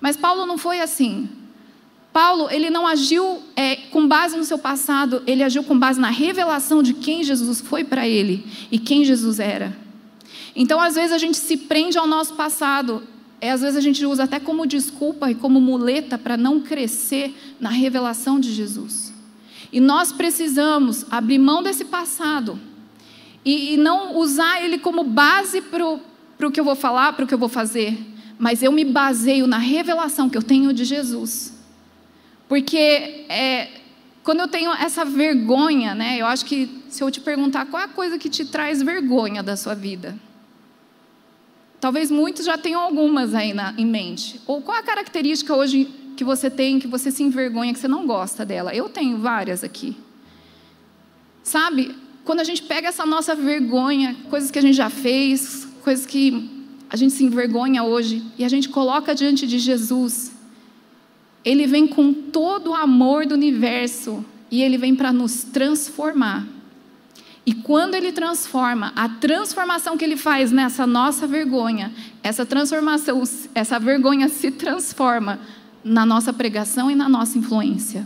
Mas 0.00 0.16
Paulo 0.16 0.46
não 0.46 0.56
foi 0.56 0.80
assim. 0.80 1.28
Paulo, 2.14 2.48
ele 2.50 2.70
não 2.70 2.86
agiu 2.86 3.42
é, 3.54 3.76
com 3.76 4.08
base 4.08 4.38
no 4.38 4.44
seu 4.44 4.58
passado, 4.58 5.22
ele 5.26 5.42
agiu 5.42 5.62
com 5.64 5.78
base 5.78 6.00
na 6.00 6.08
revelação 6.08 6.82
de 6.82 6.94
quem 6.94 7.22
Jesus 7.22 7.60
foi 7.60 7.84
para 7.84 8.08
ele 8.08 8.46
e 8.70 8.78
quem 8.78 9.04
Jesus 9.04 9.38
era. 9.38 9.76
Então, 10.54 10.80
às 10.80 10.94
vezes, 10.94 11.12
a 11.12 11.18
gente 11.18 11.36
se 11.36 11.58
prende 11.58 11.98
ao 11.98 12.06
nosso 12.06 12.32
passado, 12.36 13.02
é, 13.38 13.50
às 13.50 13.60
vezes, 13.60 13.76
a 13.76 13.82
gente 13.82 14.02
usa 14.06 14.24
até 14.24 14.40
como 14.40 14.66
desculpa 14.66 15.30
e 15.30 15.34
como 15.34 15.60
muleta 15.60 16.16
para 16.16 16.38
não 16.38 16.62
crescer 16.62 17.36
na 17.60 17.68
revelação 17.68 18.40
de 18.40 18.50
Jesus. 18.50 19.12
E 19.76 19.80
nós 19.80 20.10
precisamos 20.10 21.04
abrir 21.10 21.38
mão 21.38 21.62
desse 21.62 21.84
passado 21.84 22.58
e, 23.44 23.74
e 23.74 23.76
não 23.76 24.16
usar 24.16 24.64
ele 24.64 24.78
como 24.78 25.04
base 25.04 25.60
para 25.60 25.84
o 25.86 26.50
que 26.50 26.58
eu 26.58 26.64
vou 26.64 26.74
falar, 26.74 27.12
para 27.12 27.26
o 27.26 27.28
que 27.28 27.34
eu 27.34 27.38
vou 27.38 27.50
fazer, 27.50 27.94
mas 28.38 28.62
eu 28.62 28.72
me 28.72 28.86
baseio 28.86 29.46
na 29.46 29.58
revelação 29.58 30.30
que 30.30 30.38
eu 30.38 30.42
tenho 30.42 30.72
de 30.72 30.82
Jesus. 30.82 31.62
Porque 32.48 33.26
é, 33.28 33.68
quando 34.24 34.40
eu 34.40 34.48
tenho 34.48 34.72
essa 34.72 35.04
vergonha, 35.04 35.94
né, 35.94 36.16
eu 36.18 36.24
acho 36.24 36.46
que 36.46 36.82
se 36.88 37.04
eu 37.04 37.10
te 37.10 37.20
perguntar 37.20 37.66
qual 37.66 37.82
é 37.82 37.84
a 37.84 37.88
coisa 37.88 38.18
que 38.18 38.30
te 38.30 38.46
traz 38.46 38.80
vergonha 38.80 39.42
da 39.42 39.58
sua 39.58 39.74
vida, 39.74 40.16
talvez 41.78 42.10
muitos 42.10 42.46
já 42.46 42.56
tenham 42.56 42.80
algumas 42.80 43.34
aí 43.34 43.52
na, 43.52 43.74
em 43.76 43.84
mente. 43.84 44.40
Ou 44.46 44.62
qual 44.62 44.78
é 44.78 44.80
a 44.80 44.82
característica 44.82 45.54
hoje 45.54 46.05
que 46.16 46.24
você 46.24 46.50
tem, 46.50 46.78
que 46.78 46.86
você 46.86 47.10
se 47.10 47.22
envergonha, 47.22 47.72
que 47.72 47.78
você 47.78 47.86
não 47.86 48.06
gosta 48.06 48.44
dela? 48.44 48.74
Eu 48.74 48.88
tenho 48.88 49.18
várias 49.18 49.62
aqui. 49.62 49.96
Sabe, 51.42 51.94
quando 52.24 52.40
a 52.40 52.44
gente 52.44 52.62
pega 52.62 52.88
essa 52.88 53.06
nossa 53.06 53.34
vergonha, 53.34 54.16
coisas 54.28 54.50
que 54.50 54.58
a 54.58 54.62
gente 54.62 54.74
já 54.74 54.90
fez, 54.90 55.68
coisas 55.84 56.04
que 56.04 56.50
a 56.90 56.96
gente 56.96 57.12
se 57.12 57.24
envergonha 57.24 57.84
hoje, 57.84 58.22
e 58.38 58.44
a 58.44 58.48
gente 58.48 58.68
coloca 58.68 59.14
diante 59.14 59.46
de 59.46 59.58
Jesus, 59.58 60.32
ele 61.44 61.66
vem 61.66 61.86
com 61.86 62.12
todo 62.12 62.70
o 62.70 62.74
amor 62.74 63.26
do 63.26 63.34
universo 63.34 64.24
e 64.50 64.62
ele 64.62 64.76
vem 64.76 64.94
para 64.96 65.12
nos 65.12 65.44
transformar. 65.44 66.46
E 67.46 67.54
quando 67.54 67.94
ele 67.94 68.10
transforma, 68.10 68.92
a 68.96 69.08
transformação 69.08 69.96
que 69.96 70.04
ele 70.04 70.16
faz 70.16 70.50
nessa 70.50 70.84
nossa 70.84 71.28
vergonha, 71.28 71.92
essa 72.20 72.44
transformação, 72.44 73.22
essa 73.54 73.78
vergonha 73.78 74.28
se 74.28 74.50
transforma 74.50 75.38
na 75.86 76.04
nossa 76.04 76.32
pregação 76.32 76.90
e 76.90 76.96
na 76.96 77.08
nossa 77.08 77.38
influência. 77.38 78.04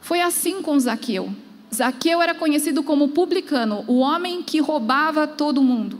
Foi 0.00 0.20
assim 0.20 0.62
com 0.62 0.78
Zaqueu. 0.78 1.32
Zaqueu 1.74 2.22
era 2.22 2.32
conhecido 2.32 2.80
como 2.84 3.08
publicano, 3.08 3.84
o 3.88 3.98
homem 3.98 4.40
que 4.40 4.60
roubava 4.60 5.26
todo 5.26 5.60
mundo. 5.60 5.98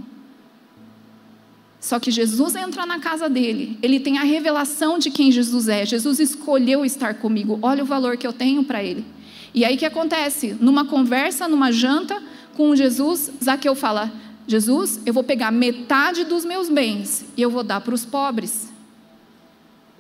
Só 1.81 1.99
que 1.99 2.13
Jesus 2.13 2.55
entra 2.55 2.87
na 2.87 3.01
casa 3.01 3.29
dele, 3.29 3.79
ele 3.83 3.99
tem 3.99 4.19
a 4.19 4.23
revelação 4.23 4.97
de 4.99 5.11
quem 5.11 5.33
Jesus 5.33 5.69
é. 5.69 5.85
Jesus 5.85 6.21
escolheu 6.21 6.85
estar 6.85 7.15
comigo, 7.15 7.59
olha 7.61 7.83
o 7.83 7.87
valor 7.87 8.17
que 8.17 8.27
eu 8.27 8.33
tenho 8.33 8.63
para 8.63 8.83
ele. 8.83 9.05
E 9.53 9.65
aí 9.65 9.75
o 9.75 9.79
que 9.79 9.87
acontece? 9.87 10.57
Numa 10.61 10.85
conversa, 10.85 11.49
numa 11.49 11.73
janta 11.73 12.23
com 12.57 12.77
Jesus, 12.77 13.31
Zaqueu 13.43 13.75
fala: 13.75 14.13
Jesus, 14.47 15.01
eu 15.05 15.13
vou 15.13 15.25
pegar 15.25 15.51
metade 15.51 16.25
dos 16.25 16.45
meus 16.45 16.69
bens 16.69 17.25
e 17.37 17.43
eu 17.43 17.51
vou 17.51 17.65
dar 17.65 17.81
para 17.81 17.95
os 17.95 18.05
pobres. 18.05 18.68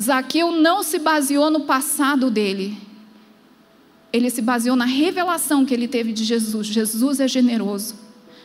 Zaqueu 0.01 0.53
não 0.53 0.83
se 0.83 0.99
baseou 0.99 1.51
no 1.51 1.61
passado 1.61 2.31
dele, 2.31 2.79
ele 4.13 4.31
se 4.31 4.41
baseou 4.41 4.77
na 4.77 4.85
revelação 4.85 5.67
que 5.67 5.75
ele 5.75 5.89
teve 5.89 6.13
de 6.13 6.25
Jesus. 6.25 6.67
Jesus 6.67 7.21
é 7.21 7.29
generoso. 7.29 7.95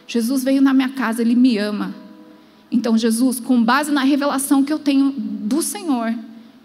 Jesus 0.07 0.43
veio 0.43 0.61
na 0.61 0.73
minha 0.73 0.89
casa, 0.89 1.21
ele 1.21 1.35
me 1.35 1.57
ama. 1.57 1.95
Então, 2.71 2.97
Jesus, 2.97 3.39
com 3.39 3.63
base 3.63 3.91
na 3.91 4.03
revelação 4.03 4.63
que 4.63 4.73
eu 4.73 4.79
tenho 4.79 5.13
do 5.15 5.61
Senhor, 5.61 6.13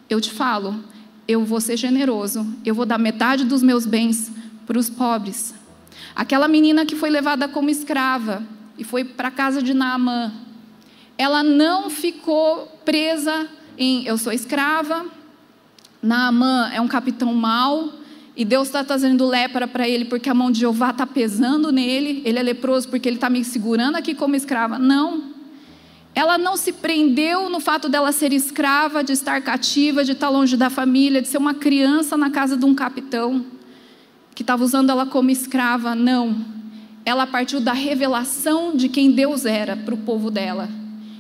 eu 0.09 0.21
te 0.21 0.31
falo, 0.31 0.83
eu 1.29 1.45
vou 1.45 1.61
ser 1.61 1.77
generoso, 1.77 2.47
eu 2.65 2.75
vou 2.75 2.87
dar 2.87 2.99
metade 2.99 3.45
dos 3.45 3.63
meus 3.63 3.85
bens 3.85 4.33
para 4.67 4.79
os 4.79 4.89
pobres. 4.89 5.55
Aquela 6.17 6.49
menina 6.49 6.87
que 6.87 6.97
foi 6.97 7.11
levada 7.11 7.47
como 7.47 7.71
escrava 7.71 8.43
e 8.77 8.85
foi 8.85 9.05
para 9.05 9.29
a 9.29 9.31
casa 9.31 9.63
de 9.63 9.75
Naamã, 9.75 10.33
ela 11.17 11.43
não 11.43 11.91
ficou 11.91 12.67
presa 12.85 13.47
em 13.79 14.05
eu 14.05 14.19
sou 14.19 14.33
escrava, 14.33 15.07
Naamã 16.03 16.71
é 16.73 16.81
um 16.81 16.89
capitão 16.89 17.33
mau, 17.33 17.93
e 18.37 18.45
Deus 18.45 18.69
está 18.69 18.85
trazendo 18.85 19.27
lepra 19.27 19.67
para 19.67 19.89
ele 19.89 20.05
porque 20.05 20.29
a 20.29 20.35
mão 20.35 20.51
de 20.51 20.61
Jeová 20.61 20.91
está 20.91 21.07
pesando 21.07 21.73
nele, 21.73 22.23
ele 22.25 22.39
é 22.39 22.43
leproso 22.43 22.89
porque 22.89 23.09
ele 23.09 23.17
está 23.17 23.31
me 23.31 23.45
segurando 23.45 23.97
aqui 23.97 24.15
como 24.15 24.37
escrava. 24.37 24.79
Não. 24.79 25.39
Ela 26.15 26.39
não 26.39 26.57
se 26.57 26.73
prendeu 26.73 27.49
no 27.49 27.61
fato 27.61 27.89
dela 27.89 28.13
ser 28.13 28.33
escrava, 28.33 29.03
de 29.03 29.13
estar 29.13 29.41
cativa, 29.43 30.05
de 30.05 30.13
estar 30.13 30.29
longe 30.29 30.57
da 30.57 30.71
família, 30.71 31.23
de 31.23 31.29
ser 31.29 31.39
uma 31.39 31.55
criança 31.55 32.17
na 32.17 32.31
casa 32.31 32.57
de 32.57 32.65
um 32.65 32.75
capitão 32.75 33.45
que 34.35 34.43
estava 34.43 34.65
usando 34.65 34.91
ela 34.91 35.07
como 35.07 35.31
escrava. 35.31 35.97
Não. 35.97 36.37
Ela 37.05 37.27
partiu 37.27 37.61
da 37.61 37.73
revelação 37.73 38.77
de 38.77 38.89
quem 38.89 39.11
Deus 39.11 39.47
era 39.47 39.77
para 39.77 39.95
o 39.95 39.99
povo 39.99 40.31
dela. 40.31 40.69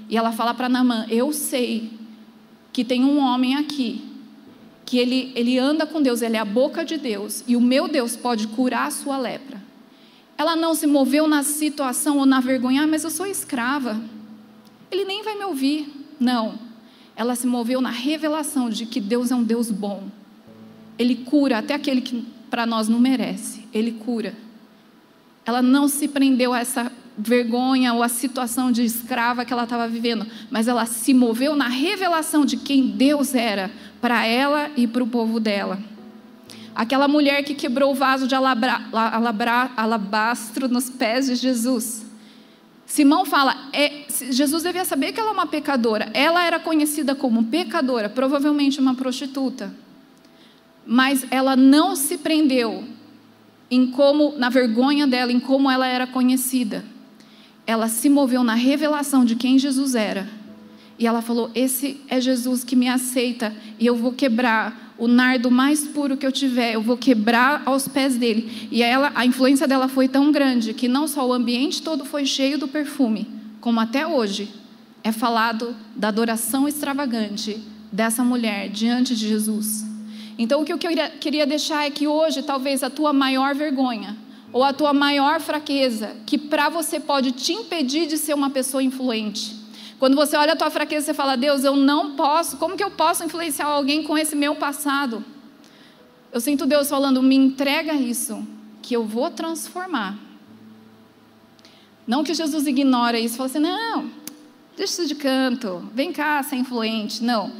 E 0.08 0.16
ela 0.16 0.30
fala 0.30 0.54
para 0.54 0.68
Namã: 0.68 1.04
Eu 1.08 1.32
sei 1.32 1.98
que 2.78 2.84
tem 2.84 3.04
um 3.04 3.18
homem 3.18 3.56
aqui 3.56 4.04
que 4.86 4.98
ele, 4.98 5.32
ele 5.34 5.58
anda 5.58 5.84
com 5.84 6.00
Deus, 6.00 6.22
ele 6.22 6.36
é 6.36 6.38
a 6.38 6.44
boca 6.44 6.84
de 6.84 6.96
Deus, 6.96 7.42
e 7.48 7.56
o 7.56 7.60
meu 7.60 7.88
Deus 7.88 8.14
pode 8.14 8.46
curar 8.46 8.86
a 8.86 8.90
sua 8.92 9.18
lepra. 9.18 9.60
Ela 10.36 10.54
não 10.54 10.76
se 10.76 10.86
moveu 10.86 11.26
na 11.26 11.42
situação 11.42 12.18
ou 12.18 12.24
na 12.24 12.38
vergonha, 12.38 12.84
ah, 12.84 12.86
mas 12.86 13.02
eu 13.02 13.10
sou 13.10 13.26
escrava 13.26 14.00
ele 14.92 15.04
nem 15.04 15.24
vai 15.24 15.36
me 15.36 15.44
ouvir. 15.44 15.92
Não. 16.20 16.56
Ela 17.16 17.34
se 17.34 17.48
moveu 17.48 17.80
na 17.80 17.90
revelação 17.90 18.70
de 18.70 18.86
que 18.86 19.00
Deus 19.00 19.32
é 19.32 19.34
um 19.34 19.42
Deus 19.42 19.72
bom. 19.72 20.04
Ele 20.96 21.16
cura 21.16 21.58
até 21.58 21.74
aquele 21.74 22.00
que 22.00 22.24
para 22.48 22.64
nós 22.64 22.88
não 22.88 23.00
merece. 23.00 23.66
Ele 23.74 23.90
cura. 23.90 24.36
Ela 25.44 25.60
não 25.60 25.88
se 25.88 26.06
prendeu 26.06 26.52
a 26.52 26.60
essa 26.60 26.92
vergonha 27.18 27.92
ou 27.92 28.02
a 28.02 28.08
situação 28.08 28.70
de 28.70 28.84
escrava 28.84 29.44
que 29.44 29.52
ela 29.52 29.64
estava 29.64 29.88
vivendo, 29.88 30.24
mas 30.50 30.68
ela 30.68 30.86
se 30.86 31.12
moveu 31.12 31.56
na 31.56 31.66
revelação 31.66 32.44
de 32.44 32.56
quem 32.56 32.88
Deus 32.88 33.34
era 33.34 33.70
para 34.00 34.24
ela 34.24 34.70
e 34.76 34.86
para 34.86 35.02
o 35.02 35.06
povo 35.06 35.40
dela. 35.40 35.78
Aquela 36.74 37.08
mulher 37.08 37.42
que 37.42 37.54
quebrou 37.54 37.90
o 37.90 37.94
vaso 37.94 38.28
de 38.28 38.36
alabra, 38.36 38.80
alabra, 38.92 39.72
alabastro 39.76 40.68
nos 40.68 40.88
pés 40.88 41.26
de 41.26 41.34
Jesus. 41.34 42.06
Simão 42.86 43.24
fala, 43.24 43.68
é, 43.72 44.04
Jesus 44.30 44.62
devia 44.62 44.84
saber 44.84 45.12
que 45.12 45.18
ela 45.18 45.30
é 45.30 45.32
uma 45.32 45.46
pecadora. 45.46 46.08
Ela 46.14 46.44
era 46.44 46.60
conhecida 46.60 47.16
como 47.16 47.44
pecadora, 47.44 48.08
provavelmente 48.08 48.78
uma 48.78 48.94
prostituta. 48.94 49.74
Mas 50.86 51.26
ela 51.32 51.56
não 51.56 51.96
se 51.96 52.16
prendeu 52.16 52.84
em 53.70 53.88
como, 53.90 54.38
na 54.38 54.48
vergonha 54.48 55.06
dela, 55.06 55.32
em 55.32 55.40
como 55.40 55.68
ela 55.68 55.86
era 55.86 56.06
conhecida. 56.06 56.84
Ela 57.68 57.86
se 57.86 58.08
moveu 58.08 58.42
na 58.42 58.54
revelação 58.54 59.26
de 59.26 59.36
quem 59.36 59.58
Jesus 59.58 59.94
era. 59.94 60.26
E 60.98 61.06
ela 61.06 61.20
falou: 61.20 61.50
Esse 61.54 62.00
é 62.08 62.18
Jesus 62.18 62.64
que 62.64 62.74
me 62.74 62.88
aceita 62.88 63.54
e 63.78 63.84
eu 63.84 63.94
vou 63.94 64.10
quebrar 64.10 64.94
o 64.96 65.06
nardo 65.06 65.50
mais 65.50 65.86
puro 65.86 66.16
que 66.16 66.26
eu 66.26 66.32
tiver, 66.32 66.74
eu 66.74 66.80
vou 66.80 66.96
quebrar 66.96 67.62
aos 67.66 67.86
pés 67.86 68.16
dele. 68.16 68.68
E 68.72 68.82
ela, 68.82 69.12
a 69.14 69.26
influência 69.26 69.68
dela 69.68 69.86
foi 69.86 70.08
tão 70.08 70.32
grande 70.32 70.72
que 70.72 70.88
não 70.88 71.06
só 71.06 71.28
o 71.28 71.32
ambiente 71.32 71.82
todo 71.82 72.06
foi 72.06 72.24
cheio 72.24 72.56
do 72.56 72.66
perfume, 72.66 73.28
como 73.60 73.78
até 73.78 74.06
hoje 74.06 74.48
é 75.04 75.12
falado 75.12 75.76
da 75.94 76.08
adoração 76.08 76.66
extravagante 76.66 77.60
dessa 77.92 78.24
mulher 78.24 78.70
diante 78.70 79.14
de 79.14 79.28
Jesus. 79.28 79.84
Então, 80.38 80.62
o 80.62 80.64
que 80.64 80.72
eu 80.72 80.78
queria 81.20 81.46
deixar 81.46 81.84
é 81.84 81.90
que 81.90 82.06
hoje, 82.06 82.42
talvez 82.42 82.82
a 82.82 82.88
tua 82.88 83.12
maior 83.12 83.54
vergonha 83.54 84.16
ou 84.58 84.64
a 84.64 84.72
tua 84.72 84.92
maior 84.92 85.40
fraqueza, 85.40 86.16
que 86.26 86.36
para 86.36 86.68
você 86.68 86.98
pode 86.98 87.30
te 87.30 87.52
impedir 87.52 88.08
de 88.08 88.18
ser 88.18 88.34
uma 88.34 88.50
pessoa 88.50 88.82
influente. 88.82 89.54
Quando 90.00 90.16
você 90.16 90.36
olha 90.36 90.54
a 90.54 90.56
tua 90.56 90.68
fraqueza, 90.68 91.06
você 91.06 91.14
fala: 91.14 91.36
Deus, 91.36 91.62
eu 91.62 91.76
não 91.76 92.16
posso, 92.16 92.56
como 92.56 92.76
que 92.76 92.82
eu 92.82 92.90
posso 92.90 93.22
influenciar 93.22 93.66
alguém 93.66 94.02
com 94.02 94.18
esse 94.18 94.34
meu 94.34 94.56
passado? 94.56 95.24
Eu 96.32 96.40
sinto 96.40 96.66
Deus 96.66 96.88
falando: 96.88 97.22
me 97.22 97.36
entrega 97.36 97.94
isso, 97.94 98.44
que 98.82 98.96
eu 98.96 99.04
vou 99.04 99.30
transformar. 99.30 100.18
Não 102.04 102.24
que 102.24 102.34
Jesus 102.34 102.66
ignora 102.66 103.16
isso, 103.16 103.36
fala 103.36 103.48
assim: 103.48 103.60
não, 103.60 104.10
deixa 104.76 104.94
isso 104.94 105.06
de 105.06 105.14
canto, 105.14 105.88
vem 105.94 106.12
cá, 106.12 106.42
ser 106.42 106.56
influente. 106.56 107.22
Não. 107.22 107.52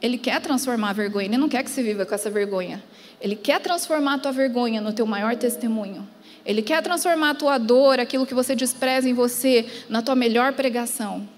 Ele 0.00 0.18
quer 0.18 0.40
transformar 0.40 0.90
a 0.90 0.92
vergonha, 0.92 1.26
ele 1.26 1.38
não 1.38 1.48
quer 1.48 1.62
que 1.62 1.70
você 1.70 1.84
viva 1.84 2.04
com 2.04 2.12
essa 2.16 2.28
vergonha. 2.28 2.82
Ele 3.20 3.36
quer 3.36 3.60
transformar 3.60 4.14
a 4.14 4.18
tua 4.18 4.32
vergonha 4.32 4.80
no 4.80 4.92
teu 4.92 5.06
maior 5.06 5.36
testemunho. 5.36 6.04
Ele 6.44 6.62
quer 6.62 6.82
transformar 6.82 7.30
a 7.30 7.34
tua 7.34 7.58
dor, 7.58 8.00
aquilo 8.00 8.26
que 8.26 8.34
você 8.34 8.54
despreza 8.54 9.08
em 9.08 9.14
você, 9.14 9.66
na 9.88 10.02
tua 10.02 10.14
melhor 10.14 10.52
pregação, 10.52 11.28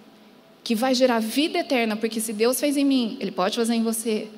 que 0.63 0.75
vai 0.75 0.95
gerar 0.95 1.21
vida 1.21 1.59
eterna, 1.59 1.97
porque 1.97 2.21
se 2.21 2.33
Deus 2.33 2.59
fez 2.59 2.77
em 2.77 2.85
mim, 2.85 3.17
Ele 3.21 3.31
pode 3.31 3.57
fazer 3.57 3.75
em 3.75 3.83
você. 3.83 4.29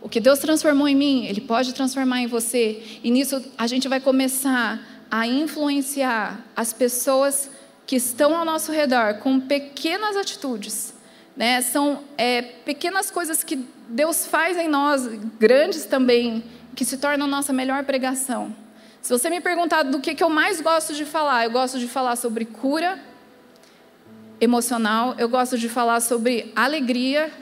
O 0.00 0.08
que 0.08 0.20
Deus 0.20 0.38
transformou 0.38 0.88
em 0.88 0.94
mim, 0.94 1.26
Ele 1.26 1.40
pode 1.40 1.74
transformar 1.74 2.20
em 2.20 2.26
você. 2.26 2.82
E 3.02 3.10
nisso 3.10 3.42
a 3.58 3.66
gente 3.66 3.88
vai 3.88 4.00
começar 4.00 4.80
a 5.10 5.26
influenciar 5.26 6.44
as 6.54 6.72
pessoas 6.72 7.50
que 7.86 7.96
estão 7.96 8.36
ao 8.36 8.44
nosso 8.44 8.72
redor 8.72 9.14
com 9.18 9.38
pequenas 9.38 10.16
atitudes 10.16 10.96
né? 11.36 11.60
São 11.60 12.02
é, 12.16 12.40
pequenas 12.40 13.10
coisas 13.10 13.44
que 13.44 13.56
Deus 13.88 14.26
faz 14.26 14.56
em 14.56 14.68
nós, 14.68 15.06
grandes 15.38 15.84
também, 15.84 16.42
que 16.74 16.84
se 16.84 16.96
tornam 16.96 17.26
nossa 17.26 17.52
melhor 17.52 17.84
pregação. 17.84 18.54
Se 19.06 19.12
você 19.12 19.30
me 19.30 19.40
perguntar 19.40 19.84
do 19.84 20.00
que, 20.00 20.16
que 20.16 20.24
eu 20.24 20.28
mais 20.28 20.60
gosto 20.60 20.92
de 20.92 21.04
falar, 21.04 21.44
eu 21.44 21.50
gosto 21.52 21.78
de 21.78 21.86
falar 21.86 22.16
sobre 22.16 22.44
cura 22.44 22.98
emocional, 24.40 25.14
eu 25.16 25.28
gosto 25.28 25.56
de 25.56 25.68
falar 25.68 26.00
sobre 26.00 26.52
alegria 26.56 27.32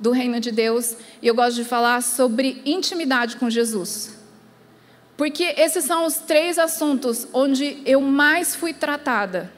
do 0.00 0.12
reino 0.12 0.40
de 0.40 0.50
Deus 0.50 0.96
e 1.20 1.26
eu 1.26 1.34
gosto 1.34 1.56
de 1.56 1.64
falar 1.64 2.02
sobre 2.02 2.62
intimidade 2.64 3.36
com 3.36 3.50
Jesus. 3.50 4.16
Porque 5.14 5.54
esses 5.58 5.84
são 5.84 6.06
os 6.06 6.14
três 6.20 6.58
assuntos 6.58 7.28
onde 7.34 7.82
eu 7.84 8.00
mais 8.00 8.56
fui 8.56 8.72
tratada 8.72 9.52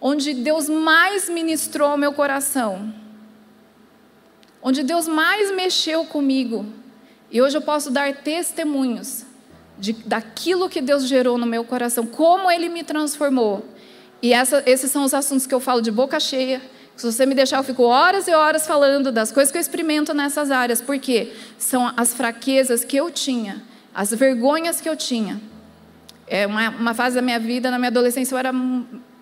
onde 0.00 0.34
Deus 0.34 0.68
mais 0.68 1.28
ministrou 1.28 1.96
meu 1.96 2.12
coração, 2.12 2.92
onde 4.60 4.82
Deus 4.82 5.06
mais 5.06 5.54
mexeu 5.54 6.06
comigo. 6.06 6.66
E 7.30 7.40
hoje 7.40 7.56
eu 7.56 7.62
posso 7.62 7.88
dar 7.88 8.12
testemunhos 8.16 9.29
de, 9.80 9.94
daquilo 9.94 10.68
que 10.68 10.80
Deus 10.80 11.08
gerou 11.08 11.38
no 11.38 11.46
meu 11.46 11.64
coração, 11.64 12.06
como 12.06 12.50
Ele 12.50 12.68
me 12.68 12.84
transformou. 12.84 13.64
E 14.22 14.32
essa, 14.32 14.62
esses 14.66 14.90
são 14.90 15.02
os 15.02 15.14
assuntos 15.14 15.46
que 15.46 15.54
eu 15.54 15.60
falo 15.60 15.80
de 15.80 15.90
boca 15.90 16.20
cheia. 16.20 16.60
Se 16.94 17.10
você 17.10 17.24
me 17.24 17.34
deixar, 17.34 17.56
eu 17.56 17.64
fico 17.64 17.82
horas 17.84 18.28
e 18.28 18.32
horas 18.32 18.66
falando 18.66 19.10
das 19.10 19.32
coisas 19.32 19.50
que 19.50 19.56
eu 19.56 19.60
experimento 19.60 20.12
nessas 20.12 20.50
áreas, 20.50 20.82
porque 20.82 21.32
são 21.58 21.90
as 21.96 22.12
fraquezas 22.12 22.84
que 22.84 22.96
eu 22.96 23.10
tinha, 23.10 23.62
as 23.94 24.10
vergonhas 24.10 24.82
que 24.82 24.88
eu 24.88 24.94
tinha. 24.94 25.40
É 26.26 26.46
uma, 26.46 26.68
uma 26.68 26.94
fase 26.94 27.16
da 27.16 27.22
minha 27.22 27.40
vida, 27.40 27.70
na 27.70 27.78
minha 27.78 27.88
adolescência, 27.88 28.34
eu 28.34 28.38
era 28.38 28.52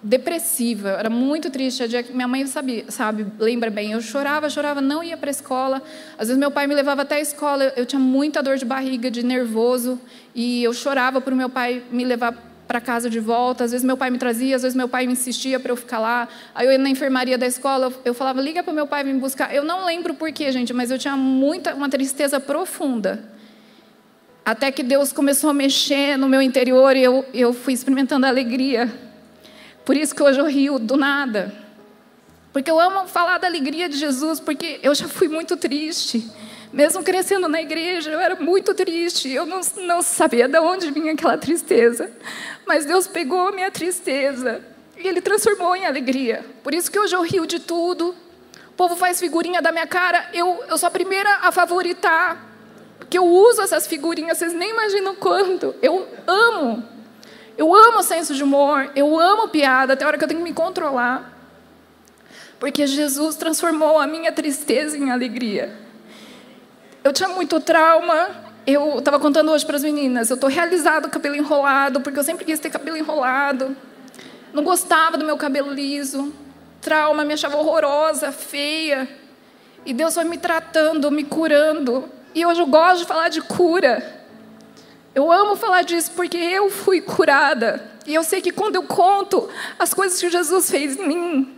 depressiva, 0.03 0.91
era 0.91 1.11
muito 1.11 1.51
triste. 1.51 1.83
Minha 2.13 2.29
mãe 2.29 2.47
sabe, 2.47 2.85
sabe, 2.89 3.27
lembra 3.39 3.71
bem. 3.71 3.93
Eu 3.93 4.01
chorava, 4.01 4.49
chorava, 4.49 4.81
não 4.81 5.03
ia 5.03 5.17
para 5.17 5.31
a 5.31 5.33
escola. 5.33 5.83
Às 6.17 6.29
vezes 6.29 6.39
meu 6.39 6.51
pai 6.51 6.67
me 6.67 6.75
levava 6.75 7.03
até 7.03 7.17
a 7.17 7.21
escola. 7.21 7.73
Eu 7.77 7.85
tinha 7.85 7.99
muita 7.99 8.43
dor 8.43 8.57
de 8.57 8.65
barriga, 8.65 9.11
de 9.11 9.25
nervoso, 9.25 10.01
e 10.35 10.63
eu 10.63 10.73
chorava 10.73 11.21
para 11.21 11.35
o 11.35 11.37
meu 11.37 11.49
pai 11.49 11.83
me 11.91 12.05
levar 12.05 12.33
para 12.67 12.81
casa 12.81 13.11
de 13.11 13.19
volta. 13.19 13.65
Às 13.65 13.73
vezes 13.73 13.85
meu 13.85 13.97
pai 13.97 14.11
me 14.11 14.19
trazia, 14.19 14.55
às 14.55 14.63
vezes 14.63 14.77
meu 14.77 14.89
pai 14.89 15.07
me 15.07 15.15
insistia 15.15 15.59
para 15.59 15.73
eu 15.73 15.77
ficar 15.77 15.99
lá. 15.99 16.29
Aí 16.55 16.67
eu 16.67 16.73
ia 16.73 16.79
na 16.79 16.91
enfermaria 16.91 17.37
da 17.37 17.47
escola, 17.47 17.93
eu 18.05 18.15
falava: 18.15 18.41
"Liga 18.41 18.63
para 18.63 18.73
meu 18.73 18.87
pai 18.87 19.03
me 19.03 19.15
buscar". 19.15 19.53
Eu 19.53 19.65
não 19.65 19.85
lembro 19.85 20.15
por 20.15 20.31
quê, 20.31 20.53
gente, 20.53 20.73
mas 20.73 20.91
eu 20.91 20.99
tinha 20.99 21.17
muita 21.17 21.75
uma 21.75 21.89
tristeza 21.89 22.39
profunda. 22.39 23.37
Até 24.45 24.71
que 24.71 24.83
Deus 24.83 25.13
começou 25.13 25.51
a 25.51 25.55
mexer 25.55 26.17
no 26.17 26.27
meu 26.27 26.41
interior 26.41 26.97
e 26.97 27.03
eu, 27.03 27.23
eu 27.35 27.53
fui 27.53 27.75
experimentando 27.75 28.25
a 28.25 28.31
alegria 28.31 29.08
por 29.89 29.97
isso 29.97 30.15
que 30.15 30.23
hoje 30.23 30.39
eu 30.39 30.45
rio 30.45 30.79
do 30.79 30.99
nada. 30.99 31.51
Porque 32.53 32.71
eu 32.71 32.79
amo 32.79 33.09
falar 33.09 33.39
da 33.39 33.47
alegria 33.47 33.89
de 33.89 33.97
Jesus, 33.97 34.39
porque 34.39 34.79
eu 34.83 34.95
já 34.95 35.09
fui 35.09 35.29
muito 35.29 35.57
triste. 35.57 36.31
Mesmo 36.71 37.03
crescendo 37.03 37.49
na 37.49 37.63
igreja, 37.63 38.11
eu 38.11 38.21
era 38.21 38.37
muito 38.37 38.75
triste. 38.75 39.31
Eu 39.31 39.47
não, 39.47 39.63
não 39.87 40.03
sabia 40.03 40.47
de 40.47 40.59
onde 40.59 40.91
vinha 40.91 41.15
aquela 41.15 41.39
tristeza. 41.39 42.13
Mas 42.67 42.85
Deus 42.85 43.07
pegou 43.07 43.49
a 43.49 43.51
minha 43.53 43.71
tristeza 43.71 44.61
e 44.95 45.09
Ele 45.09 45.23
transformou 45.23 45.75
em 45.75 45.87
alegria. 45.87 46.45
Por 46.63 46.75
isso 46.75 46.91
que 46.91 46.99
hoje 46.99 47.17
eu 47.17 47.23
rio 47.23 47.47
de 47.47 47.59
tudo. 47.59 48.15
O 48.69 48.73
povo 48.77 48.95
faz 48.95 49.19
figurinha 49.19 49.63
da 49.63 49.73
minha 49.73 49.87
cara. 49.87 50.29
Eu, 50.35 50.65
eu 50.69 50.77
sou 50.77 50.89
a 50.89 50.91
primeira 50.91 51.35
a 51.41 51.51
favoritar. 51.51 52.47
Porque 52.99 53.17
eu 53.17 53.25
uso 53.25 53.63
essas 53.63 53.87
figurinhas, 53.87 54.37
vocês 54.37 54.53
nem 54.53 54.69
imaginam 54.69 55.15
quanto. 55.15 55.75
Eu 55.81 56.07
amo. 56.27 56.98
Eu 57.59 57.75
amo 57.75 58.05
senso 58.05 58.37
de 58.37 58.45
humor, 58.45 58.93
eu 58.95 59.19
amo 59.19 59.49
piada, 59.49 59.95
até 59.95 60.05
a 60.05 60.07
hora 60.07 60.17
que 60.17 60.23
eu 60.23 60.29
tenho 60.29 60.39
que 60.39 60.49
me 60.49 60.55
controlar. 60.55 61.37
Porque 62.61 62.87
Jesus 62.87 63.35
transformou 63.35 63.99
a 63.99 64.07
minha 64.07 64.31
tristeza 64.31 64.97
em 64.97 65.11
alegria. 65.11 65.77
Eu 67.03 67.13
tinha 67.13 67.29
muito 67.29 67.59
trauma, 67.59 68.29
eu 68.65 69.01
estava 69.01 69.19
contando 69.19 69.51
hoje 69.51 69.67
para 69.67 69.75
as 69.75 69.83
meninas, 69.83 70.31
eu 70.31 70.35
estou 70.35 70.49
realizado 70.49 71.11
cabelo 71.11 71.35
enrolado, 71.35 72.01
porque 72.01 72.21
eu 72.21 72.23
sempre 72.23 72.45
quis 72.45 72.61
ter 72.61 72.71
cabelo 72.71 72.97
enrolado. 72.97 73.77
Não 74.53 74.63
gostava 74.63 75.19
do 75.19 75.25
meu 75.25 75.37
cabelo 75.37 75.73
liso. 75.73 76.33
Trauma, 76.81 77.25
me 77.25 77.35
achava 77.35 77.57
horrorosa, 77.57 78.31
feia. 78.31 79.09
E 79.85 79.93
Deus 79.93 80.15
foi 80.15 80.23
me 80.23 80.39
tratando, 80.39 81.11
me 81.11 81.25
curando. 81.25 82.09
E 82.33 82.47
hoje 82.47 82.61
eu 82.61 82.67
gosto 82.67 83.01
de 83.01 83.07
falar 83.07 83.29
de 83.29 83.41
cura. 83.41 84.18
Eu 85.15 85.33
amo 85.33 85.57
falar 85.57 85.83
disso 85.83 86.13
porque 86.15 86.37
eu 86.37 86.71
fui 86.71 87.01
curada. 87.01 87.83
E 88.07 88.15
eu 88.15 88.23
sei 88.23 88.41
que 88.41 88.53
quando 88.53 88.77
eu 88.77 88.83
conto 88.83 89.49
as 89.79 89.93
coisas 89.93 90.19
que 90.19 90.31
Jesus 90.31 90.71
fez 90.71 90.97
em 90.97 91.07
mim, 91.07 91.57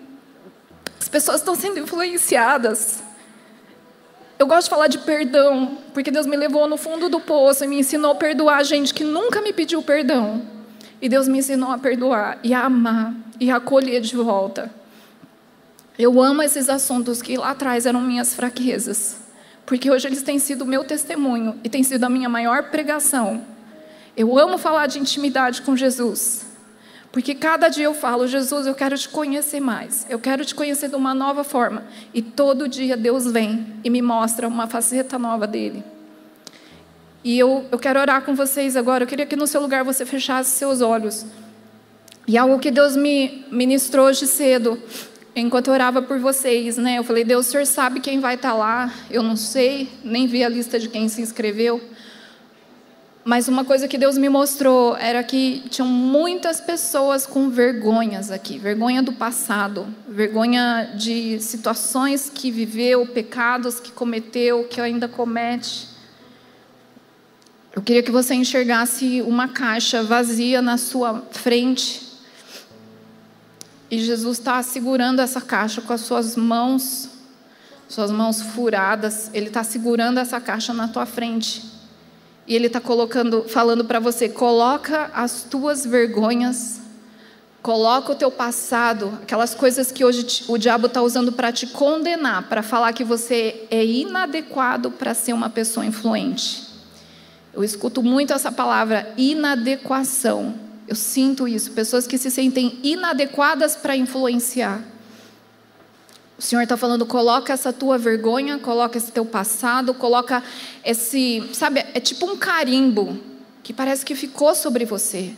as 1.01 1.09
pessoas 1.09 1.40
estão 1.40 1.55
sendo 1.55 1.78
influenciadas. 1.78 3.03
Eu 4.38 4.46
gosto 4.46 4.64
de 4.64 4.70
falar 4.70 4.86
de 4.86 4.98
perdão, 4.98 5.78
porque 5.92 6.11
Deus 6.11 6.26
me 6.26 6.36
levou 6.36 6.66
no 6.66 6.78
fundo 6.78 7.09
do 7.09 7.20
poço 7.20 7.64
e 7.64 7.68
me 7.68 7.80
ensinou 7.80 8.12
a 8.12 8.14
perdoar 8.14 8.64
gente 8.64 8.94
que 8.94 9.05
nunca 9.05 9.42
me 9.42 9.53
pediu 9.53 9.82
perdão. 9.82 10.42
E 11.03 11.09
Deus 11.09 11.28
me 11.28 11.38
ensinou 11.38 11.70
a 11.70 11.78
perdoar 11.78 12.38
e 12.42 12.55
a 12.55 12.64
amar 12.64 13.14
e 13.38 13.51
a 13.51 13.57
acolher 13.57 14.01
de 14.01 14.16
volta. 14.16 14.70
Eu 15.98 16.22
amo 16.22 16.42
esses 16.42 16.70
assuntos 16.70 17.20
que 17.20 17.36
lá 17.36 17.51
atrás 17.51 17.84
eram 17.84 18.01
minhas 18.01 18.34
fraquezas 18.34 19.19
porque 19.70 19.88
hoje 19.88 20.08
eles 20.08 20.20
têm 20.20 20.36
sido 20.40 20.66
meu 20.66 20.82
testemunho 20.82 21.56
e 21.62 21.68
têm 21.68 21.84
sido 21.84 22.02
a 22.02 22.08
minha 22.08 22.28
maior 22.28 22.72
pregação. 22.72 23.40
Eu 24.16 24.36
amo 24.36 24.58
falar 24.58 24.88
de 24.88 24.98
intimidade 24.98 25.62
com 25.62 25.76
Jesus, 25.76 26.44
porque 27.12 27.36
cada 27.36 27.68
dia 27.68 27.84
eu 27.84 27.94
falo, 27.94 28.26
Jesus, 28.26 28.66
eu 28.66 28.74
quero 28.74 28.98
te 28.98 29.08
conhecer 29.08 29.60
mais, 29.60 30.04
eu 30.10 30.18
quero 30.18 30.44
te 30.44 30.56
conhecer 30.56 30.88
de 30.88 30.96
uma 30.96 31.14
nova 31.14 31.44
forma. 31.44 31.84
E 32.12 32.20
todo 32.20 32.66
dia 32.66 32.96
Deus 32.96 33.30
vem 33.30 33.64
e 33.84 33.88
me 33.88 34.02
mostra 34.02 34.48
uma 34.48 34.66
faceta 34.66 35.16
nova 35.20 35.46
dele. 35.46 35.84
E 37.22 37.38
eu, 37.38 37.64
eu 37.70 37.78
quero 37.78 38.00
orar 38.00 38.22
com 38.22 38.34
vocês 38.34 38.76
agora. 38.76 39.04
Eu 39.04 39.06
queria 39.06 39.24
que 39.24 39.36
no 39.36 39.46
seu 39.46 39.60
lugar 39.60 39.84
você 39.84 40.04
fechasse 40.04 40.50
seus 40.50 40.80
olhos. 40.80 41.24
E 42.26 42.36
algo 42.36 42.58
que 42.58 42.72
Deus 42.72 42.96
me 42.96 43.46
ministrou 43.52 44.06
hoje 44.06 44.26
cedo, 44.26 44.82
enquanto 45.34 45.68
eu 45.68 45.74
orava 45.74 46.02
por 46.02 46.18
vocês, 46.18 46.76
né? 46.76 46.98
Eu 46.98 47.04
falei, 47.04 47.24
Deus, 47.24 47.46
o 47.46 47.50
Senhor 47.50 47.66
sabe 47.66 48.00
quem 48.00 48.20
vai 48.20 48.34
estar 48.34 48.54
lá? 48.54 48.92
Eu 49.10 49.22
não 49.22 49.36
sei, 49.36 49.88
nem 50.04 50.26
vi 50.26 50.42
a 50.42 50.48
lista 50.48 50.78
de 50.78 50.88
quem 50.88 51.08
se 51.08 51.22
inscreveu. 51.22 51.80
Mas 53.24 53.48
uma 53.48 53.64
coisa 53.64 53.86
que 53.86 53.98
Deus 53.98 54.16
me 54.16 54.28
mostrou 54.28 54.96
era 54.96 55.22
que 55.22 55.62
tinham 55.68 55.86
muitas 55.86 56.60
pessoas 56.60 57.26
com 57.26 57.50
vergonhas 57.50 58.30
aqui, 58.30 58.58
vergonha 58.58 59.02
do 59.02 59.12
passado, 59.12 59.86
vergonha 60.08 60.94
de 60.96 61.38
situações 61.38 62.30
que 62.34 62.50
viveu, 62.50 63.06
pecados 63.06 63.78
que 63.78 63.92
cometeu, 63.92 64.64
que 64.64 64.80
ainda 64.80 65.06
comete. 65.06 65.86
Eu 67.76 67.82
queria 67.82 68.02
que 68.02 68.10
você 68.10 68.34
enxergasse 68.34 69.22
uma 69.22 69.48
caixa 69.48 70.02
vazia 70.02 70.60
na 70.60 70.76
sua 70.76 71.22
frente. 71.30 72.09
E 73.91 73.99
Jesus 73.99 74.38
está 74.38 74.62
segurando 74.62 75.20
essa 75.20 75.41
caixa 75.41 75.80
com 75.80 75.93
as 75.93 76.03
suas 76.03 76.36
mãos, 76.36 77.09
suas 77.88 78.12
mãos 78.12 78.41
furadas. 78.41 79.30
Ele 79.34 79.49
está 79.49 79.64
segurando 79.64 80.18
essa 80.18 80.41
caixa 80.41 80.72
na 80.72 80.86
tua 80.86 81.05
frente. 81.05 81.64
E 82.47 82.55
Ele 82.55 82.68
está 82.68 82.80
colocando, 82.80 83.45
falando 83.49 83.84
para 83.84 83.99
você: 83.99 84.28
coloca 84.28 85.11
as 85.12 85.43
tuas 85.43 85.84
vergonhas, 85.84 86.80
coloca 87.61 88.12
o 88.12 88.14
teu 88.14 88.30
passado, 88.30 89.18
aquelas 89.22 89.55
coisas 89.57 89.91
que 89.91 90.05
hoje 90.05 90.45
o 90.47 90.57
diabo 90.57 90.86
está 90.86 91.03
usando 91.03 91.32
para 91.32 91.51
te 91.51 91.66
condenar, 91.66 92.49
para 92.49 92.62
falar 92.62 92.93
que 92.93 93.03
você 93.03 93.66
é 93.72 93.84
inadequado 93.84 94.93
para 94.93 95.14
ser 95.14 95.32
uma 95.32 95.51
pessoa 95.51 95.84
influente. 95.84 96.68
Eu 97.53 97.64
escuto 97.64 98.05
muito 98.05 98.32
essa 98.32 98.53
palavra 98.53 99.12
inadequação. 99.16 100.69
Eu 100.91 100.97
sinto 100.97 101.47
isso, 101.47 101.70
pessoas 101.70 102.05
que 102.05 102.18
se 102.18 102.32
sentem 102.32 102.80
inadequadas 102.82 103.76
para 103.76 103.97
influenciar. 103.97 104.82
O 106.36 106.43
Senhor 106.43 106.62
está 106.62 106.76
falando, 106.76 107.07
coloca 107.07 107.53
essa 107.53 107.72
tua 107.72 107.97
vergonha, 107.97 108.59
coloca 108.59 108.99
esse 108.99 109.12
teu 109.12 109.24
passado, 109.24 109.95
coloca 109.95 110.43
esse, 110.84 111.49
sabe, 111.53 111.78
é 111.95 112.01
tipo 112.01 112.26
um 112.26 112.36
carimbo 112.36 113.16
que 113.62 113.72
parece 113.72 114.05
que 114.05 114.16
ficou 114.16 114.53
sobre 114.53 114.84
você. 114.84 115.32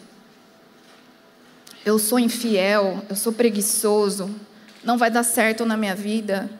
Eu 1.84 1.98
sou 1.98 2.18
infiel, 2.18 3.04
eu 3.10 3.14
sou 3.14 3.30
preguiçoso, 3.30 4.34
não 4.82 4.96
vai 4.96 5.10
dar 5.10 5.22
certo 5.22 5.66
na 5.66 5.76
minha 5.76 5.94
vida. 5.94 6.50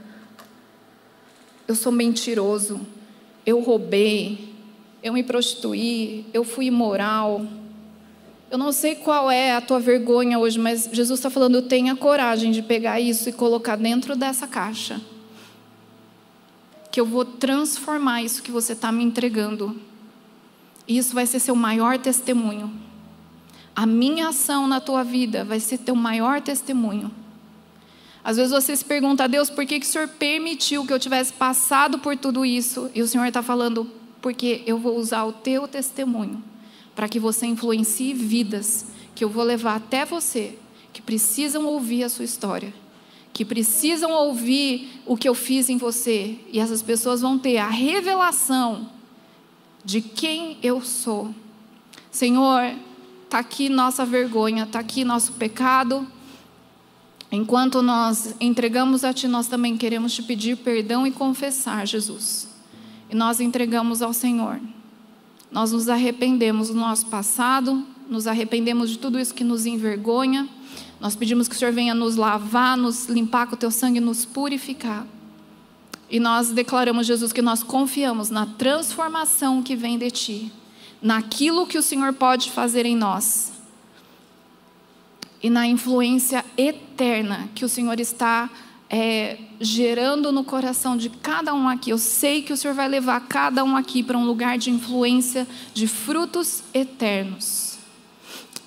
Eu 1.67 1.75
sou 1.75 1.93
mentiroso, 1.93 2.79
eu 3.47 3.59
roubei, 3.63 4.55
eu 5.03 5.15
me 5.15 5.23
prostituí, 5.23 6.27
eu 6.35 6.45
fui 6.45 6.67
imoral. 6.67 7.62
Eu 8.53 8.59
não 8.59 8.71
sei 8.71 8.95
qual 8.95 9.31
é 9.31 9.57
a 9.57 9.63
tua 9.63 9.81
vergonha 9.81 10.39
hoje, 10.39 10.59
mas 10.59 10.87
Jesus 10.93 11.19
está 11.19 11.31
falando: 11.31 11.63
tenha 11.63 11.97
coragem 11.97 12.53
de 12.53 12.61
pegar 12.61 13.01
isso 13.01 13.27
e 13.27 13.33
colocar 13.33 13.77
dentro 13.77 14.15
dessa 14.15 14.47
caixa. 14.47 15.01
Que 16.91 17.01
eu 17.01 17.07
vou 17.07 17.25
transformar 17.25 18.23
isso 18.23 18.43
que 18.43 18.51
você 18.51 18.75
está 18.75 18.93
me 18.93 19.03
entregando. 19.03 19.81
E 20.87 20.99
isso 20.99 21.15
vai 21.15 21.25
ser 21.25 21.39
seu 21.39 21.57
maior 21.57 21.99
testemunho. 21.99 22.71
A 23.75 23.87
minha 23.87 24.29
ação 24.29 24.69
na 24.69 24.81
tua 24.81 25.03
vida 25.03 25.45
vai 25.45 25.59
ser 25.59 25.79
teu 25.79 25.97
maior 25.97 26.43
testemunho. 26.43 27.11
Às 28.23 28.37
vezes 28.37 28.53
você 28.53 28.77
se 28.77 28.85
pergunta 28.85 29.25
a 29.25 29.29
Deus 29.29 29.49
por 29.49 29.65
que, 29.65 29.81
que 29.81 29.87
o 29.87 29.89
Senhor 29.89 30.09
permitiu 30.09 30.85
que 30.85 30.93
eu 30.93 30.99
tivesse 30.99 31.33
passado 31.33 32.01
por 32.01 32.19
tudo 32.19 32.45
isso. 32.45 32.91
E 32.95 33.01
o 33.01 33.09
Senhor 33.09 33.25
está 33.25 33.43
falando, 33.43 33.91
porque 34.21 34.63
eu 34.67 34.77
vou 34.77 34.99
usar 34.99 35.25
o 35.25 35.33
teu 35.33 35.67
testemunho 35.67 36.52
para 36.95 37.09
que 37.09 37.19
você 37.19 37.47
influencie 37.47 38.13
vidas 38.13 38.87
que 39.15 39.25
eu 39.25 39.29
vou 39.29 39.45
levar 39.45 39.77
até 39.77 40.05
você, 40.05 40.59
que 40.93 41.03
precisam 41.03 41.67
ouvir 41.67 42.05
a 42.05 42.09
sua 42.09 42.25
história, 42.25 42.73
que 43.33 43.45
precisam 43.45 44.13
ouvir 44.13 45.01
o 45.07 45.17
que 45.17 45.29
eu 45.29 45.35
fiz 45.35 45.69
em 45.69 45.77
você, 45.77 46.39
e 46.51 46.59
essas 46.59 46.83
pessoas 46.83 47.21
vão 47.21 47.39
ter 47.39 47.59
a 47.59 47.69
revelação 47.69 48.89
de 49.85 50.01
quem 50.01 50.59
eu 50.63 50.81
sou. 50.81 51.35
Senhor, 52.11 52.75
está 53.25 53.39
aqui 53.39 53.69
nossa 53.69 54.05
vergonha, 54.05 54.65
está 54.65 54.79
aqui 54.79 55.05
nosso 55.05 55.33
pecado. 55.33 56.07
Enquanto 57.31 57.81
nós 57.81 58.35
entregamos 58.39 59.05
a 59.05 59.13
Ti, 59.13 59.27
nós 59.27 59.47
também 59.47 59.77
queremos 59.77 60.15
te 60.15 60.23
pedir 60.23 60.59
perdão 60.59 61.07
e 61.07 61.11
confessar, 61.11 61.87
Jesus 61.87 62.53
e 63.13 63.15
nós 63.15 63.41
entregamos 63.41 64.01
ao 64.01 64.15
Senhor. 64.15 64.59
Nós 65.53 65.71
nos 65.71 65.89
arrependemos 65.89 66.69
do 66.69 66.75
nosso 66.75 67.07
passado, 67.07 67.87
nos 68.09 68.27
arrependemos 68.27 68.91
de 68.91 68.99
tudo 68.99 69.19
isso 69.19 69.35
que 69.35 69.45
nos 69.45 69.67
envergonha. 69.67 70.49
Nós 70.99 71.15
pedimos 71.15 71.47
que 71.47 71.55
o 71.55 71.59
Senhor 71.59 71.73
venha 71.73 71.95
nos 71.95 72.17
lavar, 72.17 72.77
nos 72.77 73.07
limpar 73.07 73.47
com 73.47 73.55
o 73.55 73.59
teu 73.59 73.71
sangue, 73.71 74.01
nos 74.01 74.25
purificar. 74.25 75.07
E 76.09 76.19
nós 76.19 76.51
declaramos, 76.51 77.07
Jesus, 77.07 77.33
que 77.33 77.43
nós 77.43 77.63
confiamos 77.63 78.31
na 78.31 78.47
transformação 78.47 79.63
que 79.63 79.77
vem 79.77 79.99
de 79.99 80.11
ti, 80.11 80.53
naquilo 81.01 81.67
que 81.67 81.79
o 81.79 81.83
Senhor 81.83 82.13
pode 82.13 82.51
fazer 82.51 82.87
em 82.87 82.97
nós 82.97 83.53
e 85.43 85.51
na 85.51 85.67
influência 85.67 86.45
eterna 86.57 87.49
que 87.55 87.65
o 87.65 87.69
Senhor 87.69 87.99
está 87.99 88.49
é, 88.95 89.39
gerando 89.59 90.31
no 90.31 90.45
coração 90.45 90.99
de 90.99 91.09
cada 91.09 91.55
um 91.55 91.67
aqui. 91.67 91.89
Eu 91.89 91.97
sei 91.97 92.43
que 92.43 92.53
o 92.53 92.57
Senhor 92.59 92.75
vai 92.75 92.87
levar 92.87 93.21
cada 93.21 93.65
um 93.65 93.75
aqui 93.75 94.03
para 94.03 94.19
um 94.19 94.27
lugar 94.27 94.59
de 94.59 94.71
influência, 94.71 95.49
de 95.73 95.89
frutos 95.89 96.63
eternos. 96.75 97.79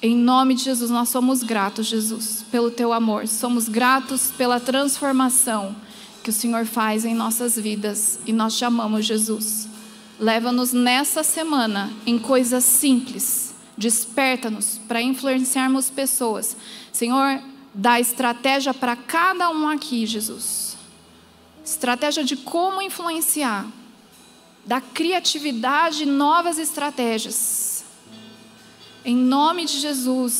Em 0.02 0.18
nome 0.18 0.56
de 0.56 0.64
Jesus, 0.64 0.90
nós 0.90 1.10
somos 1.10 1.44
gratos, 1.44 1.86
Jesus, 1.86 2.44
pelo 2.52 2.72
teu 2.72 2.92
amor. 2.92 3.28
Somos 3.28 3.70
gratos 3.70 4.32
pela 4.36 4.60
transformação 4.60 5.76
que 6.24 6.32
o 6.32 6.34
Senhor 6.34 6.66
faz 6.66 7.06
em 7.06 7.14
nossas 7.14 7.56
vidas. 7.56 8.20
E 8.26 8.34
nós 8.34 8.58
te 8.58 8.66
amamos, 8.66 9.06
Jesus. 9.06 9.70
Leva-nos 10.20 10.74
nessa 10.74 11.24
semana 11.24 11.94
em 12.06 12.18
coisas 12.18 12.64
simples. 12.64 13.54
Desperta-nos 13.78 14.80
para 14.88 15.02
influenciarmos 15.02 15.92
pessoas. 15.92 16.58
Senhor, 16.92 17.42
Dá 17.78 18.00
estratégia 18.00 18.74
para 18.74 18.96
cada 18.96 19.50
um 19.50 19.68
aqui, 19.68 20.06
Jesus. 20.06 20.78
Estratégia 21.64 22.24
de 22.24 22.38
como 22.38 22.82
influenciar. 22.82 23.68
Dá 24.66 24.80
criatividade, 24.80 26.06
novas 26.06 26.58
estratégias. 26.58 27.84
Em 29.04 29.18
nome 29.18 29.66
de 29.66 29.78
Jesus. 29.78 30.34